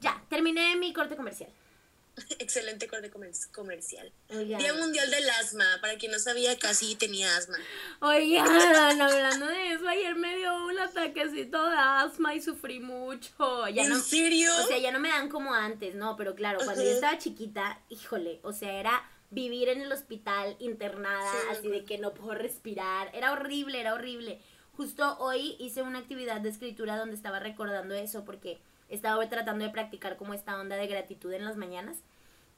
Ya, 0.00 0.22
terminé 0.28 0.76
mi 0.76 0.92
corte 0.92 1.16
comercial. 1.16 1.50
Excelente 2.38 2.88
corte 2.88 3.10
comercial. 3.52 4.12
Día 4.28 4.74
Mundial 4.74 5.10
del 5.10 5.28
Asma. 5.30 5.64
Para 5.80 5.96
quien 5.96 6.12
no 6.12 6.18
sabía, 6.18 6.58
casi 6.58 6.94
tenía 6.94 7.36
asma. 7.36 7.56
Oigan, 8.00 8.46
hablando 9.00 9.46
de 9.46 9.72
eso, 9.72 9.88
ayer 9.88 10.14
me 10.14 10.36
dio 10.36 10.66
un 10.66 10.78
ataquecito 10.78 11.68
de 11.68 11.76
asma 11.76 12.34
y 12.34 12.42
sufrí 12.42 12.80
mucho. 12.80 13.68
Ya 13.68 13.84
¿En 13.84 14.00
serio? 14.00 14.50
O 14.62 14.66
sea, 14.66 14.78
ya 14.78 14.92
no 14.92 15.00
me 15.00 15.08
dan 15.08 15.28
como 15.28 15.54
antes, 15.54 15.94
¿no? 15.94 16.16
Pero 16.16 16.34
claro, 16.34 16.60
cuando 16.64 16.82
yo 16.82 16.90
estaba 16.90 17.18
chiquita, 17.18 17.80
híjole, 17.88 18.40
o 18.42 18.52
sea, 18.52 18.72
era 18.78 19.08
vivir 19.30 19.70
en 19.70 19.80
el 19.80 19.90
hospital 19.90 20.56
internada, 20.58 21.32
así 21.50 21.68
de 21.68 21.84
que 21.84 21.98
no 21.98 22.12
puedo 22.12 22.34
respirar. 22.34 23.10
Era 23.14 23.32
horrible, 23.32 23.80
era 23.80 23.94
horrible. 23.94 24.40
Justo 24.72 25.18
hoy 25.18 25.56
hice 25.58 25.82
una 25.82 25.98
actividad 25.98 26.40
de 26.40 26.50
escritura 26.50 26.96
donde 26.96 27.14
estaba 27.14 27.38
recordando 27.38 27.94
eso 27.94 28.24
porque 28.24 28.60
estaba 28.92 29.28
tratando 29.28 29.64
de 29.64 29.70
practicar 29.70 30.16
como 30.16 30.34
esta 30.34 30.60
onda 30.60 30.76
de 30.76 30.86
gratitud 30.86 31.32
en 31.32 31.44
las 31.44 31.56
mañanas. 31.56 31.98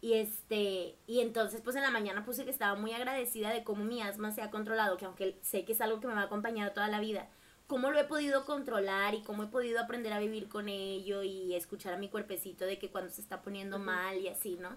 Y 0.01 0.15
este, 0.15 0.97
y 1.07 1.21
entonces 1.21 1.63
pues 1.63 1.77
en 1.77 1.83
la 1.83 1.91
mañana 1.91 2.25
puse 2.25 2.45
que 2.45 2.51
estaba 2.51 2.79
muy 2.79 2.93
agradecida 2.93 3.51
de 3.51 3.65
cómo 3.65 3.85
mi 3.85 4.03
asma 4.03 4.33
se 4.33 4.43
ha 4.43 4.51
controlado, 4.51 4.99
que 4.99 5.07
aunque 5.07 5.39
sé 5.41 5.65
que 5.65 5.73
es 5.73 5.81
algo 5.81 6.01
que 6.01 6.07
me 6.07 6.15
va 6.15 6.23
a 6.23 6.25
acompañar 6.25 6.75
toda 6.75 6.89
la 6.89 7.01
vida, 7.01 7.29
cómo 7.67 7.91
lo 7.91 7.99
he 7.99 8.05
podido 8.05 8.45
controlar 8.45 9.15
y 9.15 9.23
cómo 9.23 9.45
he 9.45 9.47
podido 9.47 9.81
aprender 9.81 10.13
a 10.13 10.19
vivir 10.19 10.49
con 10.49 10.69
ello 10.69 11.23
y 11.23 11.55
escuchar 11.55 11.95
a 11.95 11.99
mi 11.99 12.11
cuerpecito 12.11 12.67
de 12.67 12.79
que 12.79 12.91
cuando 12.91 13.11
se 13.11 13.23
está 13.23 13.41
poniendo 13.41 13.79
mal 13.79 14.19
y 14.19 14.29
así, 14.29 14.59
¿no? 14.61 14.77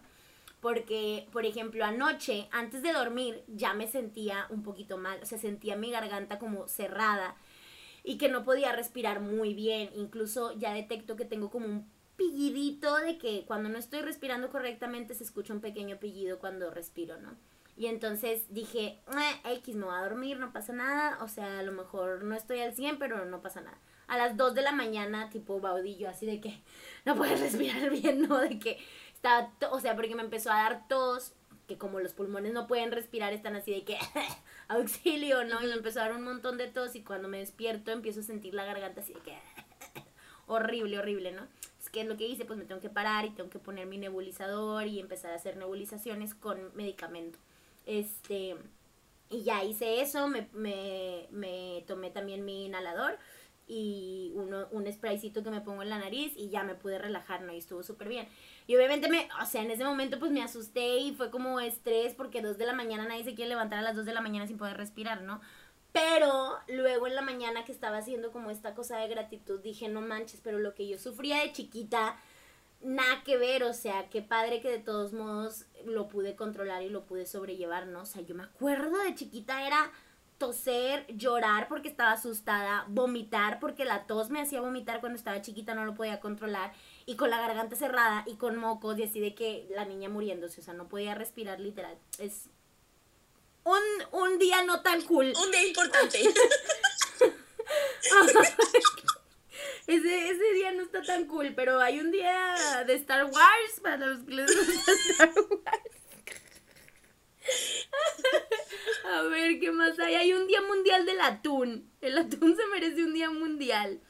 Porque, 0.62 1.28
por 1.34 1.45
ejemplo, 1.45 1.84
anoche, 1.84 2.47
antes 2.51 2.82
de 2.82 2.93
dormir, 2.93 3.43
ya 3.47 3.74
me 3.74 3.88
sentía 3.88 4.47
un 4.49 4.64
poquito 4.64 4.97
mal, 4.97 5.20
o 5.22 5.26
sea, 5.26 5.38
sentía 5.38 5.76
mi 5.76 5.91
garganta 5.91 6.39
como 6.39 6.68
cerrada 6.68 7.36
y 8.08 8.18
que 8.18 8.30
no 8.30 8.45
podía 8.45 8.72
respirar 8.72 9.20
muy 9.20 9.53
bien. 9.53 9.89
Incluso 9.93 10.53
ya 10.53 10.74
detecto 10.74 11.18
que 11.18 11.26
tengo 11.26 11.51
como 11.51 11.66
un 11.66 11.91
pillidito 12.16 12.95
de 12.95 13.18
que 13.18 13.43
cuando 13.45 13.68
no 13.68 13.78
estoy 13.78 14.01
respirando 14.01 14.49
correctamente 14.49 15.14
se 15.14 15.26
escucha 15.26 15.53
un 15.53 15.60
pequeño 15.60 15.97
pillido 15.97 16.39
cuando 16.39 16.72
respiro, 16.72 17.20
¿no? 17.20 17.36
Y 17.76 17.88
entonces 17.88 18.45
dije, 18.49 19.01
X, 19.43 19.76
me 19.76 19.86
voy 19.86 19.95
a 19.95 20.03
dormir, 20.03 20.39
no 20.39 20.53
pasa 20.53 20.72
nada. 20.72 21.22
O 21.22 21.28
sea, 21.28 21.60
a 21.60 21.64
lo 21.64 21.74
mejor 21.74 22.24
no 22.24 22.34
estoy 22.34 22.62
al 22.62 22.74
100, 22.74 22.97
pero 22.97 23.26
no 23.26 23.41
pasa 23.41 23.60
nada. 23.60 23.78
A 24.08 24.18
las 24.18 24.38
2 24.38 24.55
de 24.55 24.62
la 24.62 24.72
mañana, 24.72 25.30
tipo 25.30 25.60
baudillo, 25.60 26.08
así 26.08 26.26
de 26.26 26.39
que 26.39 26.64
no 27.05 27.18
puedes 27.18 27.41
respirar 27.41 27.89
bien, 27.89 28.22
¿no? 28.22 28.39
De 28.39 28.58
que 28.58 28.80
estaba, 29.14 29.51
o 29.70 29.82
sea, 29.82 29.97
porque 29.97 30.16
me 30.16 30.24
empezó 30.24 30.49
a 30.49 30.64
dar 30.64 30.88
tos, 30.88 31.34
que 31.68 31.78
como 31.78 31.99
los 31.99 32.13
pulmones 32.13 32.53
no 32.53 32.68
pueden 32.68 32.91
respirar, 32.91 33.34
están 33.34 33.55
así 33.55 33.72
de 33.72 33.84
que 33.84 33.97
auxilio, 34.68 35.43
¿no? 35.43 35.61
Y 35.61 35.68
me 35.68 35.74
empezó 35.74 35.99
a 35.99 36.03
dar 36.03 36.13
un 36.13 36.24
montón 36.24 36.57
de 36.57 36.68
tos 36.68 36.95
y 36.95 37.03
cuando 37.03 37.28
me 37.28 37.39
despierto 37.39 37.91
empiezo 37.91 38.22
a 38.22 38.24
sentir 38.24 38.53
la 38.53 38.65
garganta 38.65 39.01
así 39.01 39.13
de 39.13 39.20
que 39.20 39.38
horrible, 40.47 40.97
horrible, 40.99 41.32
¿no? 41.32 41.47
Es 41.80 41.89
que 41.89 42.01
es 42.01 42.07
lo 42.07 42.18
que 42.18 42.28
hice, 42.28 42.45
pues 42.45 42.57
me 42.57 42.65
tengo 42.65 42.82
que 42.82 42.89
parar 42.89 43.26
y 43.26 43.32
tengo 43.32 43.49
que 43.49 43.59
poner 43.59 43.86
mi 43.86 43.97
nebulizador 43.97 44.88
y 44.88 44.99
empezar 44.99 45.32
a 45.32 45.36
hacer 45.36 45.57
nebulizaciones 45.57 46.34
con 46.34 46.76
medicamento. 46.76 47.38
Este, 47.86 48.55
y 49.30 49.43
ya 49.43 49.63
hice 49.63 50.01
eso, 50.01 50.28
me, 50.28 50.47
me, 50.53 51.28
me 51.32 51.84
tomé 51.88 52.11
también 52.11 52.45
mi 52.45 52.65
inhalador 52.65 53.18
y 53.68 54.32
uno, 54.36 54.68
un 54.72 54.91
spraycito 54.91 55.43
que 55.43 55.51
me 55.51 55.61
pongo 55.61 55.84
en 55.84 55.89
la 55.89 55.99
nariz 55.99 56.34
y 56.38 56.49
ya 56.49 56.63
me 56.63 56.76
pude 56.76 56.97
relajar, 56.97 57.41
¿no? 57.41 57.53
Y 57.53 57.57
estuvo 57.57 57.84
súper 57.84 58.07
bien. 58.07 58.28
Y 58.65 58.76
obviamente 58.76 59.09
me, 59.09 59.28
o 59.41 59.45
sea, 59.45 59.61
en 59.61 59.72
ese 59.72 59.84
momento 59.84 60.20
pues 60.20 60.32
me 60.32 60.41
asusté 60.41 60.99
y 60.99 61.13
fue 61.13 61.30
como 61.30 61.59
estrés 61.59 62.13
porque 62.13 62.41
dos 62.41 62.57
de 62.57 62.65
la 62.65 62.74
mañana 62.74 63.05
nadie 63.05 63.26
se 63.26 63.36
quiere 63.36 63.49
levantar 63.49 63.80
a 63.80 63.82
las 63.82 63.95
dos 63.95 64.05
de 64.05 64.13
la 64.13 64.22
mañana 64.22 64.47
sin 64.47 64.57
poder 64.57 64.78
respirar, 64.78 65.22
¿no? 65.22 65.41
Pero 65.91 66.57
luego 66.68 67.07
en 67.07 67.15
la 67.15 67.22
mañana 67.22 67.65
que 67.65 67.72
estaba 67.72 67.97
haciendo 67.97 68.32
como 68.32 68.51
esta 68.51 68.74
cosa 68.74 68.97
de 68.97 69.07
gratitud 69.09 69.59
dije, 69.59 69.89
no 69.89 70.01
manches, 70.01 70.39
pero 70.41 70.59
lo 70.59 70.74
que 70.74 70.88
yo 70.88 70.97
sufría 70.97 71.41
de 71.41 71.51
chiquita, 71.51 72.18
nada 72.82 73.24
que 73.26 73.38
ver, 73.38 73.63
o 73.63 73.74
sea, 73.74 74.09
qué 74.09 74.22
padre 74.22 74.61
que 74.61 74.70
de 74.70 74.80
todos 74.80 75.11
modos 75.11 75.65
lo 75.86 76.07
pude 76.07 76.36
controlar 76.36 76.84
y 76.84 76.89
lo 76.89 77.05
pude 77.05 77.26
sobrellevar, 77.26 77.88
¿no? 77.88 78.01
O 78.01 78.05
sea, 78.05 78.22
yo 78.22 78.36
me 78.36 78.43
acuerdo 78.43 78.97
de 78.99 79.15
chiquita 79.15 79.65
era 79.65 79.91
toser, 80.38 81.06
llorar 81.10 81.68
porque 81.68 81.88
estaba 81.88 82.12
asustada, 82.12 82.86
vomitar 82.88 83.60
porque 83.60 83.86
la 83.86 84.06
tos 84.06 84.30
me 84.30 84.42
hacía 84.42 84.62
vomitar 84.62 85.00
cuando 85.00 85.18
estaba 85.18 85.42
chiquita, 85.42 85.74
no 85.74 85.86
lo 85.86 85.96
podía 85.96 86.20
controlar 86.20 86.74
y 87.06 87.16
con 87.16 87.30
la 87.30 87.40
garganta 87.40 87.76
cerrada 87.76 88.24
y 88.28 88.36
con 88.36 88.58
mocos 88.58 88.98
y 89.00 89.04
así 89.04 89.20
de 89.20 89.34
que 89.34 89.68
la 89.70 89.86
niña 89.86 90.10
muriéndose, 90.10 90.62
o 90.62 90.64
sea, 90.64 90.74
no 90.74 90.88
podía 90.88 91.16
respirar 91.16 91.60
literal. 91.60 91.98
Es 92.20 92.50
un, 93.64 93.82
un 94.12 94.40
día 94.40 94.64
no 94.64 94.82
tan 94.82 95.02
cool. 95.02 95.34
Un 95.44 95.52
día 95.52 95.68
importante. 95.68 96.22
ese, 99.88 100.30
ese 100.30 100.54
día 100.54 100.72
no 100.72 100.84
está 100.84 101.02
tan 101.02 101.26
cool, 101.26 101.54
pero 101.56 101.80
hay 101.82 102.00
un 102.00 102.12
día 102.12 102.84
de 102.86 102.94
Star 102.96 103.26
Wars 103.26 103.80
para 103.82 103.98
los 103.98 104.24
que 104.24 104.34
les 104.34 104.56
gusta 104.56 104.92
Star 105.10 105.34
Wars. 105.36 106.07
A 109.06 109.22
ver, 109.24 109.60
¿qué 109.60 109.72
más 109.72 109.98
hay? 110.00 110.16
Hay 110.16 110.34
un 110.34 110.48
día 110.48 110.62
mundial 110.62 111.06
del 111.06 111.22
atún. 111.22 111.89
El 112.02 112.18
atún 112.18 112.56
se 112.56 112.66
merece 112.68 113.04
un 113.04 113.14
día 113.14 113.30
mundial. 113.30 114.02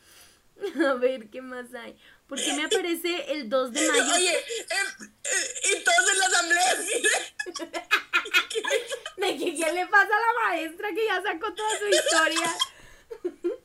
A 0.88 0.94
ver, 0.96 1.30
¿qué 1.30 1.42
más 1.42 1.74
hay? 1.74 1.96
¿Por 2.28 2.42
qué 2.44 2.54
me 2.54 2.66
aparece 2.66 3.32
el 3.32 3.48
2 3.50 3.72
de 3.72 3.88
mayo? 3.88 4.14
Oye, 4.16 4.32
em, 4.36 5.10
eh, 5.24 5.78
y 5.80 5.84
todos 5.84 6.12
en 6.12 6.20
la 6.20 6.26
asamblea 6.26 6.72
así 6.72 7.02
de- 7.02 7.88
¿De 9.28 9.38
que 9.38 9.56
qué 9.56 9.72
le 9.72 9.86
pasa 9.88 10.10
a 10.14 10.20
la 10.20 10.34
maestra 10.50 10.90
que 10.94 11.06
ya 11.06 11.22
sacó 11.22 11.54
toda 11.54 11.70
su 11.80 11.88
historia? 11.88 12.54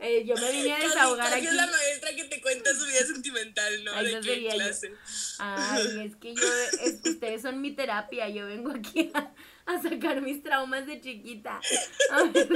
Eh, 0.00 0.24
yo 0.26 0.34
me 0.34 0.50
vine 0.52 0.74
a 0.74 0.78
desahogar 0.80 1.32
aquí. 1.32 1.46
es 1.46 1.54
la 1.54 1.66
maestra 1.66 2.10
que 2.14 2.24
te 2.24 2.42
cuenta 2.42 2.74
su 2.74 2.84
vida 2.84 2.98
sentimental, 3.06 3.84
¿no? 3.84 3.92
Ay, 3.94 4.14
¿De 4.16 4.20
qué 4.20 4.42
yo. 4.42 4.50
clase? 4.50 4.92
Ay, 5.38 6.06
es 6.06 6.16
que 6.16 6.34
yo, 6.34 6.42
es 6.82 7.00
que 7.00 7.10
ustedes 7.10 7.40
son 7.40 7.62
mi 7.62 7.70
terapia, 7.72 8.28
yo 8.28 8.44
vengo 8.46 8.70
aquí 8.72 9.10
a, 9.14 9.32
a 9.64 9.80
sacar 9.80 10.20
mis 10.20 10.42
traumas 10.42 10.86
de 10.86 11.00
chiquita. 11.00 11.58
A 12.10 12.22
ver. 12.24 12.48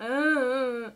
Ah, 0.00 0.92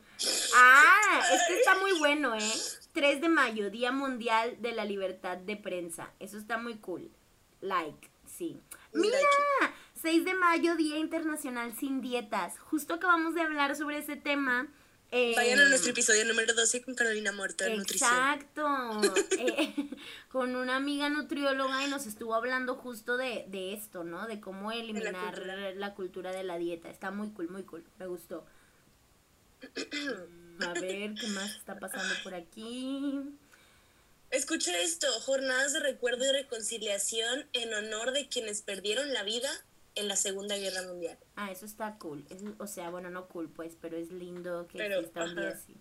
Ah, 0.57 1.21
este 1.35 1.59
está 1.59 1.79
muy 1.79 1.93
bueno, 1.99 2.35
¿eh? 2.35 2.53
3 2.95 3.21
de 3.21 3.29
mayo, 3.29 3.71
Día 3.71 3.93
Mundial 3.93 4.57
de 4.61 4.73
la 4.73 4.85
Libertad 4.85 5.37
de 5.37 5.57
Prensa. 5.57 6.11
Eso 6.19 6.37
está 6.39 6.59
muy 6.59 6.79
cool. 6.79 7.09
Like, 7.61 8.11
sí. 8.27 8.59
Mira, 8.93 9.19
6 10.01 10.25
de 10.25 10.35
mayo, 10.35 10.77
Día 10.77 10.99
Internacional 10.99 11.75
sin 11.79 12.01
Dietas. 12.01 12.59
Justo 12.59 12.95
acabamos 12.95 13.35
de 13.35 13.43
hablar 13.43 13.77
sobre 13.77 13.99
ese 13.99 14.17
tema. 14.17 14.69
eh, 15.11 15.33
Vayan 15.37 15.61
a 15.61 15.69
nuestro 15.69 15.91
episodio 15.93 16.25
número 16.25 16.55
12 16.55 16.83
con 16.83 16.95
Carolina 16.95 17.33
Muerta 17.33 17.65
de 17.65 17.77
Nutrición. 17.77 18.11
Exacto. 18.11 18.67
Eh, 19.39 19.75
con 20.31 20.57
una 20.57 20.77
amiga 20.77 21.09
nutrióloga 21.09 21.85
y 21.87 21.91
nos 21.91 22.07
estuvo 22.07 22.35
hablando 22.35 22.75
justo 22.77 23.17
de, 23.17 23.45
de 23.49 23.73
esto, 23.75 24.05
¿no? 24.05 24.27
De 24.27 24.41
cómo 24.41 24.73
eliminar 24.73 25.15
cultura. 25.35 25.73
la 25.73 25.95
cultura 25.95 26.33
de 26.33 26.45
la 26.45 26.59
dieta. 26.59 26.91
Está 26.91 27.11
muy 27.11 27.31
cool, 27.31 27.49
muy 27.49 27.63
cool. 27.65 27.85
Me 27.99 28.07
gustó. 28.07 28.45
A 30.61 30.73
ver, 30.75 31.15
¿qué 31.15 31.27
más 31.29 31.57
está 31.57 31.79
pasando 31.79 32.15
por 32.23 32.35
aquí? 32.35 33.21
Escucha 34.31 34.79
esto, 34.81 35.07
jornadas 35.23 35.73
de 35.73 35.81
recuerdo 35.81 36.25
y 36.25 36.33
reconciliación 36.33 37.47
en 37.55 37.73
honor 37.73 38.13
de 38.13 38.29
quienes 38.29 38.61
perdieron 38.63 39.13
la 39.15 39.23
vida 39.23 39.49
en 39.99 40.09
la 40.09 40.17
Segunda 40.17 40.57
Guerra 40.57 40.83
Mundial. 40.83 41.19
Ah, 41.37 41.51
eso 41.51 41.67
está 41.67 41.97
cool. 41.99 42.25
Es- 42.31 42.43
o 42.59 42.67
sea, 42.67 42.91
bueno, 42.91 43.11
no 43.11 43.27
cool, 43.29 43.49
pues, 43.49 43.77
pero 43.81 43.97
es 43.97 44.11
lindo 44.11 44.67
que 44.69 44.79
Pero, 44.79 44.97
exista 44.97 45.25
un 45.25 45.35
día 45.37 45.49
así. 45.51 45.77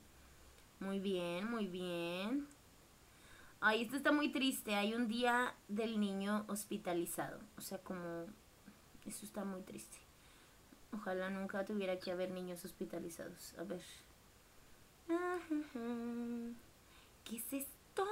Muy 0.79 0.99
bien, 0.99 1.49
muy 1.49 1.67
bien. 1.67 2.47
Ay, 3.59 3.83
esto 3.83 3.95
está 3.95 4.11
muy 4.11 4.31
triste. 4.31 4.75
Hay 4.75 4.93
un 4.93 5.07
día 5.07 5.55
del 5.67 5.99
niño 5.99 6.45
hospitalizado. 6.47 7.39
O 7.57 7.61
sea, 7.61 7.79
como... 7.79 8.25
Eso 9.05 9.25
está 9.25 9.43
muy 9.45 9.61
triste. 9.61 9.97
Ojalá 10.93 11.29
nunca 11.29 11.63
tuviera 11.65 11.97
que 11.97 12.11
haber 12.11 12.29
niños 12.31 12.63
hospitalizados. 12.65 13.53
A 13.57 13.63
ver. 13.63 13.81
¿Qué 17.23 17.37
es 17.37 17.53
esto? 17.53 18.05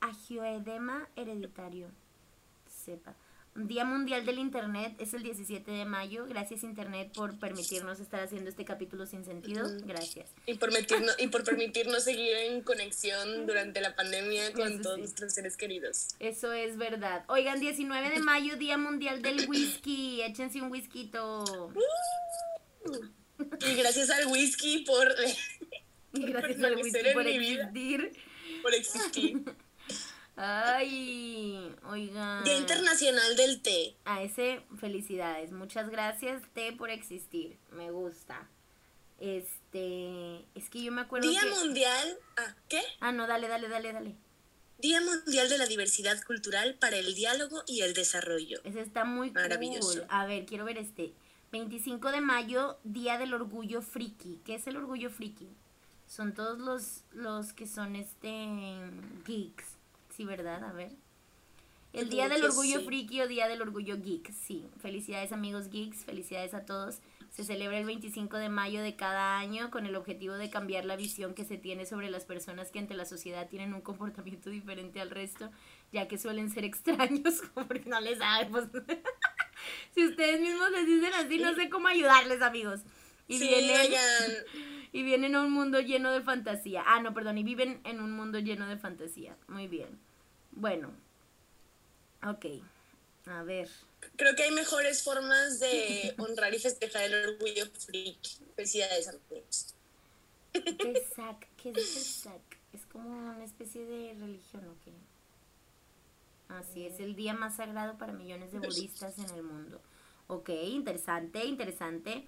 Angioedema 0.00 1.08
hereditario. 1.16 1.88
Sepa. 2.66 3.14
Día 3.66 3.84
Mundial 3.84 4.24
del 4.24 4.38
Internet 4.38 4.94
es 5.00 5.14
el 5.14 5.22
17 5.22 5.70
de 5.70 5.84
mayo. 5.84 6.26
Gracias 6.26 6.62
Internet 6.62 7.10
por 7.12 7.38
permitirnos 7.40 7.98
estar 7.98 8.20
haciendo 8.20 8.48
este 8.50 8.64
capítulo 8.64 9.04
sin 9.06 9.24
sentido. 9.24 9.66
Gracias. 9.84 10.30
Y 10.46 10.54
por, 10.54 10.72
metirnos, 10.72 11.16
y 11.18 11.26
por 11.26 11.42
permitirnos 11.42 12.04
seguir 12.04 12.36
en 12.36 12.62
conexión 12.62 13.46
durante 13.46 13.80
la 13.80 13.96
pandemia 13.96 14.52
con 14.52 14.68
Eso 14.74 14.82
todos 14.82 14.94
sí. 14.96 15.00
nuestros 15.02 15.34
seres 15.34 15.56
queridos. 15.56 16.08
Eso 16.20 16.52
es 16.52 16.76
verdad. 16.76 17.24
Oigan, 17.28 17.58
19 17.58 18.10
de 18.10 18.20
mayo, 18.20 18.56
Día 18.56 18.78
Mundial 18.78 19.22
del 19.22 19.46
Whisky. 19.48 20.22
Échense 20.22 20.62
un 20.62 20.70
whisky. 20.70 21.10
Y 23.66 23.74
gracias 23.74 24.10
al 24.10 24.26
whisky 24.28 24.84
por, 24.84 25.14
Y 26.12 26.22
gracias 26.22 26.62
al 26.62 26.76
whisky 26.76 26.98
existir. 26.98 28.12
por 28.62 28.74
existir. 28.74 29.42
Ay, 30.40 31.74
oigan. 31.90 32.44
Día 32.44 32.56
Internacional 32.58 33.34
del 33.34 33.60
Té. 33.60 33.96
A 34.04 34.22
ese, 34.22 34.62
felicidades. 34.78 35.50
Muchas 35.50 35.90
gracias, 35.90 36.42
T, 36.54 36.72
por 36.74 36.90
existir. 36.90 37.58
Me 37.72 37.90
gusta. 37.90 38.48
Este. 39.18 40.44
Es 40.54 40.70
que 40.70 40.80
yo 40.82 40.92
me 40.92 41.00
acuerdo. 41.00 41.28
Día 41.28 41.40
que... 41.42 41.50
Mundial. 41.50 42.18
Ah, 42.36 42.54
¿qué? 42.68 42.80
Ah, 43.00 43.10
no, 43.10 43.26
dale, 43.26 43.48
dale, 43.48 43.68
dale, 43.68 43.92
dale. 43.92 44.14
Día 44.78 45.00
Mundial 45.00 45.48
de 45.48 45.58
la 45.58 45.66
Diversidad 45.66 46.22
Cultural 46.22 46.76
para 46.76 46.98
el 46.98 47.16
Diálogo 47.16 47.64
y 47.66 47.80
el 47.80 47.94
Desarrollo. 47.94 48.60
Ese 48.62 48.80
está 48.80 49.04
muy 49.04 49.32
Maravilloso. 49.32 50.00
cool. 50.02 50.06
A 50.08 50.24
ver, 50.26 50.46
quiero 50.46 50.64
ver 50.64 50.78
este. 50.78 51.14
25 51.50 52.12
de 52.12 52.20
mayo, 52.20 52.78
Día 52.84 53.18
del 53.18 53.34
Orgullo 53.34 53.82
Friki. 53.82 54.40
¿Qué 54.44 54.54
es 54.54 54.68
el 54.68 54.76
Orgullo 54.76 55.10
Friki? 55.10 55.48
Son 56.06 56.32
todos 56.32 56.58
los, 56.60 57.02
los 57.12 57.52
que 57.54 57.66
son 57.66 57.96
este 57.96 58.46
geeks. 59.26 59.77
Sí, 60.18 60.24
¿verdad? 60.24 60.64
A 60.64 60.72
ver. 60.72 60.90
El 61.92 62.06
Supongo 62.06 62.10
Día 62.10 62.28
del 62.28 62.44
Orgullo 62.44 62.80
sí. 62.80 62.84
Friki 62.84 63.20
o 63.20 63.28
Día 63.28 63.46
del 63.46 63.62
Orgullo 63.62 64.02
Geek. 64.02 64.32
Sí. 64.32 64.68
Felicidades 64.82 65.30
amigos 65.30 65.68
geeks, 65.68 66.04
felicidades 66.04 66.54
a 66.54 66.66
todos. 66.66 66.98
Se 67.30 67.44
celebra 67.44 67.78
el 67.78 67.86
25 67.86 68.36
de 68.36 68.48
mayo 68.48 68.82
de 68.82 68.96
cada 68.96 69.38
año 69.38 69.70
con 69.70 69.86
el 69.86 69.94
objetivo 69.94 70.34
de 70.34 70.50
cambiar 70.50 70.86
la 70.86 70.96
visión 70.96 71.34
que 71.34 71.44
se 71.44 71.56
tiene 71.56 71.86
sobre 71.86 72.10
las 72.10 72.24
personas 72.24 72.72
que 72.72 72.80
ante 72.80 72.94
la 72.94 73.04
sociedad 73.04 73.48
tienen 73.48 73.74
un 73.74 73.80
comportamiento 73.80 74.50
diferente 74.50 75.00
al 75.00 75.10
resto, 75.10 75.52
ya 75.92 76.08
que 76.08 76.18
suelen 76.18 76.50
ser 76.50 76.64
extraños, 76.64 77.40
porque 77.54 77.84
no 77.86 78.00
les 78.00 78.18
saben, 78.18 78.50
pues. 78.50 78.64
si 79.94 80.04
ustedes 80.04 80.40
mismos 80.40 80.68
les 80.72 80.84
dicen 80.84 81.14
así, 81.14 81.38
no 81.38 81.54
sé 81.54 81.70
cómo 81.70 81.86
ayudarles, 81.86 82.42
amigos. 82.42 82.80
Y 83.28 83.38
sí, 83.38 83.46
vienen, 83.46 83.80
oigan, 83.80 84.32
y 84.92 85.02
vienen 85.04 85.36
a 85.36 85.42
un 85.42 85.52
mundo 85.52 85.80
lleno 85.80 86.10
de 86.10 86.22
fantasía. 86.22 86.82
Ah, 86.86 87.00
no, 87.00 87.14
perdón, 87.14 87.38
y 87.38 87.44
viven 87.44 87.80
en 87.84 88.00
un 88.00 88.10
mundo 88.10 88.40
lleno 88.40 88.66
de 88.66 88.78
fantasía. 88.78 89.36
Muy 89.46 89.68
bien. 89.68 90.07
Bueno. 90.58 90.90
Ok. 92.26 92.46
A 93.26 93.42
ver. 93.42 93.68
creo 94.16 94.34
que 94.34 94.42
hay 94.42 94.50
mejores 94.50 95.02
formas 95.02 95.60
de 95.60 96.14
honrar 96.18 96.52
y 96.54 96.58
festejar 96.58 97.04
el 97.04 97.30
orgullo 97.30 97.66
friki. 97.66 98.38
Felicidades, 98.56 99.08
amigos. 99.08 99.74
¿qué 100.52 101.70
es 101.70 101.76
Vesak? 101.76 102.58
Es 102.72 102.86
como 102.86 103.08
una 103.08 103.44
especie 103.44 103.84
de 103.84 104.14
religión, 104.14 104.64
¿o 104.66 104.74
qué? 104.84 104.92
Así 106.48 106.86
es, 106.86 106.98
el 106.98 107.14
día 107.14 107.34
más 107.34 107.56
sagrado 107.56 107.98
para 107.98 108.12
millones 108.12 108.52
de 108.52 108.58
budistas 108.58 109.18
en 109.18 109.30
el 109.30 109.42
mundo. 109.42 109.80
Ok, 110.26 110.48
interesante, 110.48 111.44
interesante. 111.44 112.26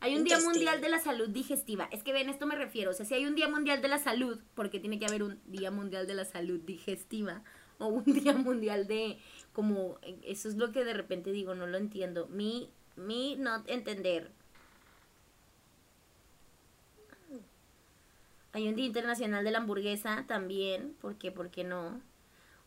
Hay 0.00 0.16
un 0.16 0.24
Día. 0.24 0.40
Mundial 0.40 0.80
de 0.80 0.88
la 0.88 0.98
Salud 0.98 1.28
Digestiva. 1.28 1.88
Es 1.92 2.02
que 2.02 2.12
ven, 2.12 2.28
esto 2.28 2.44
me 2.44 2.56
refiero. 2.56 2.90
O 2.90 2.94
sea, 2.94 3.06
si 3.06 3.14
hay 3.14 3.24
un 3.24 3.36
Día 3.36 3.48
Mundial 3.48 3.80
de 3.80 3.88
la 3.88 3.98
Salud, 3.98 4.40
porque 4.54 4.80
tiene 4.80 4.98
que 4.98 5.06
haber 5.06 5.22
un 5.22 5.40
Día 5.46 5.70
Mundial 5.70 6.06
de 6.06 6.14
la 6.14 6.24
Salud 6.24 6.60
Digestiva. 6.60 7.42
O 7.82 7.88
un 7.88 8.04
Día 8.06 8.32
Mundial 8.34 8.86
de, 8.86 9.18
como, 9.52 9.98
eso 10.24 10.48
es 10.48 10.56
lo 10.56 10.72
que 10.72 10.84
de 10.84 10.94
repente 10.94 11.32
digo, 11.32 11.54
no 11.54 11.66
lo 11.66 11.78
entiendo. 11.78 12.26
Mi, 12.28 12.70
mi 12.96 13.36
not 13.36 13.68
entender. 13.68 14.30
Hay 18.52 18.68
un 18.68 18.76
Día 18.76 18.86
Internacional 18.86 19.44
de 19.44 19.50
la 19.50 19.58
Hamburguesa 19.58 20.24
también, 20.28 20.94
porque, 21.00 21.32
¿por 21.32 21.50
qué 21.50 21.64
no? 21.64 22.00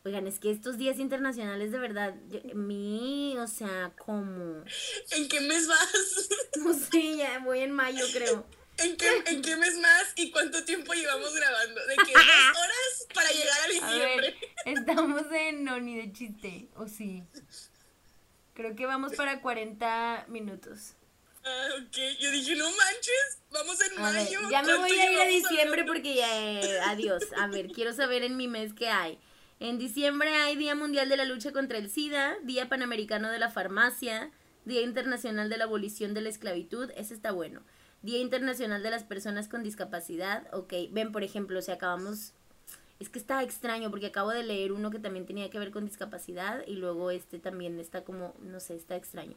Oigan, 0.03 0.27
es 0.27 0.39
que 0.39 0.51
estos 0.51 0.77
días 0.77 0.99
internacionales 0.99 1.71
de 1.71 1.79
verdad, 1.79 2.15
yo- 2.29 2.55
mi, 2.55 3.37
o 3.37 3.47
sea, 3.47 3.91
como, 3.97 4.63
¿En 5.11 5.27
qué 5.29 5.41
mes 5.41 5.67
vas? 5.67 6.29
no 6.63 6.73
sé, 6.73 7.17
ya 7.17 7.39
voy 7.39 7.59
en 7.59 7.71
mayo 7.71 8.05
creo. 8.13 8.45
¿En 8.77 8.97
qué, 8.97 9.23
¿En 9.27 9.41
qué 9.41 9.55
mes 9.55 9.77
más? 9.77 10.13
¿Y 10.15 10.31
cuánto 10.31 10.63
tiempo 10.65 10.93
llevamos 10.93 11.33
grabando? 11.33 11.85
¿De 11.87 11.95
qué? 11.95 12.13
¿Dos 12.13 12.23
horas 12.61 13.07
para 13.13 13.29
llegar 13.31 13.59
a 13.59 13.63
A 13.63 13.67
diciembre? 13.67 14.35
ver, 14.65 14.77
estamos 14.77 15.23
en 15.31 15.63
no 15.63 15.79
ni 15.79 15.95
de 15.95 16.11
chiste, 16.11 16.67
o 16.75 16.87
sí. 16.87 17.23
Creo 18.53 18.75
que 18.75 18.85
vamos 18.85 19.13
para 19.15 19.41
40 19.41 20.25
minutos. 20.29 20.93
Ah, 21.43 21.67
ok. 21.79 21.97
Yo 22.19 22.31
dije, 22.31 22.55
no 22.55 22.65
manches, 22.69 23.39
vamos 23.51 23.79
en 23.81 23.99
A 23.99 24.11
ver, 24.11 24.23
mayo. 24.25 24.39
ya 24.49 24.61
me 24.61 24.67
¿cuánto 24.73 24.79
voy 24.81 24.99
a 24.99 25.11
ir 25.11 25.19
a 25.19 25.25
diciembre 25.25 25.83
porque 25.85 26.15
ya, 26.15 26.41
eh, 26.61 26.79
adiós. 26.85 27.23
A 27.37 27.47
ver, 27.47 27.67
quiero 27.67 27.93
saber 27.93 28.23
en 28.23 28.35
mi 28.37 28.47
mes 28.47 28.73
qué 28.73 28.89
hay. 28.89 29.19
En 29.59 29.77
diciembre 29.77 30.35
hay 30.35 30.55
Día 30.57 30.75
Mundial 30.75 31.07
de 31.07 31.17
la 31.17 31.23
Lucha 31.25 31.51
contra 31.51 31.77
el 31.77 31.89
SIDA, 31.89 32.35
Día 32.43 32.67
Panamericano 32.67 33.29
de 33.31 33.39
la 33.39 33.49
Farmacia, 33.49 34.31
Día 34.65 34.81
Internacional 34.81 35.49
de 35.49 35.57
la 35.57 35.65
Abolición 35.65 36.13
de 36.13 36.21
la 36.21 36.29
Esclavitud, 36.29 36.91
ese 36.97 37.13
está 37.13 37.31
bueno. 37.31 37.61
Día 38.05 38.19
Internacional 38.19 38.83
de 38.83 38.91
las 38.91 39.03
Personas 39.03 39.47
con 39.47 39.63
Discapacidad, 39.63 40.47
ok. 40.53 40.73
Ven, 40.91 41.11
por 41.11 41.23
ejemplo, 41.23 41.61
si 41.61 41.71
acabamos... 41.71 42.33
Es 42.99 43.09
que 43.09 43.19
está 43.19 43.41
extraño 43.43 43.89
porque 43.89 44.05
acabo 44.05 44.29
de 44.29 44.43
leer 44.43 44.71
uno 44.71 44.89
que 44.91 44.99
también 44.99 45.25
tenía 45.25 45.49
que 45.49 45.59
ver 45.59 45.71
con 45.71 45.85
discapacidad 45.85 46.63
y 46.65 46.75
luego 46.75 47.11
este 47.11 47.39
también 47.39 47.77
está 47.79 48.05
como, 48.05 48.33
no 48.39 48.59
sé, 48.61 48.75
está 48.75 48.95
extraño. 48.95 49.35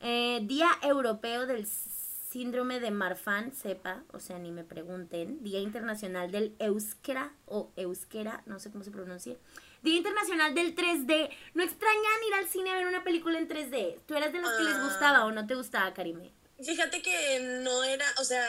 Eh, 0.00 0.40
Día 0.44 0.68
Europeo 0.82 1.46
del 1.46 1.66
Síndrome 1.66 2.78
de 2.80 2.90
Marfan, 2.92 3.52
sepa, 3.52 4.04
o 4.12 4.20
sea, 4.20 4.38
ni 4.38 4.52
me 4.52 4.64
pregunten. 4.64 5.42
Día 5.42 5.60
Internacional 5.60 6.30
del 6.30 6.54
Euskera 6.60 7.32
o 7.46 7.72
Euskera, 7.76 8.42
no 8.46 8.60
sé 8.60 8.70
cómo 8.70 8.84
se 8.84 8.90
pronuncia. 8.92 9.34
Día 9.82 9.96
Internacional 9.96 10.54
del 10.54 10.74
3D. 10.76 11.30
¿No 11.54 11.62
extrañan 11.64 12.24
ir 12.28 12.34
al 12.34 12.46
cine 12.48 12.70
a 12.70 12.76
ver 12.76 12.86
una 12.86 13.02
película 13.02 13.38
en 13.38 13.48
3D? 13.48 13.98
¿Tú 14.06 14.14
eras 14.14 14.32
de 14.32 14.40
los 14.40 14.50
que 14.52 14.64
les 14.64 14.74
Ah. 14.76 14.84
gustaba 14.84 15.24
o 15.24 15.32
no 15.32 15.46
te 15.46 15.54
gustaba, 15.56 15.92
Karime? 15.94 16.30
Fíjate 16.64 17.02
que 17.02 17.40
no 17.62 17.84
era, 17.84 18.06
o 18.20 18.24
sea, 18.24 18.46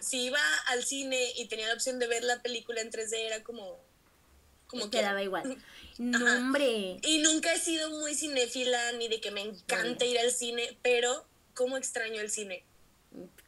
si 0.00 0.24
iba 0.24 0.40
al 0.68 0.84
cine 0.84 1.18
y 1.36 1.46
tenía 1.46 1.68
la 1.68 1.74
opción 1.74 1.98
de 1.98 2.06
ver 2.06 2.24
la 2.24 2.40
película 2.42 2.80
en 2.80 2.90
3D, 2.90 3.14
era 3.16 3.42
como. 3.42 3.78
como 4.66 4.88
Te 4.90 4.98
que. 4.98 5.02
daba 5.04 5.22
igual. 5.22 5.56
No, 5.98 6.24
hombre. 6.38 6.96
Y 7.02 7.18
nunca 7.18 7.52
he 7.52 7.58
sido 7.58 7.90
muy 7.90 8.14
cinéfila 8.14 8.92
ni 8.92 9.08
de 9.08 9.20
que 9.20 9.30
me 9.30 9.42
encanta 9.42 10.06
ir 10.06 10.18
al 10.18 10.30
cine, 10.30 10.78
pero 10.80 11.26
¿cómo 11.54 11.76
extraño 11.76 12.22
el 12.22 12.30
cine? 12.30 12.64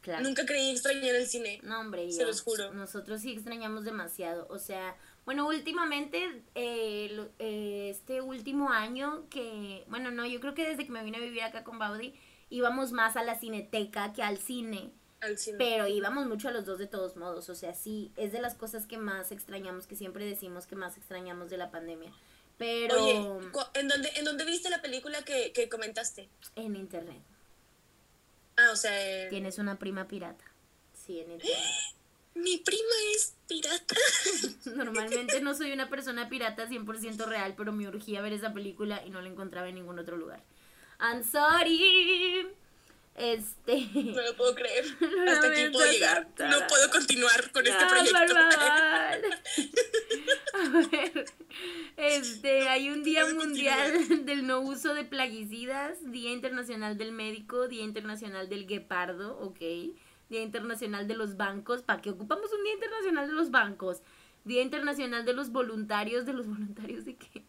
Claro. 0.01 0.21
Nunca 0.23 0.45
creí 0.45 0.69
extrañar 0.69 1.15
el 1.15 1.25
cine. 1.25 1.59
No, 1.63 1.79
hombre, 1.79 2.11
Se 2.11 2.19
yo- 2.19 2.27
los 2.27 2.41
juro. 2.41 2.71
Nosotros 2.73 3.21
sí 3.21 3.31
extrañamos 3.31 3.85
demasiado. 3.85 4.45
O 4.51 4.59
sea, 4.59 4.95
bueno, 5.25 5.47
últimamente, 5.47 6.43
eh, 6.53 7.07
lo- 7.13 7.29
eh, 7.39 7.89
este 7.89 8.21
último 8.21 8.69
año 8.69 9.25
que, 9.31 9.83
bueno, 9.87 10.11
no, 10.11 10.27
yo 10.27 10.39
creo 10.39 10.53
que 10.53 10.67
desde 10.69 10.85
que 10.85 10.91
me 10.91 11.03
vine 11.03 11.17
a 11.17 11.21
vivir 11.21 11.41
acá 11.41 11.63
con 11.63 11.79
Baudi, 11.79 12.13
íbamos 12.53 12.91
más 12.91 13.15
a 13.17 13.23
la 13.23 13.37
cineteca 13.39 14.13
que 14.13 14.21
al 14.23 14.37
cine. 14.37 14.91
Al 15.21 15.37
cine. 15.37 15.57
Pero 15.57 15.87
íbamos 15.87 16.27
mucho 16.27 16.49
a 16.49 16.51
los 16.51 16.65
dos 16.65 16.77
de 16.77 16.85
todos 16.87 17.15
modos. 17.15 17.49
O 17.49 17.55
sea, 17.55 17.73
sí, 17.73 18.11
es 18.15 18.31
de 18.31 18.39
las 18.41 18.53
cosas 18.55 18.85
que 18.85 18.97
más 18.97 19.31
extrañamos, 19.31 19.87
que 19.87 19.95
siempre 19.95 20.25
decimos 20.25 20.67
que 20.67 20.75
más 20.75 20.95
extrañamos 20.97 21.49
de 21.49 21.57
la 21.57 21.71
pandemia. 21.71 22.11
Pero 22.57 23.03
Oye, 23.03 23.15
¿en 23.73 23.87
dónde, 23.87 24.09
¿en 24.15 24.25
dónde 24.25 24.45
viste 24.45 24.69
la 24.69 24.81
película 24.81 25.23
que, 25.23 25.51
que 25.53 25.67
comentaste? 25.69 26.29
en 26.55 26.75
internet. 26.75 27.21
Ah, 28.57 28.69
o 28.71 28.75
sea, 28.75 29.23
en- 29.23 29.29
Tienes 29.29 29.57
una 29.57 29.79
prima 29.79 30.07
pirata. 30.07 30.43
Sí, 30.93 31.19
en 31.19 31.31
internet. 31.31 31.57
mi 32.35 32.57
prima 32.59 32.95
es 33.15 33.33
pirata. 33.47 33.95
Normalmente 34.75 35.41
no 35.41 35.55
soy 35.55 35.71
una 35.71 35.89
persona 35.89 36.29
pirata 36.29 36.67
100% 36.69 37.25
real, 37.25 37.55
pero 37.57 37.71
me 37.71 37.87
urgía 37.87 38.21
ver 38.21 38.33
esa 38.33 38.53
película 38.53 39.03
y 39.05 39.09
no 39.09 39.21
la 39.21 39.29
encontraba 39.29 39.69
en 39.69 39.75
ningún 39.75 39.97
otro 39.97 40.17
lugar. 40.17 40.43
I'm 40.99 41.23
sorry. 41.23 42.47
Este. 43.15 43.87
No 43.93 44.21
lo 44.23 44.35
puedo 44.35 44.55
creer. 44.55 44.85
Lo 44.99 45.31
Hasta 45.31 45.47
aquí 45.47 45.69
puedo 45.71 45.91
llegar. 45.91 46.27
No 46.39 46.67
puedo 46.67 46.89
continuar 46.89 47.51
con 47.51 47.67
este 47.67 47.83
No, 47.83 47.89
proyecto. 47.89 48.33
por 48.33 48.53
favor. 48.53 49.21
A 50.53 50.87
ver, 50.89 51.25
este, 51.97 52.69
hay 52.69 52.89
un 52.89 53.03
día 53.03 53.25
mundial 53.27 54.25
del 54.25 54.47
no 54.47 54.61
uso 54.61 54.93
de 54.95 55.03
plaguicidas, 55.03 55.97
Día 56.11 56.31
Internacional 56.31 56.97
del 56.97 57.11
Médico, 57.11 57.67
Día 57.67 57.83
Internacional 57.83 58.49
del 58.49 58.65
Guepardo, 58.65 59.37
ok, 59.39 59.59
Día 60.29 60.41
Internacional 60.41 61.07
de 61.07 61.15
los 61.15 61.37
Bancos, 61.37 61.81
¿para 61.83 62.01
qué 62.01 62.09
ocupamos 62.09 62.51
un 62.53 62.63
Día 62.63 62.73
Internacional 62.73 63.27
de 63.27 63.33
los 63.33 63.51
Bancos? 63.51 64.01
Día 64.45 64.61
Internacional 64.61 65.25
de 65.25 65.33
los 65.33 65.51
Voluntarios, 65.51 66.25
¿de 66.25 66.33
los 66.33 66.47
voluntarios 66.47 67.05
de 67.05 67.15
qué? 67.15 67.43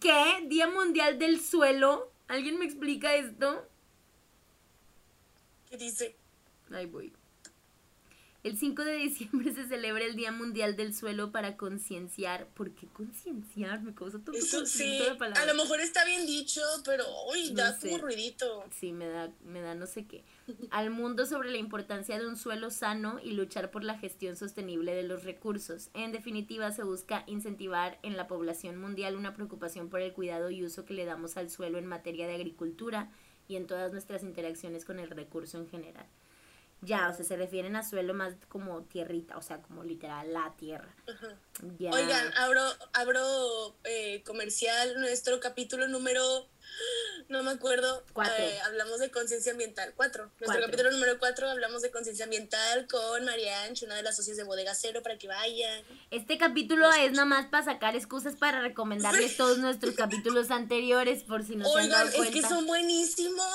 ¿Qué? 0.00 0.46
Día 0.46 0.68
Mundial 0.68 1.18
del 1.18 1.40
Suelo, 1.40 2.12
¿alguien 2.28 2.58
me 2.58 2.64
explica 2.64 3.14
esto? 3.14 3.68
¿Qué 5.68 5.76
dice? 5.76 6.16
Ahí 6.70 6.86
voy. 6.86 7.12
El 8.44 8.58
5 8.58 8.84
de 8.84 8.94
diciembre 8.96 9.54
se 9.54 9.68
celebra 9.68 10.04
el 10.04 10.16
Día 10.16 10.32
Mundial 10.32 10.76
del 10.76 10.94
Suelo 10.94 11.30
para 11.30 11.56
concienciar. 11.56 12.48
¿Por 12.48 12.72
qué 12.72 12.86
concienciar? 12.88 13.82
Me 13.82 13.94
causa 13.94 14.18
todo 14.18 14.36
Eso 14.36 14.66
sí, 14.66 15.00
a 15.00 15.46
lo 15.46 15.54
mejor 15.54 15.80
está 15.80 16.04
bien 16.04 16.26
dicho, 16.26 16.60
pero 16.84 17.04
uy, 17.32 17.50
No 17.50 17.56
da 17.62 17.78
sé. 17.78 17.88
como 17.90 18.02
ruidito. 18.02 18.64
Sí, 18.78 18.92
me 18.92 19.06
da, 19.06 19.30
me 19.44 19.60
da 19.60 19.74
no 19.74 19.86
sé 19.86 20.06
qué. 20.06 20.24
Al 20.70 20.90
mundo 20.90 21.26
sobre 21.26 21.50
la 21.50 21.58
importancia 21.58 22.18
de 22.18 22.26
un 22.26 22.36
suelo 22.36 22.70
sano 22.70 23.18
y 23.22 23.32
luchar 23.32 23.70
por 23.70 23.84
la 23.84 23.98
gestión 23.98 24.36
sostenible 24.36 24.94
de 24.94 25.02
los 25.02 25.24
recursos. 25.24 25.90
En 25.94 26.12
definitiva, 26.12 26.70
se 26.72 26.82
busca 26.82 27.24
incentivar 27.26 27.98
en 28.02 28.16
la 28.16 28.26
población 28.26 28.78
mundial 28.78 29.16
una 29.16 29.34
preocupación 29.34 29.88
por 29.88 30.00
el 30.00 30.12
cuidado 30.12 30.50
y 30.50 30.64
uso 30.64 30.84
que 30.84 30.94
le 30.94 31.04
damos 31.04 31.36
al 31.36 31.50
suelo 31.50 31.78
en 31.78 31.86
materia 31.86 32.26
de 32.26 32.34
agricultura 32.34 33.10
y 33.48 33.56
en 33.56 33.66
todas 33.66 33.92
nuestras 33.92 34.22
interacciones 34.22 34.84
con 34.84 34.98
el 34.98 35.10
recurso 35.10 35.58
en 35.58 35.68
general. 35.68 36.06
Ya, 36.84 37.08
o 37.08 37.14
sea, 37.14 37.24
se 37.24 37.36
refieren 37.36 37.76
a 37.76 37.84
suelo 37.84 38.12
más 38.12 38.34
como 38.48 38.82
tierrita, 38.82 39.38
o 39.38 39.42
sea, 39.42 39.62
como 39.62 39.84
literal 39.84 40.32
la 40.32 40.52
tierra. 40.56 40.92
Ajá. 41.06 41.36
Ya. 41.78 41.92
Oigan, 41.92 42.32
abro, 42.36 42.60
abro 42.92 43.76
eh, 43.84 44.22
comercial, 44.24 44.98
nuestro 44.98 45.38
capítulo 45.38 45.86
número, 45.86 46.48
no 47.28 47.42
me 47.42 47.50
acuerdo, 47.52 48.04
Cuatro. 48.12 48.34
eh, 48.44 48.60
hablamos 48.64 48.98
de 49.00 49.10
conciencia 49.10 49.52
ambiental, 49.52 49.92
cuatro. 49.96 50.24
Nuestro 50.24 50.46
Cuatro. 50.46 50.64
capítulo 50.66 50.90
número 50.90 51.18
cuatro 51.18 51.48
hablamos 51.50 51.82
de 51.82 51.90
conciencia 51.90 52.24
ambiental 52.24 52.86
con 52.88 53.24
Marianche, 53.24 53.86
una 53.86 53.94
de 53.96 54.02
las 54.02 54.16
socias 54.16 54.36
de 54.36 54.44
Bodega 54.44 54.74
Cero, 54.74 55.00
para 55.02 55.16
que 55.18 55.28
vayan. 55.28 55.82
Este 56.10 56.36
capítulo 56.38 56.90
es 56.92 57.12
nomás 57.12 57.46
para 57.46 57.64
sacar 57.64 57.96
excusas 57.96 58.36
para 58.36 58.60
recomendarles 58.60 59.36
todos 59.36 59.58
nuestros 59.58 59.94
capítulos 59.94 60.50
anteriores 60.50 61.22
por 61.24 61.44
si 61.44 61.56
no 61.56 61.70
se 61.70 61.80
han 61.80 61.90
dado 61.90 62.08
es 62.08 62.14
cuenta. 62.16 62.32
que 62.34 62.42
son 62.42 62.66
buenísimos, 62.66 63.46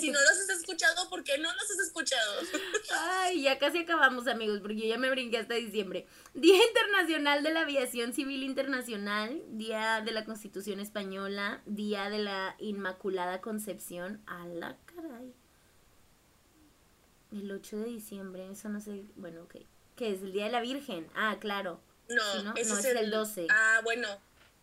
si 0.00 0.10
no 0.10 0.20
los 0.20 0.30
has 0.30 0.48
escuchado, 0.58 1.08
¿por 1.08 1.22
qué 1.24 1.38
no 1.38 1.52
los 1.52 1.70
has 1.70 1.78
escuchado? 1.86 2.40
Ay, 3.24 3.42
ya 3.42 3.58
casi 3.58 3.78
acabamos, 3.78 4.26
amigos, 4.26 4.60
porque 4.60 4.76
yo 4.76 4.86
ya 4.86 4.98
me 4.98 5.08
brinqué 5.10 5.38
hasta 5.38 5.54
diciembre. 5.54 6.06
Día 6.34 6.58
Internacional 6.68 7.42
de 7.42 7.52
la 7.52 7.62
Aviación 7.62 8.12
Civil 8.12 8.42
Internacional, 8.42 9.42
Día 9.48 10.02
de 10.04 10.12
la 10.12 10.24
Constitución 10.24 10.78
Española, 10.78 11.62
Día 11.64 12.10
de 12.10 12.18
la 12.18 12.54
Inmaculada 12.58 13.40
Concepción. 13.40 14.22
A 14.26 14.46
la 14.46 14.76
caray. 14.84 15.32
El 17.32 17.50
8 17.50 17.78
de 17.78 17.84
diciembre, 17.86 18.50
eso 18.50 18.68
no 18.68 18.80
sé. 18.80 19.04
Bueno, 19.16 19.44
ok. 19.44 19.56
¿Qué 19.96 20.12
es? 20.12 20.22
El 20.22 20.32
Día 20.32 20.44
de 20.44 20.52
la 20.52 20.60
Virgen. 20.60 21.08
Ah, 21.14 21.38
claro. 21.40 21.80
No, 22.08 22.22
Sí, 22.32 22.42
¿no? 22.44 22.54
ese 22.56 22.70
No, 22.72 22.78
es, 22.78 22.84
es 22.84 22.90
el, 22.90 22.96
el 22.98 23.10
12. 23.10 23.46
Ah, 23.48 23.80
bueno, 23.84 24.06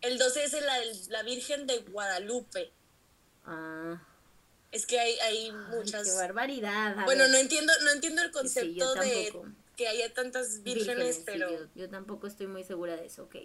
el 0.02 0.18
12 0.18 0.44
es 0.44 0.52
la, 0.52 0.76
la 1.10 1.22
Virgen 1.24 1.66
de 1.66 1.78
Guadalupe. 1.80 2.70
Ah, 3.44 4.00
Es 4.72 4.86
que 4.86 4.98
hay, 4.98 5.12
hay 5.20 5.36
ay, 5.48 5.52
muchas... 5.70 6.08
qué 6.08 6.14
barbaridad. 6.16 6.98
a 6.98 7.04
Bueno, 7.04 7.22
ver. 7.24 7.30
no 7.32 7.36
entiendo, 7.38 7.72
no 7.84 7.90
entiendo 7.92 8.22
el 8.22 8.30
concepto 8.30 8.94
de 8.94 9.32
que 9.76 9.86
haya 9.88 10.12
tantas 10.12 10.62
vírgenes, 10.62 11.22
pero 11.24 11.50
yo, 11.50 11.58
yo 11.74 11.88
tampoco 11.88 12.26
estoy 12.26 12.46
muy 12.46 12.64
segura 12.64 12.96
de 12.96 13.06
eso, 13.06 13.24
ok. 13.24 13.36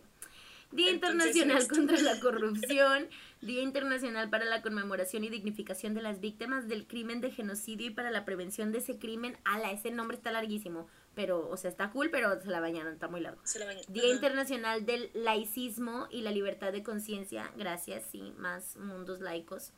Día 0.72 0.90
Entonces, 0.90 1.36
Internacional 1.36 1.58
este- 1.62 1.76
contra 1.76 2.02
la 2.02 2.20
Corrupción, 2.20 3.08
Día 3.42 3.62
Internacional 3.62 4.30
para 4.30 4.44
la 4.46 4.62
Conmemoración 4.62 5.24
y 5.24 5.30
Dignificación 5.30 5.94
de 5.94 6.02
las 6.02 6.20
Víctimas 6.20 6.68
del 6.68 6.86
Crimen 6.88 7.22
de 7.22 7.32
Genocidio 7.32 7.88
y 7.88 7.92
para 7.92 8.12
la 8.12 8.26
Prevención 8.26 8.74
de 8.74 8.80
ese 8.80 8.98
crimen. 8.98 9.38
Ala, 9.46 9.72
ese 9.72 9.92
nombre 9.92 10.18
está 10.18 10.30
larguísimo, 10.32 10.90
pero, 11.16 11.48
o 11.50 11.56
sea, 11.56 11.70
está 11.70 11.90
cool, 11.92 12.10
pero 12.10 12.42
se 12.42 12.50
la 12.50 12.60
bañaron, 12.60 12.94
está 12.94 13.08
muy 13.08 13.22
largo. 13.22 13.40
se 13.46 13.60
la 13.60 13.66
bañan. 13.66 13.84
Día 13.88 14.04
Ajá. 14.04 14.14
Internacional 14.14 14.86
del 14.86 15.10
Laicismo 15.14 16.08
y 16.12 16.22
la 16.22 16.32
Libertad 16.32 16.74
de 16.74 16.84
Conciencia, 16.84 17.50
gracias, 17.56 18.04
sí, 18.12 18.34
más 18.38 18.76
mundos 18.76 19.22
laicos. 19.22 19.72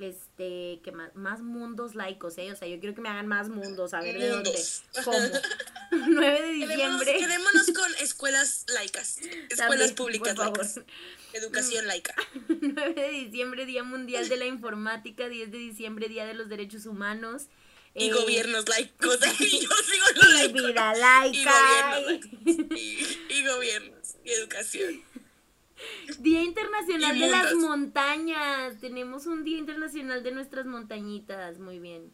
Este, 0.00 0.80
que 0.82 0.90
más, 0.90 1.14
más 1.14 1.42
mundos 1.42 1.94
laicos, 1.94 2.38
¿eh? 2.38 2.50
O 2.50 2.56
sea, 2.56 2.66
yo 2.66 2.80
quiero 2.80 2.94
que 2.94 3.02
me 3.02 3.10
hagan 3.10 3.26
más 3.26 3.50
mundos, 3.50 3.92
a 3.92 4.00
ver 4.00 4.18
de 4.18 4.28
dónde. 4.28 4.52
¿Cómo? 5.04 5.18
9 5.90 6.42
de 6.42 6.66
Quedémonos, 6.66 7.00
diciembre. 7.00 7.16
quedémonos 7.18 7.66
con 7.76 7.94
escuelas 8.00 8.64
laicas, 8.68 9.18
escuelas 9.50 9.56
También, 9.58 9.94
públicas 9.94 10.34
por 10.34 10.44
favor. 10.46 10.58
laicas, 10.58 10.80
educación 11.34 11.86
laica. 11.86 12.14
9 12.48 12.94
de 12.94 13.08
diciembre, 13.10 13.66
Día 13.66 13.82
Mundial 13.84 14.28
de 14.30 14.36
la 14.38 14.46
Informática, 14.46 15.28
10 15.28 15.50
de 15.52 15.58
diciembre, 15.58 16.08
Día 16.08 16.24
de 16.24 16.34
los 16.34 16.48
Derechos 16.48 16.86
Humanos. 16.86 17.44
Y 17.94 18.08
eh, 18.08 18.12
gobiernos 18.14 18.66
laicos, 18.70 19.18
y 19.40 19.60
yo 19.60 19.68
sigo 19.68 20.06
lo 20.14 20.30
Y 20.30 20.32
laico. 20.32 20.54
vida 20.68 20.94
Y 20.96 20.98
laica. 21.00 21.52
gobiernos 22.00 22.06
laicos. 22.06 22.78
Y, 22.80 23.18
y 23.34 23.46
gobiernos, 23.46 24.14
y 24.24 24.30
educación. 24.30 25.02
Día 26.18 26.42
Internacional 26.42 27.18
de 27.18 27.28
las. 27.28 27.54
Montañas. 27.54 28.80
Tenemos 28.80 29.26
un 29.26 29.44
Día 29.44 29.58
Internacional 29.58 30.22
de 30.22 30.32
nuestras 30.32 30.66
montañitas. 30.66 31.58
Muy 31.58 31.78
bien. 31.78 32.12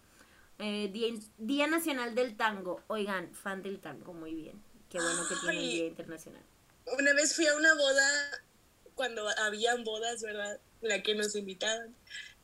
Eh, 0.59 0.89
día, 0.93 1.15
Día 1.39 1.67
Nacional 1.67 2.15
del 2.15 2.37
Tango. 2.37 2.83
Oigan, 2.89 3.33
fan 3.35 3.63
del 3.63 3.81
tango. 3.81 4.13
Muy 4.13 4.35
bien. 4.35 4.63
Qué 4.91 4.99
bueno 4.99 5.23
que 5.29 5.35
tiene 5.37 5.59
Ay. 5.59 5.75
Día 5.75 5.87
Internacional. 5.87 6.43
Una 6.99 7.13
vez 7.13 7.37
fui 7.37 7.47
a 7.47 7.57
una 7.57 7.75
boda, 7.75 8.43
cuando 8.95 9.29
habían 9.41 9.85
bodas, 9.85 10.23
¿verdad? 10.23 10.59
La 10.81 11.03
que 11.03 11.15
nos 11.15 11.35
invitaban. 11.37 11.95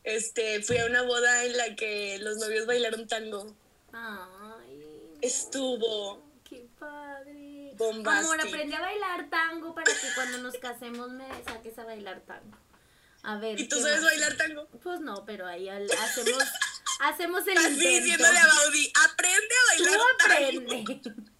Este, 0.05 0.63
fui 0.63 0.77
a 0.77 0.87
una 0.87 1.03
boda 1.03 1.45
en 1.45 1.57
la 1.57 1.75
que 1.77 2.19
los 2.21 2.37
novios 2.37 2.67
bailaron 2.67 3.07
tango. 3.09 3.55
Ay. 3.93 4.83
Estuvo. 5.23 6.24
Bombastic. 7.77 8.25
Amor, 8.25 8.41
aprendí 8.41 8.75
a 8.75 8.81
bailar 8.81 9.29
tango 9.31 9.75
para 9.75 9.93
que 9.93 10.09
cuando 10.15 10.39
nos 10.39 10.55
casemos 10.59 11.11
me 11.11 11.27
saques 11.45 11.79
a 11.79 11.85
bailar 11.85 12.21
tango. 12.23 12.57
A 13.23 13.39
ver. 13.39 13.59
¿Y 13.59 13.69
tú 13.69 13.77
¿qué 13.77 13.83
sabes 13.83 14.03
más? 14.03 14.11
bailar 14.11 14.37
tango? 14.37 14.67
Pues 14.83 15.01
no, 15.01 15.25
pero 15.25 15.47
ahí 15.47 15.69
al- 15.69 15.91
hacemos, 15.91 16.43
hacemos 17.01 17.47
el 17.47 17.57
Así 17.59 17.69
intento. 17.73 17.89
diciéndole 18.05 18.39
a 18.39 18.47
Baudi, 18.47 18.93
aprende 19.11 19.55
a 19.55 19.77
Tú 19.77 19.85
bailar 19.85 20.01
tango. 20.19 20.35
aprende. 20.85 21.25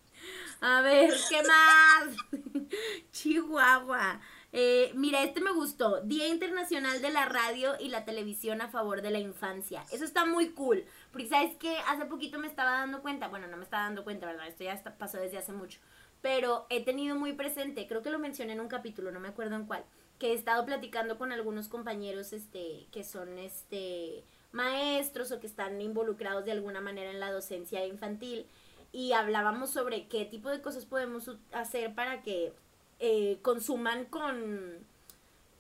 A 0.61 0.81
ver, 0.81 1.13
¿qué 1.29 1.43
más? 1.43 2.07
Chihuahua. 3.13 4.21
Eh, 4.53 4.93
mira, 4.95 5.23
este 5.23 5.41
me 5.41 5.51
gustó. 5.53 6.01
Día 6.03 6.29
Internacional 6.29 7.03
de 7.03 7.11
la 7.11 7.27
Radio 7.27 7.75
y 7.81 7.89
la 7.89 8.05
Televisión 8.05 8.63
a 8.63 8.69
favor 8.69 9.03
de 9.03 9.11
la 9.11 9.19
infancia. 9.19 9.85
Eso 9.93 10.05
está 10.05 10.25
muy 10.25 10.51
cool. 10.53 10.87
Porque 11.13 11.29
sabes 11.29 11.57
que 11.57 11.77
hace 11.89 12.07
poquito 12.07 12.39
me 12.39 12.47
estaba 12.47 12.71
dando 12.73 13.03
cuenta, 13.03 13.29
bueno, 13.29 13.47
no 13.49 13.57
me 13.57 13.65
estaba 13.65 13.83
dando 13.85 14.05
cuenta, 14.05 14.27
¿verdad? 14.27 14.47
Esto 14.49 14.65
ya 14.65 14.73
está- 14.73 14.97
pasó 14.97 15.19
desde 15.19 15.39
hace 15.39 15.53
mucho. 15.53 15.81
Pero 16.25 16.65
he 16.71 16.83
tenido 16.83 17.17
muy 17.17 17.35
presente, 17.35 17.87
creo 17.87 18.01
que 18.01 18.09
lo 18.09 18.19
mencioné 18.19 18.55
en 18.55 18.61
un 18.61 18.69
capítulo, 18.69 19.13
no 19.13 19.21
me 19.21 19.29
acuerdo 19.29 19.57
en 19.57 19.67
cuál, 19.67 19.85
que 20.19 20.29
he 20.29 20.33
estado 20.33 20.65
platicando 20.65 21.19
con 21.19 21.33
algunos 21.33 21.69
compañeros 21.69 22.33
este 22.33 22.87
que 22.93 23.05
son 23.05 23.39
este 23.39 24.25
maestros 24.51 25.33
o 25.33 25.39
que 25.39 25.47
están 25.47 25.83
involucrados 25.83 26.47
de 26.47 26.53
alguna 26.53 26.81
manera 26.81 27.11
en 27.11 27.21
la 27.21 27.31
docencia 27.31 27.85
infantil 27.85 28.47
y 28.91 29.13
hablábamos 29.13 29.69
sobre 29.69 30.09
qué 30.09 30.25
tipo 30.25 30.49
de 30.49 30.63
cosas 30.63 30.87
podemos 30.87 31.31
hacer 31.53 31.95
para 31.95 32.23
que 32.23 32.55
eh, 33.01 33.39
consuman 33.43 34.07
con 34.07 34.79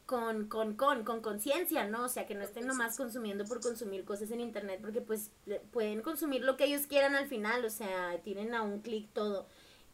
con 0.06 0.48
con 0.48 0.76
con 0.76 1.04
con 1.04 1.20
conciencia, 1.20 1.86
¿no? 1.86 2.04
O 2.06 2.08
sea, 2.08 2.26
que 2.26 2.34
no 2.34 2.42
estén 2.42 2.66
nomás 2.66 2.96
consumiendo 2.96 3.44
por 3.44 3.60
consumir 3.60 4.06
cosas 4.06 4.30
en 4.30 4.40
internet 4.40 4.78
porque 4.80 5.02
pues 5.02 5.30
pueden 5.72 6.00
consumir 6.00 6.42
lo 6.42 6.56
que 6.56 6.64
ellos 6.64 6.86
quieran 6.86 7.16
al 7.16 7.26
final, 7.26 7.66
o 7.66 7.70
sea, 7.70 8.18
tienen 8.24 8.54
a 8.54 8.62
un 8.62 8.80
clic 8.80 9.10
todo. 9.12 9.46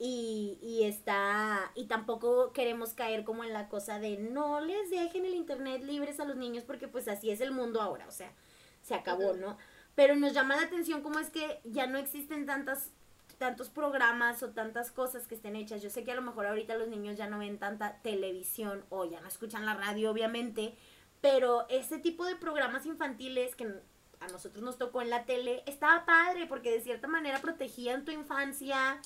Y, 0.02 0.58
y 0.62 0.84
está, 0.84 1.70
y 1.74 1.84
tampoco 1.84 2.54
queremos 2.54 2.94
caer 2.94 3.22
como 3.22 3.44
en 3.44 3.52
la 3.52 3.68
cosa 3.68 3.98
de 3.98 4.16
no 4.16 4.60
les 4.60 4.88
dejen 4.88 5.26
el 5.26 5.34
internet 5.34 5.82
libres 5.82 6.18
a 6.20 6.24
los 6.24 6.36
niños 6.36 6.64
porque 6.64 6.88
pues 6.88 7.06
así 7.06 7.30
es 7.30 7.42
el 7.42 7.52
mundo 7.52 7.82
ahora, 7.82 8.08
o 8.08 8.10
sea, 8.10 8.32
se 8.80 8.94
acabó, 8.94 9.34
¿no? 9.34 9.58
Pero 9.94 10.16
nos 10.16 10.32
llama 10.32 10.56
la 10.56 10.62
atención 10.62 11.02
cómo 11.02 11.18
es 11.18 11.28
que 11.28 11.60
ya 11.64 11.86
no 11.86 11.98
existen 11.98 12.46
tantas 12.46 12.92
tantos 13.36 13.70
programas 13.70 14.42
o 14.42 14.50
tantas 14.50 14.92
cosas 14.92 15.26
que 15.26 15.34
estén 15.34 15.56
hechas. 15.56 15.80
Yo 15.80 15.88
sé 15.88 16.04
que 16.04 16.12
a 16.12 16.14
lo 16.14 16.20
mejor 16.20 16.46
ahorita 16.46 16.76
los 16.76 16.88
niños 16.88 17.16
ya 17.16 17.26
no 17.26 17.38
ven 17.38 17.58
tanta 17.58 17.96
televisión 18.02 18.84
o 18.90 19.06
ya 19.06 19.20
no 19.22 19.28
escuchan 19.28 19.64
la 19.64 19.74
radio, 19.74 20.10
obviamente, 20.10 20.74
pero 21.22 21.66
ese 21.70 21.98
tipo 21.98 22.26
de 22.26 22.36
programas 22.36 22.84
infantiles 22.84 23.54
que 23.56 23.64
a 24.20 24.26
nosotros 24.28 24.62
nos 24.62 24.76
tocó 24.76 25.00
en 25.00 25.08
la 25.08 25.24
tele 25.24 25.62
estaba 25.66 26.04
padre 26.04 26.46
porque 26.46 26.70
de 26.70 26.82
cierta 26.82 27.08
manera 27.08 27.40
protegían 27.40 28.04
tu 28.04 28.12
infancia. 28.12 29.00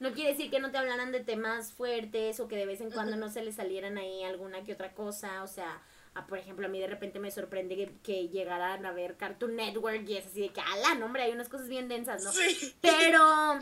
No 0.00 0.12
quiere 0.12 0.30
decir 0.30 0.50
que 0.50 0.60
no 0.60 0.70
te 0.70 0.78
hablaran 0.78 1.12
de 1.12 1.20
temas 1.20 1.72
fuertes 1.72 2.40
o 2.40 2.48
que 2.48 2.56
de 2.56 2.66
vez 2.66 2.80
en 2.80 2.90
cuando 2.90 3.16
no 3.16 3.30
se 3.30 3.42
les 3.44 3.54
salieran 3.54 3.96
ahí 3.96 4.24
alguna 4.24 4.64
que 4.64 4.72
otra 4.72 4.92
cosa, 4.92 5.42
o 5.42 5.46
sea, 5.46 5.80
por 6.22 6.38
ejemplo, 6.38 6.66
a 6.66 6.68
mí 6.68 6.78
de 6.80 6.86
repente 6.86 7.18
me 7.18 7.30
sorprende 7.30 7.76
que, 7.76 7.92
que, 8.02 8.28
llegaran 8.28 8.86
a 8.86 8.92
ver 8.92 9.16
Cartoon 9.16 9.56
Network 9.56 10.08
y 10.08 10.16
es 10.16 10.26
así 10.26 10.42
de 10.42 10.48
que, 10.50 10.60
ala, 10.60 10.94
no, 10.94 11.06
hombre, 11.06 11.24
hay 11.24 11.32
unas 11.32 11.48
cosas 11.48 11.68
bien 11.68 11.88
densas, 11.88 12.22
¿no? 12.22 12.30
Pero, 12.80 13.58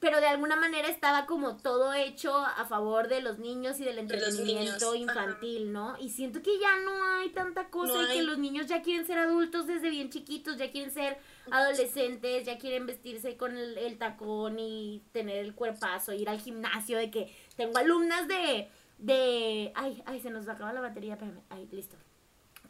pero 0.00 0.20
de 0.20 0.26
alguna 0.26 0.56
manera 0.56 0.88
estaba 0.88 1.24
como 1.24 1.56
todo 1.56 1.94
hecho 1.94 2.36
a 2.36 2.66
favor 2.66 3.08
de 3.08 3.22
los 3.22 3.38
niños 3.38 3.80
y 3.80 3.84
del 3.84 3.98
entretenimiento 3.98 4.94
infantil, 4.94 5.72
¿no? 5.72 5.96
Y 5.98 6.10
siento 6.10 6.42
que 6.42 6.58
ya 6.58 6.78
no 6.80 7.04
hay 7.14 7.30
tanta 7.30 7.70
cosa 7.70 8.02
y 8.02 8.18
que 8.18 8.22
los 8.22 8.38
niños 8.38 8.66
ya 8.66 8.82
quieren 8.82 9.06
ser 9.06 9.18
adultos 9.18 9.66
desde 9.66 9.88
bien 9.88 10.10
chiquitos, 10.10 10.58
ya 10.58 10.70
quieren 10.70 10.92
ser 10.92 11.18
adolescentes, 11.50 12.46
ya 12.46 12.58
quieren 12.58 12.86
vestirse 12.86 13.36
con 13.36 13.56
el, 13.56 13.78
el 13.78 13.98
tacón 13.98 14.58
y 14.58 15.02
tener 15.12 15.38
el 15.38 15.54
cuerpazo, 15.54 16.12
ir 16.12 16.28
al 16.28 16.40
gimnasio, 16.40 16.98
de 16.98 17.10
que 17.10 17.34
tengo 17.56 17.78
alumnas 17.78 18.28
de 18.28 18.68
de... 18.98 19.72
Ay, 19.74 20.02
ay, 20.06 20.20
se 20.20 20.30
nos 20.30 20.48
acaba 20.48 20.72
la 20.72 20.80
batería, 20.80 21.14
espérame. 21.14 21.42
Ay, 21.50 21.68
listo. 21.70 21.96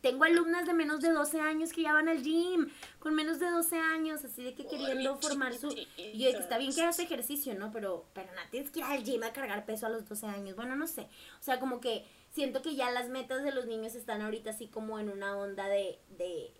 Tengo 0.00 0.24
alumnas 0.24 0.66
de 0.66 0.74
menos 0.74 1.00
de 1.00 1.10
12 1.10 1.40
años 1.40 1.72
que 1.72 1.82
ya 1.82 1.94
van 1.94 2.08
al 2.08 2.22
gym, 2.22 2.68
con 2.98 3.14
menos 3.14 3.38
de 3.40 3.50
12 3.50 3.78
años, 3.78 4.22
así 4.22 4.42
de 4.42 4.54
que 4.54 4.66
queriendo 4.66 5.16
formar 5.16 5.54
su... 5.54 5.68
Y 5.96 6.18
yo, 6.18 6.30
que 6.30 6.38
está 6.38 6.58
bien 6.58 6.74
que 6.74 6.82
hagas 6.82 6.98
ejercicio, 6.98 7.54
¿no? 7.54 7.72
Pero, 7.72 8.04
pero 8.12 8.30
no 8.32 8.40
tienes 8.50 8.70
que 8.70 8.80
ir 8.80 8.84
al 8.84 9.02
gym 9.02 9.22
a 9.22 9.32
cargar 9.32 9.64
peso 9.64 9.86
a 9.86 9.88
los 9.88 10.06
12 10.06 10.26
años. 10.26 10.56
Bueno, 10.56 10.76
no 10.76 10.86
sé. 10.86 11.02
O 11.40 11.42
sea, 11.42 11.58
como 11.58 11.80
que 11.80 12.04
siento 12.32 12.60
que 12.60 12.74
ya 12.74 12.90
las 12.90 13.08
metas 13.08 13.44
de 13.44 13.52
los 13.52 13.64
niños 13.64 13.94
están 13.94 14.20
ahorita 14.20 14.50
así 14.50 14.66
como 14.66 14.98
en 14.98 15.08
una 15.08 15.38
onda 15.38 15.68
de, 15.68 15.98
de, 16.18 16.52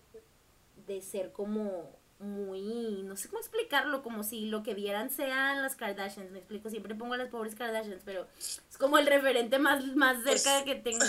de 0.87 1.03
ser 1.03 1.33
como 1.33 1.91
muy, 2.25 3.03
no 3.05 3.17
sé 3.17 3.29
cómo 3.29 3.41
explicarlo, 3.41 4.03
como 4.03 4.25
si 4.25 4.47
lo 4.47 4.63
que 4.63 4.75
vieran 4.75 5.11
sean 5.11 5.63
las 5.63 5.77
Kardashians, 5.77 6.31
me 6.31 6.39
explico, 6.39 6.71
siempre 6.71 6.95
pongo 6.95 7.15
a 7.15 7.19
las 7.19 7.29
pobres 7.29 7.55
Kardashians, 7.55 8.03
pero 8.05 8.27
es 8.39 8.79
como 8.79 8.99
el 8.99 9.07
referente 9.07 9.59
más, 9.59 9.85
más 9.95 10.23
cerca 10.25 10.65
que 10.65 10.75
tengo. 10.75 11.05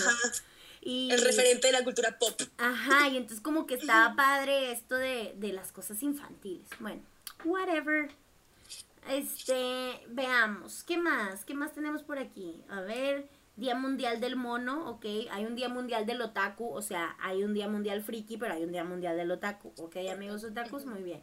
Y, 0.88 1.10
el 1.12 1.22
referente 1.22 1.66
de 1.66 1.74
la 1.74 1.84
cultura 1.84 2.20
pop. 2.20 2.40
Ajá, 2.60 3.10
y 3.10 3.18
entonces 3.18 3.42
como 3.42 3.66
que 3.66 3.74
estaba 3.74 4.16
padre 4.16 4.72
esto 4.72 4.94
de, 4.94 5.34
de 5.36 5.52
las 5.52 5.72
cosas 5.72 6.04
infantiles. 6.04 6.68
Bueno, 6.80 7.02
whatever. 7.44 8.12
Este, 9.10 10.00
veamos, 10.10 10.84
¿qué 10.84 10.98
más? 10.98 11.44
¿Qué 11.44 11.56
más 11.56 11.74
tenemos 11.74 12.04
por 12.04 12.20
aquí? 12.20 12.62
A 12.70 12.82
ver, 12.82 13.28
Día 13.58 13.76
Mundial 13.76 14.20
del 14.20 14.36
Mono, 14.36 14.90
ok. 14.90 15.06
Hay 15.32 15.46
un 15.46 15.56
Día 15.56 15.70
Mundial 15.70 16.06
del 16.06 16.22
Otaku, 16.22 16.70
o 16.70 16.82
sea, 16.82 17.16
hay 17.20 17.44
un 17.44 17.54
Día 17.54 17.70
Mundial 17.70 18.02
Friki, 18.02 18.38
pero 18.38 18.54
hay 18.54 18.64
un 18.64 18.72
Día 18.72 18.84
Mundial 18.84 19.16
del 19.16 19.32
Otaku, 19.32 19.74
ok, 19.78 19.96
amigos 20.12 20.44
otakus, 20.44 20.86
muy 20.86 21.02
bien. 21.04 21.22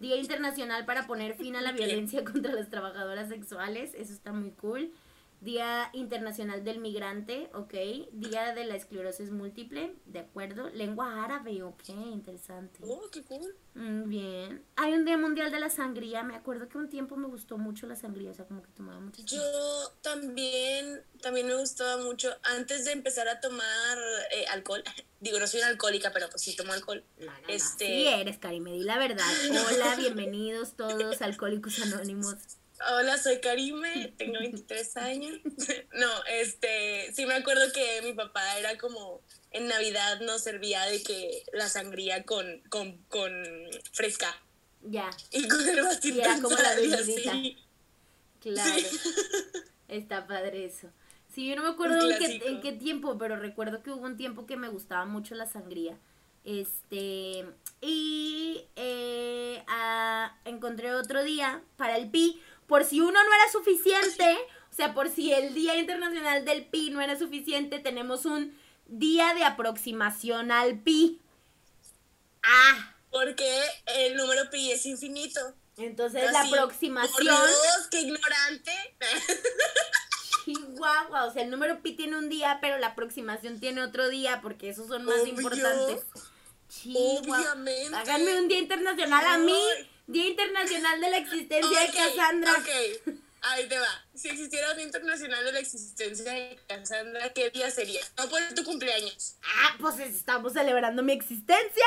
Día 0.00 0.16
Internacional 0.16 0.86
para 0.86 1.06
poner 1.06 1.34
fin 1.34 1.56
a 1.56 1.60
la 1.60 1.72
violencia 1.78 2.24
contra 2.32 2.52
las 2.52 2.70
trabajadoras 2.70 3.28
sexuales, 3.28 3.94
eso 3.94 4.12
está 4.12 4.32
muy 4.32 4.50
cool. 4.52 4.92
Día 5.40 5.90
Internacional 5.92 6.64
del 6.64 6.80
Migrante, 6.80 7.48
ok. 7.54 7.74
Día 8.12 8.54
de 8.54 8.64
la 8.64 8.74
Esclerosis 8.74 9.30
Múltiple, 9.30 9.94
de 10.06 10.18
acuerdo. 10.18 10.68
Lengua 10.70 11.24
árabe, 11.24 11.62
ok, 11.62 11.88
interesante. 11.88 12.80
Oh, 12.82 13.08
qué 13.12 13.22
cool. 13.22 13.54
Mm, 13.74 14.08
bien. 14.08 14.64
Hay 14.74 14.94
un 14.94 15.04
Día 15.04 15.16
Mundial 15.16 15.52
de 15.52 15.60
la 15.60 15.70
Sangría. 15.70 16.24
Me 16.24 16.34
acuerdo 16.34 16.68
que 16.68 16.76
un 16.76 16.88
tiempo 16.88 17.16
me 17.16 17.28
gustó 17.28 17.56
mucho 17.56 17.86
la 17.86 17.94
sangría, 17.94 18.32
o 18.32 18.34
sea, 18.34 18.46
como 18.46 18.62
que 18.62 18.70
tomaba 18.72 18.98
mucho. 18.98 19.22
Yo 19.24 19.40
también, 20.02 21.02
también 21.22 21.46
me 21.46 21.54
gustaba 21.54 22.02
mucho. 22.02 22.30
Antes 22.42 22.84
de 22.84 22.92
empezar 22.92 23.28
a 23.28 23.40
tomar 23.40 23.98
eh, 24.32 24.46
alcohol, 24.48 24.82
digo, 25.20 25.38
no 25.38 25.46
soy 25.46 25.60
una 25.60 25.68
alcohólica, 25.68 26.10
pero 26.12 26.28
pues 26.28 26.42
sí 26.42 26.56
tomo 26.56 26.72
alcohol. 26.72 27.04
este... 27.46 27.86
Sí 27.86 28.06
eres, 28.08 28.38
Cari, 28.38 28.58
me 28.60 28.72
di 28.72 28.82
la 28.82 28.98
verdad. 28.98 29.24
Hola, 29.70 29.94
bienvenidos 29.94 30.74
todos, 30.74 31.22
Alcohólicos 31.22 31.80
Anónimos. 31.80 32.57
Hola, 32.86 33.18
soy 33.18 33.40
Karime, 33.40 34.14
tengo 34.16 34.38
23 34.38 34.96
años. 34.98 35.38
No, 35.94 36.08
este, 36.30 37.12
sí 37.12 37.26
me 37.26 37.34
acuerdo 37.34 37.72
que 37.72 38.02
mi 38.02 38.12
papá 38.12 38.58
era 38.58 38.78
como, 38.78 39.20
en 39.50 39.66
Navidad 39.66 40.20
nos 40.20 40.42
servía 40.42 40.84
de 40.84 41.02
que 41.02 41.42
la 41.52 41.68
sangría 41.68 42.22
con, 42.24 42.60
con, 42.68 42.98
con 43.08 43.32
fresca. 43.92 44.34
Ya. 44.82 45.10
Y 45.32 45.48
con 45.48 45.60
el 45.60 45.78
era 46.18 46.40
como 46.40 46.56
la 46.56 46.74
bebidita. 46.76 47.32
Claro. 48.40 48.86
Está 49.88 50.26
padre 50.26 50.66
eso. 50.66 50.88
Sí, 51.34 51.48
yo 51.48 51.56
no 51.56 51.62
me 51.62 51.70
acuerdo 51.70 52.08
en 52.08 52.18
qué, 52.18 52.42
en 52.46 52.60
qué, 52.60 52.72
tiempo, 52.72 53.18
pero 53.18 53.36
recuerdo 53.36 53.82
que 53.82 53.90
hubo 53.90 54.04
un 54.04 54.16
tiempo 54.16 54.46
que 54.46 54.56
me 54.56 54.68
gustaba 54.68 55.04
mucho 55.04 55.34
la 55.34 55.46
sangría. 55.46 55.98
Este, 56.44 57.44
y 57.80 58.64
eh, 58.76 59.62
ah, 59.66 60.36
encontré 60.44 60.94
otro 60.94 61.22
día 61.22 61.62
para 61.76 61.96
el 61.96 62.10
pi, 62.10 62.40
por 62.68 62.84
si 62.84 63.00
uno 63.00 63.12
no 63.24 63.34
era 63.34 63.50
suficiente, 63.50 64.38
o 64.70 64.74
sea, 64.76 64.94
por 64.94 65.08
si 65.08 65.32
el 65.32 65.54
Día 65.54 65.76
Internacional 65.76 66.44
del 66.44 66.66
Pi 66.66 66.90
no 66.90 67.00
era 67.00 67.18
suficiente, 67.18 67.80
tenemos 67.80 68.26
un 68.26 68.56
día 68.86 69.34
de 69.34 69.44
aproximación 69.44 70.52
al 70.52 70.78
pi. 70.78 71.20
Ah. 72.42 72.94
Porque 73.10 73.62
el 73.86 74.16
número 74.16 74.50
pi 74.50 74.70
es 74.70 74.84
infinito. 74.86 75.40
Entonces 75.78 76.30
la 76.30 76.42
aproximación. 76.42 77.36
Por 77.36 77.90
qué 77.90 78.00
ignorante. 78.00 78.72
Chihuahua, 80.44 81.24
o 81.24 81.32
sea, 81.32 81.42
el 81.42 81.50
número 81.50 81.80
pi 81.82 81.92
tiene 81.92 82.16
un 82.16 82.28
día, 82.28 82.58
pero 82.60 82.78
la 82.78 82.88
aproximación 82.88 83.60
tiene 83.60 83.82
otro 83.82 84.08
día, 84.08 84.40
porque 84.42 84.68
esos 84.68 84.88
son 84.88 85.04
más 85.04 85.26
importantes. 85.26 86.04
Chihuahua. 86.68 87.40
Obviamente. 87.40 87.96
Háganme 87.96 88.40
un 88.40 88.48
día 88.48 88.58
internacional 88.58 89.26
a 89.26 89.38
mí. 89.38 89.60
Día 90.08 90.28
Internacional 90.28 91.00
de 91.02 91.10
la 91.10 91.18
Existencia 91.18 91.80
de 91.80 91.86
Cassandra. 91.92 92.52
Ok, 92.52 93.14
ahí 93.42 93.68
te 93.68 93.78
va. 93.78 94.06
Si 94.14 94.30
existiera 94.30 94.70
un 94.70 94.78
Día 94.78 94.86
Internacional 94.86 95.44
de 95.44 95.52
la 95.52 95.58
Existencia 95.58 96.32
de 96.32 96.58
Cassandra, 96.66 97.30
¿qué 97.34 97.50
día 97.50 97.70
sería? 97.70 98.00
No 98.16 98.26
por 98.30 98.40
tu 98.54 98.64
cumpleaños. 98.64 99.36
Ah, 99.42 99.76
pues 99.78 100.00
estamos 100.00 100.54
celebrando 100.54 101.02
mi 101.02 101.12
existencia. 101.12 101.84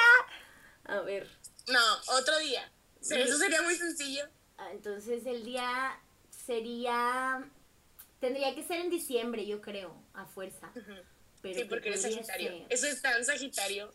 A 0.85 0.99
ver. 1.01 1.27
No, 1.67 2.17
otro 2.19 2.37
día. 2.37 2.71
Eso 3.01 3.37
sería 3.39 3.63
muy 3.63 3.75
sencillo. 3.75 4.29
Ah, 4.59 4.69
entonces 4.71 5.25
el 5.25 5.43
día 5.43 5.99
sería... 6.45 7.43
Tendría 8.19 8.53
que 8.53 8.61
ser 8.63 8.81
en 8.81 8.91
diciembre, 8.91 9.47
yo 9.47 9.61
creo, 9.61 9.99
a 10.13 10.27
fuerza 10.27 10.71
sí, 11.43 11.63
porque 11.65 11.89
eres 11.89 12.01
Sagitario. 12.01 12.65
Eso 12.69 12.87
es 12.87 13.01
tan 13.01 13.23
Sagitario. 13.25 13.93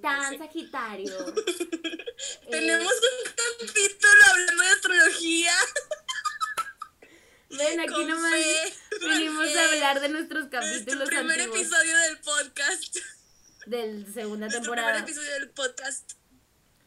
tan 0.00 0.38
Sagitario. 0.38 1.34
Tenemos 2.50 2.92
un 2.92 3.32
capítulo 3.58 4.22
hablando 4.30 4.62
de 4.62 4.68
astrología. 4.68 5.52
Ven, 7.50 7.80
aquí 7.80 8.04
nomás 8.04 8.32
venimos 9.00 9.56
a 9.56 9.68
hablar 9.68 10.00
de 10.00 10.08
nuestros 10.08 10.48
capítulos 10.48 11.10
Nuestro 11.10 11.18
primer 11.18 11.40
episodio 11.40 11.98
del 11.98 12.18
podcast. 12.18 12.96
Del 13.66 14.12
segunda 14.12 14.48
temporada. 14.48 14.48
Nuestro 14.48 14.72
primer 14.72 14.96
episodio 14.96 15.32
del 15.32 15.50
podcast 15.50 16.12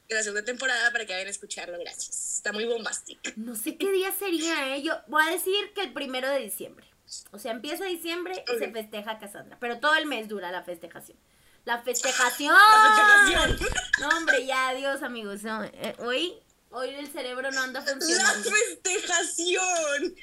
de 0.08 0.16
la 0.16 0.24
segunda 0.24 0.44
temporada 0.44 0.92
para 0.92 1.06
que 1.06 1.14
vayan 1.14 1.28
a 1.28 1.32
escucharlo. 1.32 1.78
Gracias. 1.80 2.38
Está 2.38 2.52
muy 2.52 2.66
bombástico. 2.66 3.22
No 3.36 3.56
sé 3.56 3.78
qué 3.78 3.92
día 3.92 4.12
sería, 4.12 4.76
¿eh? 4.76 4.82
Yo 4.82 5.00
voy 5.08 5.24
a 5.28 5.32
decir 5.32 5.72
que 5.74 5.82
el 5.82 5.94
primero 5.94 6.30
de 6.30 6.40
diciembre. 6.40 6.88
O 7.32 7.40
sea, 7.40 7.52
empieza 7.52 7.86
diciembre 7.86 8.44
y 8.54 8.58
se 8.58 8.72
festeja 8.72 9.20
Cassandra. 9.20 9.58
Pero 9.60 9.80
todo 9.80 9.96
el 9.96 10.06
mes 10.06 10.28
dura 10.28 10.52
la 10.52 10.64
festejación. 10.64 11.18
¡La 11.66 11.82
festejación! 11.82 12.54
¡La 12.56 13.28
festejación! 13.28 13.60
No, 14.00 14.10
hombre, 14.18 14.46
ya, 14.46 14.70
adiós, 14.70 15.02
amigos. 15.04 15.42
Eh, 15.46 15.96
hoy, 16.00 16.40
hoy 16.70 16.90
el 16.90 17.12
cerebro 17.12 17.52
no 17.52 17.62
anda 17.62 17.82
funcionando. 17.82 18.50
¡La 18.50 18.56
festejación! 18.56 20.16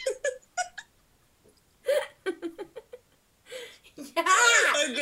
¡Ya! 3.96 4.22
Ok. 4.22 4.98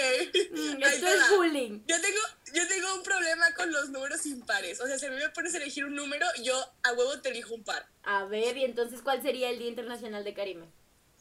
Mm, 0.50 0.82
esto 0.82 1.06
es 1.06 1.30
bullying. 1.36 1.80
Yo 1.86 2.00
tengo, 2.00 2.20
yo 2.54 2.66
tengo 2.68 2.94
un 2.94 3.02
problema 3.02 3.54
con 3.54 3.70
los 3.70 3.90
números 3.90 4.26
impares. 4.26 4.80
O 4.80 4.86
sea, 4.86 4.98
si 4.98 5.06
a 5.06 5.10
mí 5.10 5.16
me 5.16 5.28
pones 5.30 5.54
a 5.54 5.58
elegir 5.58 5.84
un 5.84 5.94
número, 5.94 6.26
yo 6.42 6.58
a 6.82 6.92
huevo 6.92 7.20
te 7.20 7.28
elijo 7.30 7.54
un 7.54 7.62
par. 7.64 7.86
A 8.02 8.24
ver, 8.24 8.56
¿y 8.56 8.64
entonces 8.64 9.00
cuál 9.02 9.22
sería 9.22 9.50
el 9.50 9.58
Día 9.58 9.68
Internacional 9.68 10.24
de 10.24 10.34
Karime? 10.34 10.66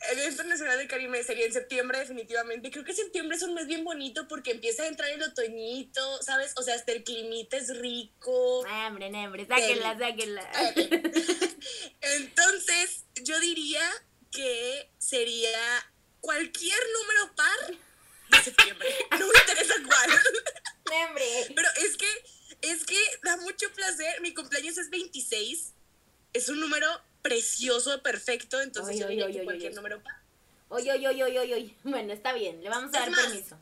El 0.07 0.17
Día 0.17 0.29
Internacional 0.29 0.77
del 0.77 0.87
Caribe 0.87 1.23
sería 1.23 1.45
en 1.45 1.53
septiembre, 1.53 1.99
definitivamente. 1.99 2.71
Creo 2.71 2.85
que 2.85 2.93
septiembre 2.93 3.35
es 3.35 3.43
un 3.43 3.53
mes 3.53 3.67
bien 3.67 3.83
bonito 3.83 4.27
porque 4.27 4.51
empieza 4.51 4.83
a 4.83 4.87
entrar 4.87 5.09
el 5.09 5.21
otoñito, 5.21 6.21
¿sabes? 6.21 6.53
O 6.55 6.63
sea, 6.63 6.75
hasta 6.75 6.93
el 6.93 7.03
climita 7.03 7.57
es 7.57 7.77
rico. 7.77 8.63
Ah, 8.67 8.87
hombre, 8.87 9.07
hombre, 9.07 9.45
sáquenla, 9.45 9.97
sáquenla. 9.97 10.51
Entonces, 12.01 13.03
yo 13.23 13.39
diría 13.41 13.81
que 14.31 14.89
sería 14.97 15.59
cualquier 16.21 16.79
número 17.01 17.35
par 17.35 17.77
de 18.29 18.43
septiembre. 18.43 18.87
No 19.11 19.27
me 19.27 19.39
interesa 19.39 19.73
cuál. 19.85 20.09
Hombre. 21.03 21.25
Pero 21.53 21.67
es 21.81 21.97
que, 21.97 22.07
es 22.61 22.85
que 22.85 22.97
da 23.23 23.35
mucho 23.37 23.69
placer. 23.73 24.21
Mi 24.21 24.33
cumpleaños 24.33 24.77
es 24.77 24.89
26. 24.89 25.73
Es 26.31 26.47
un 26.47 26.59
número 26.61 26.87
precioso, 27.21 28.01
perfecto, 28.01 28.61
entonces 28.61 28.95
Oy, 28.95 29.01
yo 29.01 29.07
diría 29.07 29.25
oy, 29.25 29.33
que 29.33 29.39
oy, 29.39 29.45
cualquier 29.45 29.75
número 29.75 30.01
par. 30.01 30.15
Oye, 30.69 30.91
oye, 30.91 31.07
oye, 31.07 31.23
oye, 31.23 31.53
oye. 31.53 31.75
Bueno, 31.83 32.13
está 32.13 32.33
bien, 32.33 32.61
le 32.63 32.69
vamos 32.69 32.93
a 32.93 32.97
Es 32.99 33.05
dar 33.05 33.11
más. 33.11 33.25
permiso. 33.25 33.57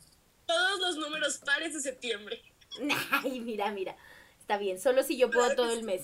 Todos 0.45 0.79
los 0.79 0.97
números 0.97 1.37
pares 1.39 1.73
de 1.73 1.81
septiembre. 1.81 2.41
Ay, 3.11 3.39
mira, 3.39 3.71
mira. 3.71 3.95
Está 4.39 4.57
bien, 4.57 4.79
solo 4.79 5.03
si 5.03 5.17
yo 5.17 5.29
puedo 5.29 5.55
todo 5.55 5.71
el 5.71 5.83
mes. 5.83 6.03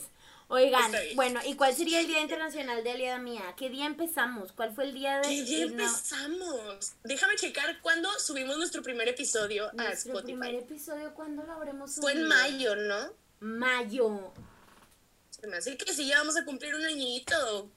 Oigan, 0.50 0.92
bueno, 1.16 1.40
¿y 1.46 1.56
cuál 1.56 1.74
sería 1.74 2.02
el 2.02 2.08
Día 2.08 2.20
Internacional 2.22 2.84
de 2.84 2.92
Aliada 2.92 3.18
Mía? 3.18 3.54
¿Qué 3.58 3.70
día 3.70 3.86
empezamos? 3.86 4.52
¿Cuál 4.52 4.74
fue 4.76 4.84
el 4.84 4.94
día 4.94 5.20
de 5.22 5.28
¿Qué 5.30 5.44
día 5.44 5.66
no, 5.66 5.72
empezamos? 5.72 6.94
Déjame 7.04 7.36
checar 7.38 7.80
cuándo 7.82 8.10
subimos 8.20 8.58
nuestro 8.58 8.84
primer 8.84 9.08
episodio 9.08 9.70
a 9.70 9.74
nuestro 9.74 10.12
Spotify. 10.14 10.38
primer 10.40 10.56
episodio? 10.56 11.14
¿Cuándo 11.16 11.44
lo 11.44 11.54
habremos 11.54 11.96
subido? 11.96 12.12
Fue 12.12 12.22
en 12.22 12.28
mayo, 12.28 12.76
¿no? 12.76 13.14
Mayo. 13.40 14.34
Se 15.44 15.50
me 15.50 15.58
hace 15.58 15.76
que 15.76 15.92
sí, 15.92 16.08
ya 16.08 16.20
vamos 16.20 16.38
a 16.38 16.46
cumplir 16.46 16.74
un 16.74 16.86
añito. 16.86 17.70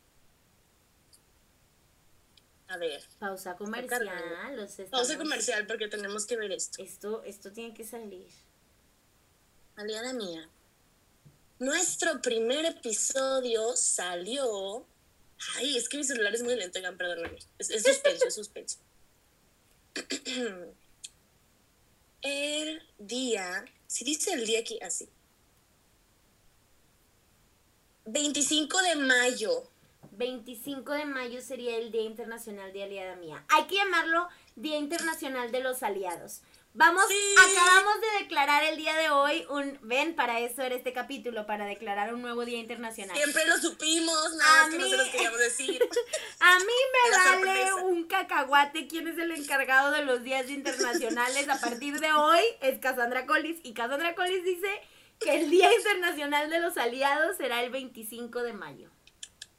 A 2.69 2.77
ver, 2.77 3.03
Pausa 3.19 3.57
comercial. 3.57 4.09
Los 4.55 4.77
pausa 4.89 5.19
comercial 5.19 5.67
porque 5.67 5.89
tenemos 5.89 6.27
que 6.27 6.37
ver 6.37 6.53
esto. 6.53 6.81
Esto, 6.81 7.25
esto 7.25 7.53
tiene 7.53 7.75
que 7.75 7.83
salir. 7.83 8.29
Aliada 9.75 10.13
mía. 10.13 10.49
Nuestro 11.59 12.23
primer 12.23 12.67
episodio 12.67 13.75
salió. 13.75 14.87
Ay, 15.57 15.77
es 15.77 15.89
que 15.89 15.97
mi 15.97 16.05
celular 16.05 16.33
es 16.37 16.45
muy 16.45 16.55
lento, 16.55 16.79
oigan, 16.79 16.97
perdóname. 16.97 17.37
Es, 17.59 17.71
es 17.71 17.83
suspenso, 17.83 18.29
es 18.29 18.35
suspenso. 18.37 18.79
El 22.23 22.81
día. 22.97 23.65
Si 23.89 24.05
dice 24.05 24.35
el 24.35 24.47
día 24.47 24.61
aquí, 24.61 24.79
así. 24.81 25.09
25 28.07 28.83
de 28.83 28.97
mayo. 28.97 29.51
25 30.13 30.93
de 30.93 31.05
mayo 31.05 31.41
sería 31.43 31.77
el 31.77 31.91
Día 31.91 32.03
Internacional 32.03 32.73
de 32.73 32.85
Aliada 32.85 33.17
Mía. 33.17 33.45
Hay 33.49 33.65
que 33.65 33.75
llamarlo 33.77 34.29
Día 34.55 34.79
Internacional 34.79 35.51
de 35.53 35.61
los 35.61 35.83
Aliados. 35.83 36.41
Vamos, 36.73 37.05
Sí. 37.09 37.35
acabamos 37.39 37.95
de 38.03 38.23
declarar 38.25 38.63
el 38.65 38.77
día 38.77 38.95
de 38.97 39.09
hoy 39.09 39.47
un, 39.49 39.79
ven, 39.83 40.15
para 40.15 40.41
eso 40.41 40.61
era 40.63 40.75
este 40.75 40.93
capítulo, 40.93 41.47
para 41.47 41.65
declarar 41.65 42.13
un 42.15 42.21
nuevo 42.21 42.45
Día 42.45 42.59
Internacional. 42.59 43.17
Siempre 43.17 43.47
lo 43.47 43.57
supimos, 43.57 44.35
nada 44.37 44.61
A 44.61 44.63
más 44.65 44.71
que 44.71 44.79
no 44.79 44.85
mí- 44.85 44.91
se 44.91 44.97
los 44.99 45.09
queríamos 45.09 45.39
decir. 45.39 45.83
A 46.41 46.59
mí 46.59 46.65
me 46.65 47.11
vale 47.17 47.35
sorpresa. 47.65 47.75
un 47.77 48.05
cacahuate 48.05 48.89
quién 48.89 49.09
es 49.09 49.19
el 49.19 49.31
encargado 49.33 49.91
de 49.91 50.05
los 50.05 50.23
días 50.23 50.49
internacionales. 50.51 51.49
A 51.49 51.59
partir 51.59 51.99
de 51.99 52.13
hoy 52.13 52.41
es 52.61 52.79
Cassandra 52.79 53.25
Collis 53.27 53.59
y 53.63 53.73
Cassandra 53.73 54.15
Collis 54.15 54.45
dice 54.45 54.69
que 55.21 55.35
el 55.35 55.51
Día 55.51 55.73
Internacional 55.75 56.51
de 56.51 56.61
los 56.61 56.77
Aliados 56.77 57.37
será 57.37 57.63
el 57.63 57.71
25 57.71 58.43
de 58.43 58.53
mayo. 58.53 58.91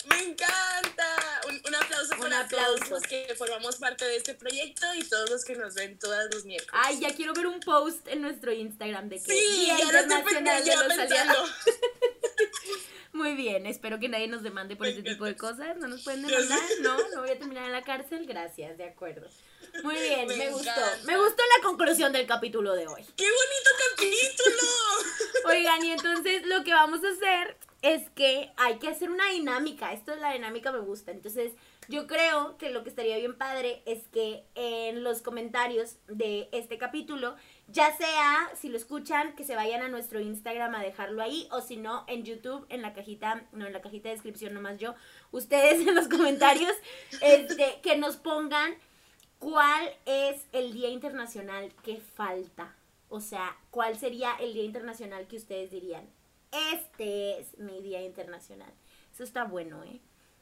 Me 0.09 0.19
encanta. 0.23 1.41
Un, 1.49 1.61
un 1.67 1.75
aplauso 1.75 2.13
Un 2.15 2.21
para 2.21 2.39
aplauso. 2.41 2.75
todos 2.77 2.89
los 2.91 3.03
que 3.03 3.33
formamos 3.37 3.75
parte 3.77 4.05
de 4.05 4.15
este 4.15 4.35
proyecto 4.35 4.85
y 4.95 5.03
todos 5.03 5.29
los 5.29 5.43
que 5.43 5.55
nos 5.55 5.73
ven 5.73 5.99
todos 5.99 6.33
los 6.33 6.45
miércoles. 6.45 6.81
Ay, 6.85 6.99
ya 6.99 7.13
quiero 7.13 7.33
ver 7.33 7.47
un 7.47 7.59
post 7.59 8.07
en 8.07 8.21
nuestro 8.21 8.53
Instagram 8.53 9.09
de 9.09 9.21
que 9.21 9.33
sí, 9.33 9.65
Día 9.65 9.79
Internacional 9.81 10.63
de 10.63 10.75
los. 10.75 10.97
Aliados. 10.97 11.51
Muy 13.13 13.35
bien, 13.35 13.65
espero 13.65 13.99
que 13.99 14.09
nadie 14.09 14.27
nos 14.27 14.43
demande 14.43 14.75
por 14.75 14.87
este 14.87 15.01
tipo 15.01 15.25
de 15.25 15.35
cosas. 15.35 15.75
¿No 15.77 15.87
nos 15.87 16.03
pueden 16.03 16.25
demandar? 16.25 16.59
No, 16.81 16.97
no 17.15 17.21
voy 17.21 17.31
a 17.31 17.39
terminar 17.39 17.65
en 17.65 17.71
la 17.71 17.81
cárcel. 17.83 18.25
Gracias, 18.27 18.77
de 18.77 18.85
acuerdo. 18.85 19.27
Muy 19.83 19.95
bien, 19.95 20.27
me, 20.27 20.35
Me 20.35 20.49
gustó. 20.49 20.81
Me 21.05 21.17
gustó 21.17 21.43
la 21.57 21.63
conclusión 21.63 22.11
del 22.11 22.25
capítulo 22.25 22.73
de 22.73 22.87
hoy. 22.87 23.05
¡Qué 23.15 23.25
bonito 23.25 23.69
capítulo! 23.95 24.61
Oigan, 25.45 25.85
y 25.85 25.91
entonces 25.91 26.45
lo 26.45 26.63
que 26.63 26.73
vamos 26.73 27.03
a 27.03 27.09
hacer 27.09 27.57
es 27.81 28.09
que 28.11 28.51
hay 28.57 28.79
que 28.79 28.89
hacer 28.89 29.09
una 29.09 29.29
dinámica. 29.29 29.93
Esto 29.93 30.11
de 30.11 30.21
la 30.21 30.33
dinámica 30.33 30.71
me 30.71 30.79
gusta. 30.79 31.11
Entonces, 31.11 31.53
yo 31.87 32.07
creo 32.07 32.57
que 32.57 32.69
lo 32.69 32.83
que 32.83 32.89
estaría 32.89 33.17
bien 33.17 33.37
padre 33.37 33.81
es 33.85 34.07
que 34.09 34.43
en 34.55 35.03
los 35.03 35.21
comentarios 35.21 35.97
de 36.07 36.49
este 36.51 36.77
capítulo, 36.77 37.35
ya 37.67 37.95
sea 37.95 38.51
si 38.59 38.67
lo 38.69 38.77
escuchan, 38.77 39.35
que 39.35 39.45
se 39.45 39.55
vayan 39.55 39.81
a 39.81 39.87
nuestro 39.87 40.19
Instagram 40.19 40.75
a 40.75 40.83
dejarlo 40.83 41.21
ahí, 41.21 41.47
o 41.51 41.61
si 41.61 41.77
no, 41.77 42.03
en 42.07 42.23
YouTube, 42.23 42.65
en 42.69 42.81
la 42.81 42.93
cajita, 42.93 43.45
no, 43.53 43.65
en 43.65 43.73
la 43.73 43.81
cajita 43.81 44.09
de 44.09 44.15
descripción 44.15 44.53
nomás 44.53 44.79
yo, 44.79 44.95
ustedes 45.31 45.87
en 45.87 45.95
los 45.95 46.07
comentarios, 46.07 46.73
este, 47.21 47.79
que 47.81 47.95
nos 47.95 48.17
pongan 48.17 48.75
cuál 49.39 49.89
es 50.05 50.45
el 50.51 50.73
día 50.73 50.89
internacional 50.89 51.73
que 51.83 51.97
falta. 51.97 52.75
O 53.09 53.21
sea, 53.21 53.57
¿cuál 53.71 53.97
sería 53.97 54.35
el 54.39 54.53
día 54.53 54.63
internacional 54.63 55.27
que 55.27 55.37
ustedes 55.37 55.71
dirían? 55.71 56.07
Este 56.73 57.39
es 57.39 57.57
mi 57.57 57.81
día 57.81 58.01
internacional. 58.01 58.71
Eso 59.13 59.23
está 59.23 59.45
bueno, 59.45 59.83
¿eh? 59.83 60.01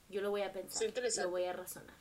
Yo 0.10 0.22
lo 0.22 0.30
voy 0.30 0.42
a 0.42 0.52
pensar. 0.52 0.80
Lo 1.24 1.30
voy 1.32 1.46
a 1.46 1.54
razonar. 1.54 1.96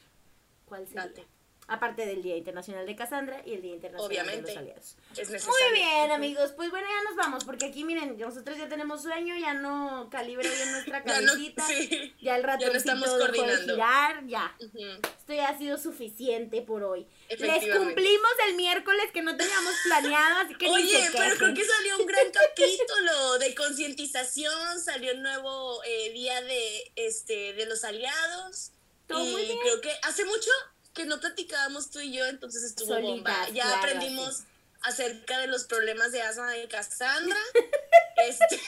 ¿Cuál 0.66 0.86
sería? 0.86 1.26
Aparte 1.66 2.04
del 2.06 2.22
Día 2.22 2.36
Internacional 2.36 2.84
de 2.86 2.94
Cassandra 2.94 3.40
y 3.46 3.54
el 3.54 3.62
Día 3.62 3.74
Internacional 3.74 4.06
Obviamente. 4.06 4.42
de 4.42 4.54
los 4.54 4.56
Aliados. 4.58 4.96
Es 5.16 5.30
necesario. 5.30 5.68
Muy 5.70 5.78
bien, 5.78 6.10
amigos. 6.12 6.52
Pues 6.56 6.70
bueno, 6.70 6.86
ya 6.86 7.08
nos 7.08 7.16
vamos, 7.16 7.44
porque 7.44 7.66
aquí 7.66 7.84
miren, 7.84 8.18
nosotros 8.18 8.58
ya 8.58 8.68
tenemos 8.68 9.02
sueño, 9.02 9.34
ya 9.36 9.54
no 9.54 10.08
calibra 10.10 10.48
bien 10.48 10.72
nuestra 10.72 11.02
Ya 11.04 11.20
no, 11.22 11.32
cabecita. 11.32 11.66
sí. 11.66 12.14
Ya 12.20 12.36
el 12.36 12.42
Ya 12.42 12.46
no 12.48 12.52
ratoncito 12.52 12.76
estamos 12.76 13.18
dejó 13.32 13.46
de 13.46 13.56
girar, 13.58 14.26
ya. 14.26 14.56
Esto 14.60 15.32
ya 15.32 15.48
ha 15.48 15.58
sido 15.58 15.78
suficiente 15.78 16.60
por 16.62 16.82
hoy. 16.84 17.06
Les 17.30 17.74
cumplimos 17.76 18.30
el 18.48 18.56
miércoles 18.56 19.06
que 19.12 19.22
no 19.22 19.36
teníamos 19.36 19.74
planeado, 19.84 20.40
así 20.40 20.54
que 20.56 20.68
Oye, 20.68 21.08
pero 21.12 21.36
creo 21.36 21.54
que 21.54 21.64
salió 21.64 21.98
un 21.98 22.06
gran 22.06 22.26
capítulo 22.30 23.38
de 23.38 23.54
concientización, 23.54 24.80
salió 24.80 25.12
el 25.12 25.22
nuevo 25.22 25.82
eh, 25.84 26.10
día 26.12 26.40
de 26.42 26.92
este 26.96 27.54
de 27.54 27.66
los 27.66 27.84
aliados. 27.84 28.72
Todo 29.06 29.22
y 29.26 29.32
muy 29.32 29.42
bien. 29.42 29.58
creo 29.60 29.80
que 29.82 29.92
hace 30.02 30.24
mucho 30.24 30.50
que 30.94 31.06
no 31.06 31.20
platicábamos 31.20 31.90
tú 31.90 32.00
y 32.00 32.12
yo, 32.12 32.24
entonces 32.26 32.62
estuvo 32.62 32.94
Solitas, 32.94 33.14
bomba. 33.14 33.48
Ya 33.50 33.64
claro, 33.64 33.78
aprendimos 33.78 34.44
acerca 34.82 35.38
de 35.38 35.46
los 35.46 35.64
problemas 35.64 36.12
de 36.12 36.22
asma 36.22 36.50
de 36.52 36.68
Cassandra. 36.68 37.36
este, 38.28 38.60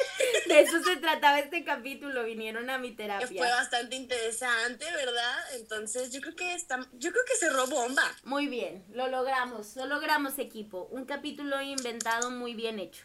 De 0.47 0.61
eso 0.61 0.83
se 0.83 0.97
trataba 0.97 1.39
este 1.39 1.65
capítulo, 1.65 2.25
vinieron 2.25 2.69
a 2.71 2.79
mi 2.79 2.91
que 2.91 3.05
terapia. 3.05 3.29
fue 3.29 3.51
bastante 3.51 3.97
interesante, 3.97 4.85
¿verdad? 4.93 5.55
Entonces 5.55 6.11
yo 6.13 6.21
creo 6.21 6.35
que 6.35 6.55
está, 6.55 6.87
yo 6.95 7.13
creo 7.13 7.25
que 7.25 7.37
cerró 7.37 7.67
bomba. 7.67 8.05
Muy 8.25 8.49
bien, 8.49 8.85
lo 8.93 9.09
logramos, 9.09 9.77
lo 9.77 9.87
logramos 9.87 10.39
equipo. 10.39 10.89
Un 10.91 11.05
capítulo 11.05 11.61
inventado 11.63 12.31
muy 12.31 12.55
bien 12.55 12.79
hecho. 12.79 13.05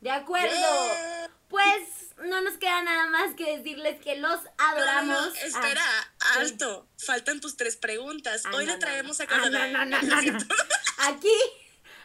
De 0.00 0.10
acuerdo. 0.10 0.56
Yeah. 0.56 1.30
Pues 1.52 2.14
no 2.26 2.40
nos 2.40 2.54
queda 2.56 2.82
nada 2.82 3.06
más 3.10 3.34
que 3.34 3.58
decirles 3.58 4.00
que 4.00 4.16
los 4.16 4.40
adoramos. 4.56 5.06
no, 5.06 5.26
no, 5.26 5.34
espera, 5.34 5.82
Ah, 6.20 6.38
alto. 6.38 6.88
Faltan 6.96 7.40
tus 7.40 7.56
tres 7.58 7.76
preguntas. 7.76 8.42
Ah, 8.46 8.52
Hoy 8.54 8.64
no, 8.64 8.72
le 8.72 8.78
traemos 8.78 9.20
a 9.20 9.26
Canadá. 9.26 9.64
Ah, 9.64 9.84
no, 9.84 10.00
no, 10.02 10.22
no. 10.22 10.38
Aquí, 10.98 11.28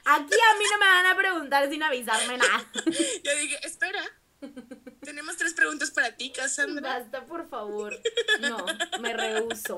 aquí 0.03 0.35
a 0.35 0.57
mí 0.57 0.65
no 0.71 0.79
me 0.79 0.85
van 0.85 1.05
a 1.05 1.15
preguntar 1.15 1.69
sin 1.69 1.81
avisarme 1.81 2.37
nada. 2.37 2.69
Yo 3.23 3.35
dije, 3.41 3.57
espera. 3.63 4.03
Tenemos 5.01 5.37
tres 5.37 5.53
preguntas 5.53 5.91
para 5.91 6.17
ti, 6.17 6.31
Cassandra. 6.31 6.99
Basta, 6.99 7.25
por 7.25 7.47
favor. 7.49 7.97
No, 8.41 8.65
me 8.99 9.13
rehuso. 9.13 9.77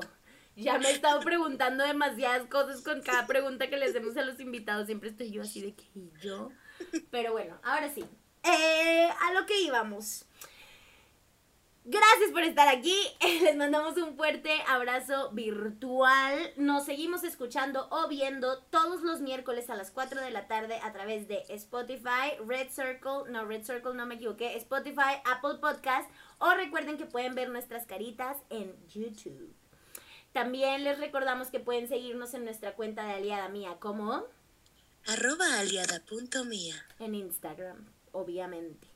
Ya 0.56 0.78
me 0.78 0.88
he 0.90 0.92
estado 0.92 1.20
preguntando 1.20 1.84
demasiadas 1.84 2.46
cosas 2.48 2.82
con 2.82 3.02
cada 3.02 3.26
pregunta 3.28 3.70
que 3.70 3.76
les 3.76 3.90
hacemos 3.90 4.16
a 4.16 4.22
los 4.22 4.40
invitados. 4.40 4.86
Siempre 4.86 5.10
estoy 5.10 5.30
yo 5.30 5.42
así 5.42 5.62
de 5.62 5.74
que 5.74 5.84
¿y 5.94 6.10
yo. 6.20 6.50
Pero 7.12 7.32
bueno, 7.32 7.60
ahora 7.62 7.88
sí. 7.94 8.04
Eh, 8.42 9.08
a 9.20 9.32
lo 9.32 9.46
que 9.46 9.60
íbamos. 9.60 10.24
Gracias 11.84 12.30
por 12.30 12.42
estar 12.42 12.68
aquí. 12.68 12.94
Les 13.42 13.56
mandamos 13.56 13.96
un 13.96 14.14
fuerte 14.14 14.52
abrazo 14.68 15.30
virtual. 15.32 16.52
Nos 16.56 16.84
seguimos 16.84 17.24
escuchando 17.24 17.88
o 17.90 18.06
viendo 18.06 18.58
todos 18.64 19.02
los 19.02 19.20
miércoles 19.20 19.70
a 19.70 19.76
las 19.76 19.90
4 19.90 20.20
de 20.20 20.30
la 20.30 20.46
tarde 20.46 20.78
a 20.82 20.92
través 20.92 21.26
de 21.26 21.42
Spotify, 21.48 22.36
Red 22.46 22.68
Circle, 22.70 23.30
no, 23.30 23.44
Red 23.46 23.64
Circle, 23.64 23.94
no 23.94 24.06
me 24.06 24.16
equivoqué, 24.16 24.56
Spotify, 24.58 25.20
Apple 25.24 25.58
Podcast 25.60 26.08
o 26.38 26.52
recuerden 26.52 26.98
que 26.98 27.06
pueden 27.06 27.34
ver 27.34 27.48
nuestras 27.48 27.86
caritas 27.86 28.36
en 28.50 28.76
YouTube. 28.86 29.52
También 30.32 30.84
les 30.84 30.98
recordamos 30.98 31.48
que 31.48 31.60
pueden 31.60 31.88
seguirnos 31.88 32.34
en 32.34 32.44
nuestra 32.44 32.76
cuenta 32.76 33.04
de 33.04 33.14
Aliada 33.14 33.48
Mía 33.48 33.78
como... 33.80 34.26
arroba 35.06 35.58
aliada.mía. 35.58 36.86
En 37.00 37.14
Instagram, 37.14 37.84
obviamente. 38.12 38.88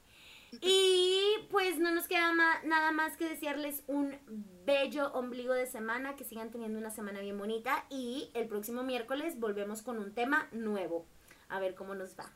Y 0.60 1.48
pues 1.50 1.78
no 1.78 1.90
nos 1.90 2.06
queda 2.06 2.32
nada 2.64 2.92
más 2.92 3.16
que 3.16 3.28
desearles 3.28 3.82
un 3.86 4.16
bello 4.64 5.12
ombligo 5.12 5.52
de 5.52 5.66
semana, 5.66 6.16
que 6.16 6.24
sigan 6.24 6.50
teniendo 6.50 6.78
una 6.78 6.90
semana 6.90 7.20
bien 7.20 7.38
bonita 7.38 7.84
y 7.90 8.30
el 8.34 8.46
próximo 8.46 8.82
miércoles 8.82 9.38
volvemos 9.38 9.82
con 9.82 9.98
un 9.98 10.14
tema 10.14 10.48
nuevo. 10.52 11.06
A 11.48 11.58
ver 11.58 11.74
cómo 11.74 11.94
nos 11.94 12.16
va. 12.18 12.30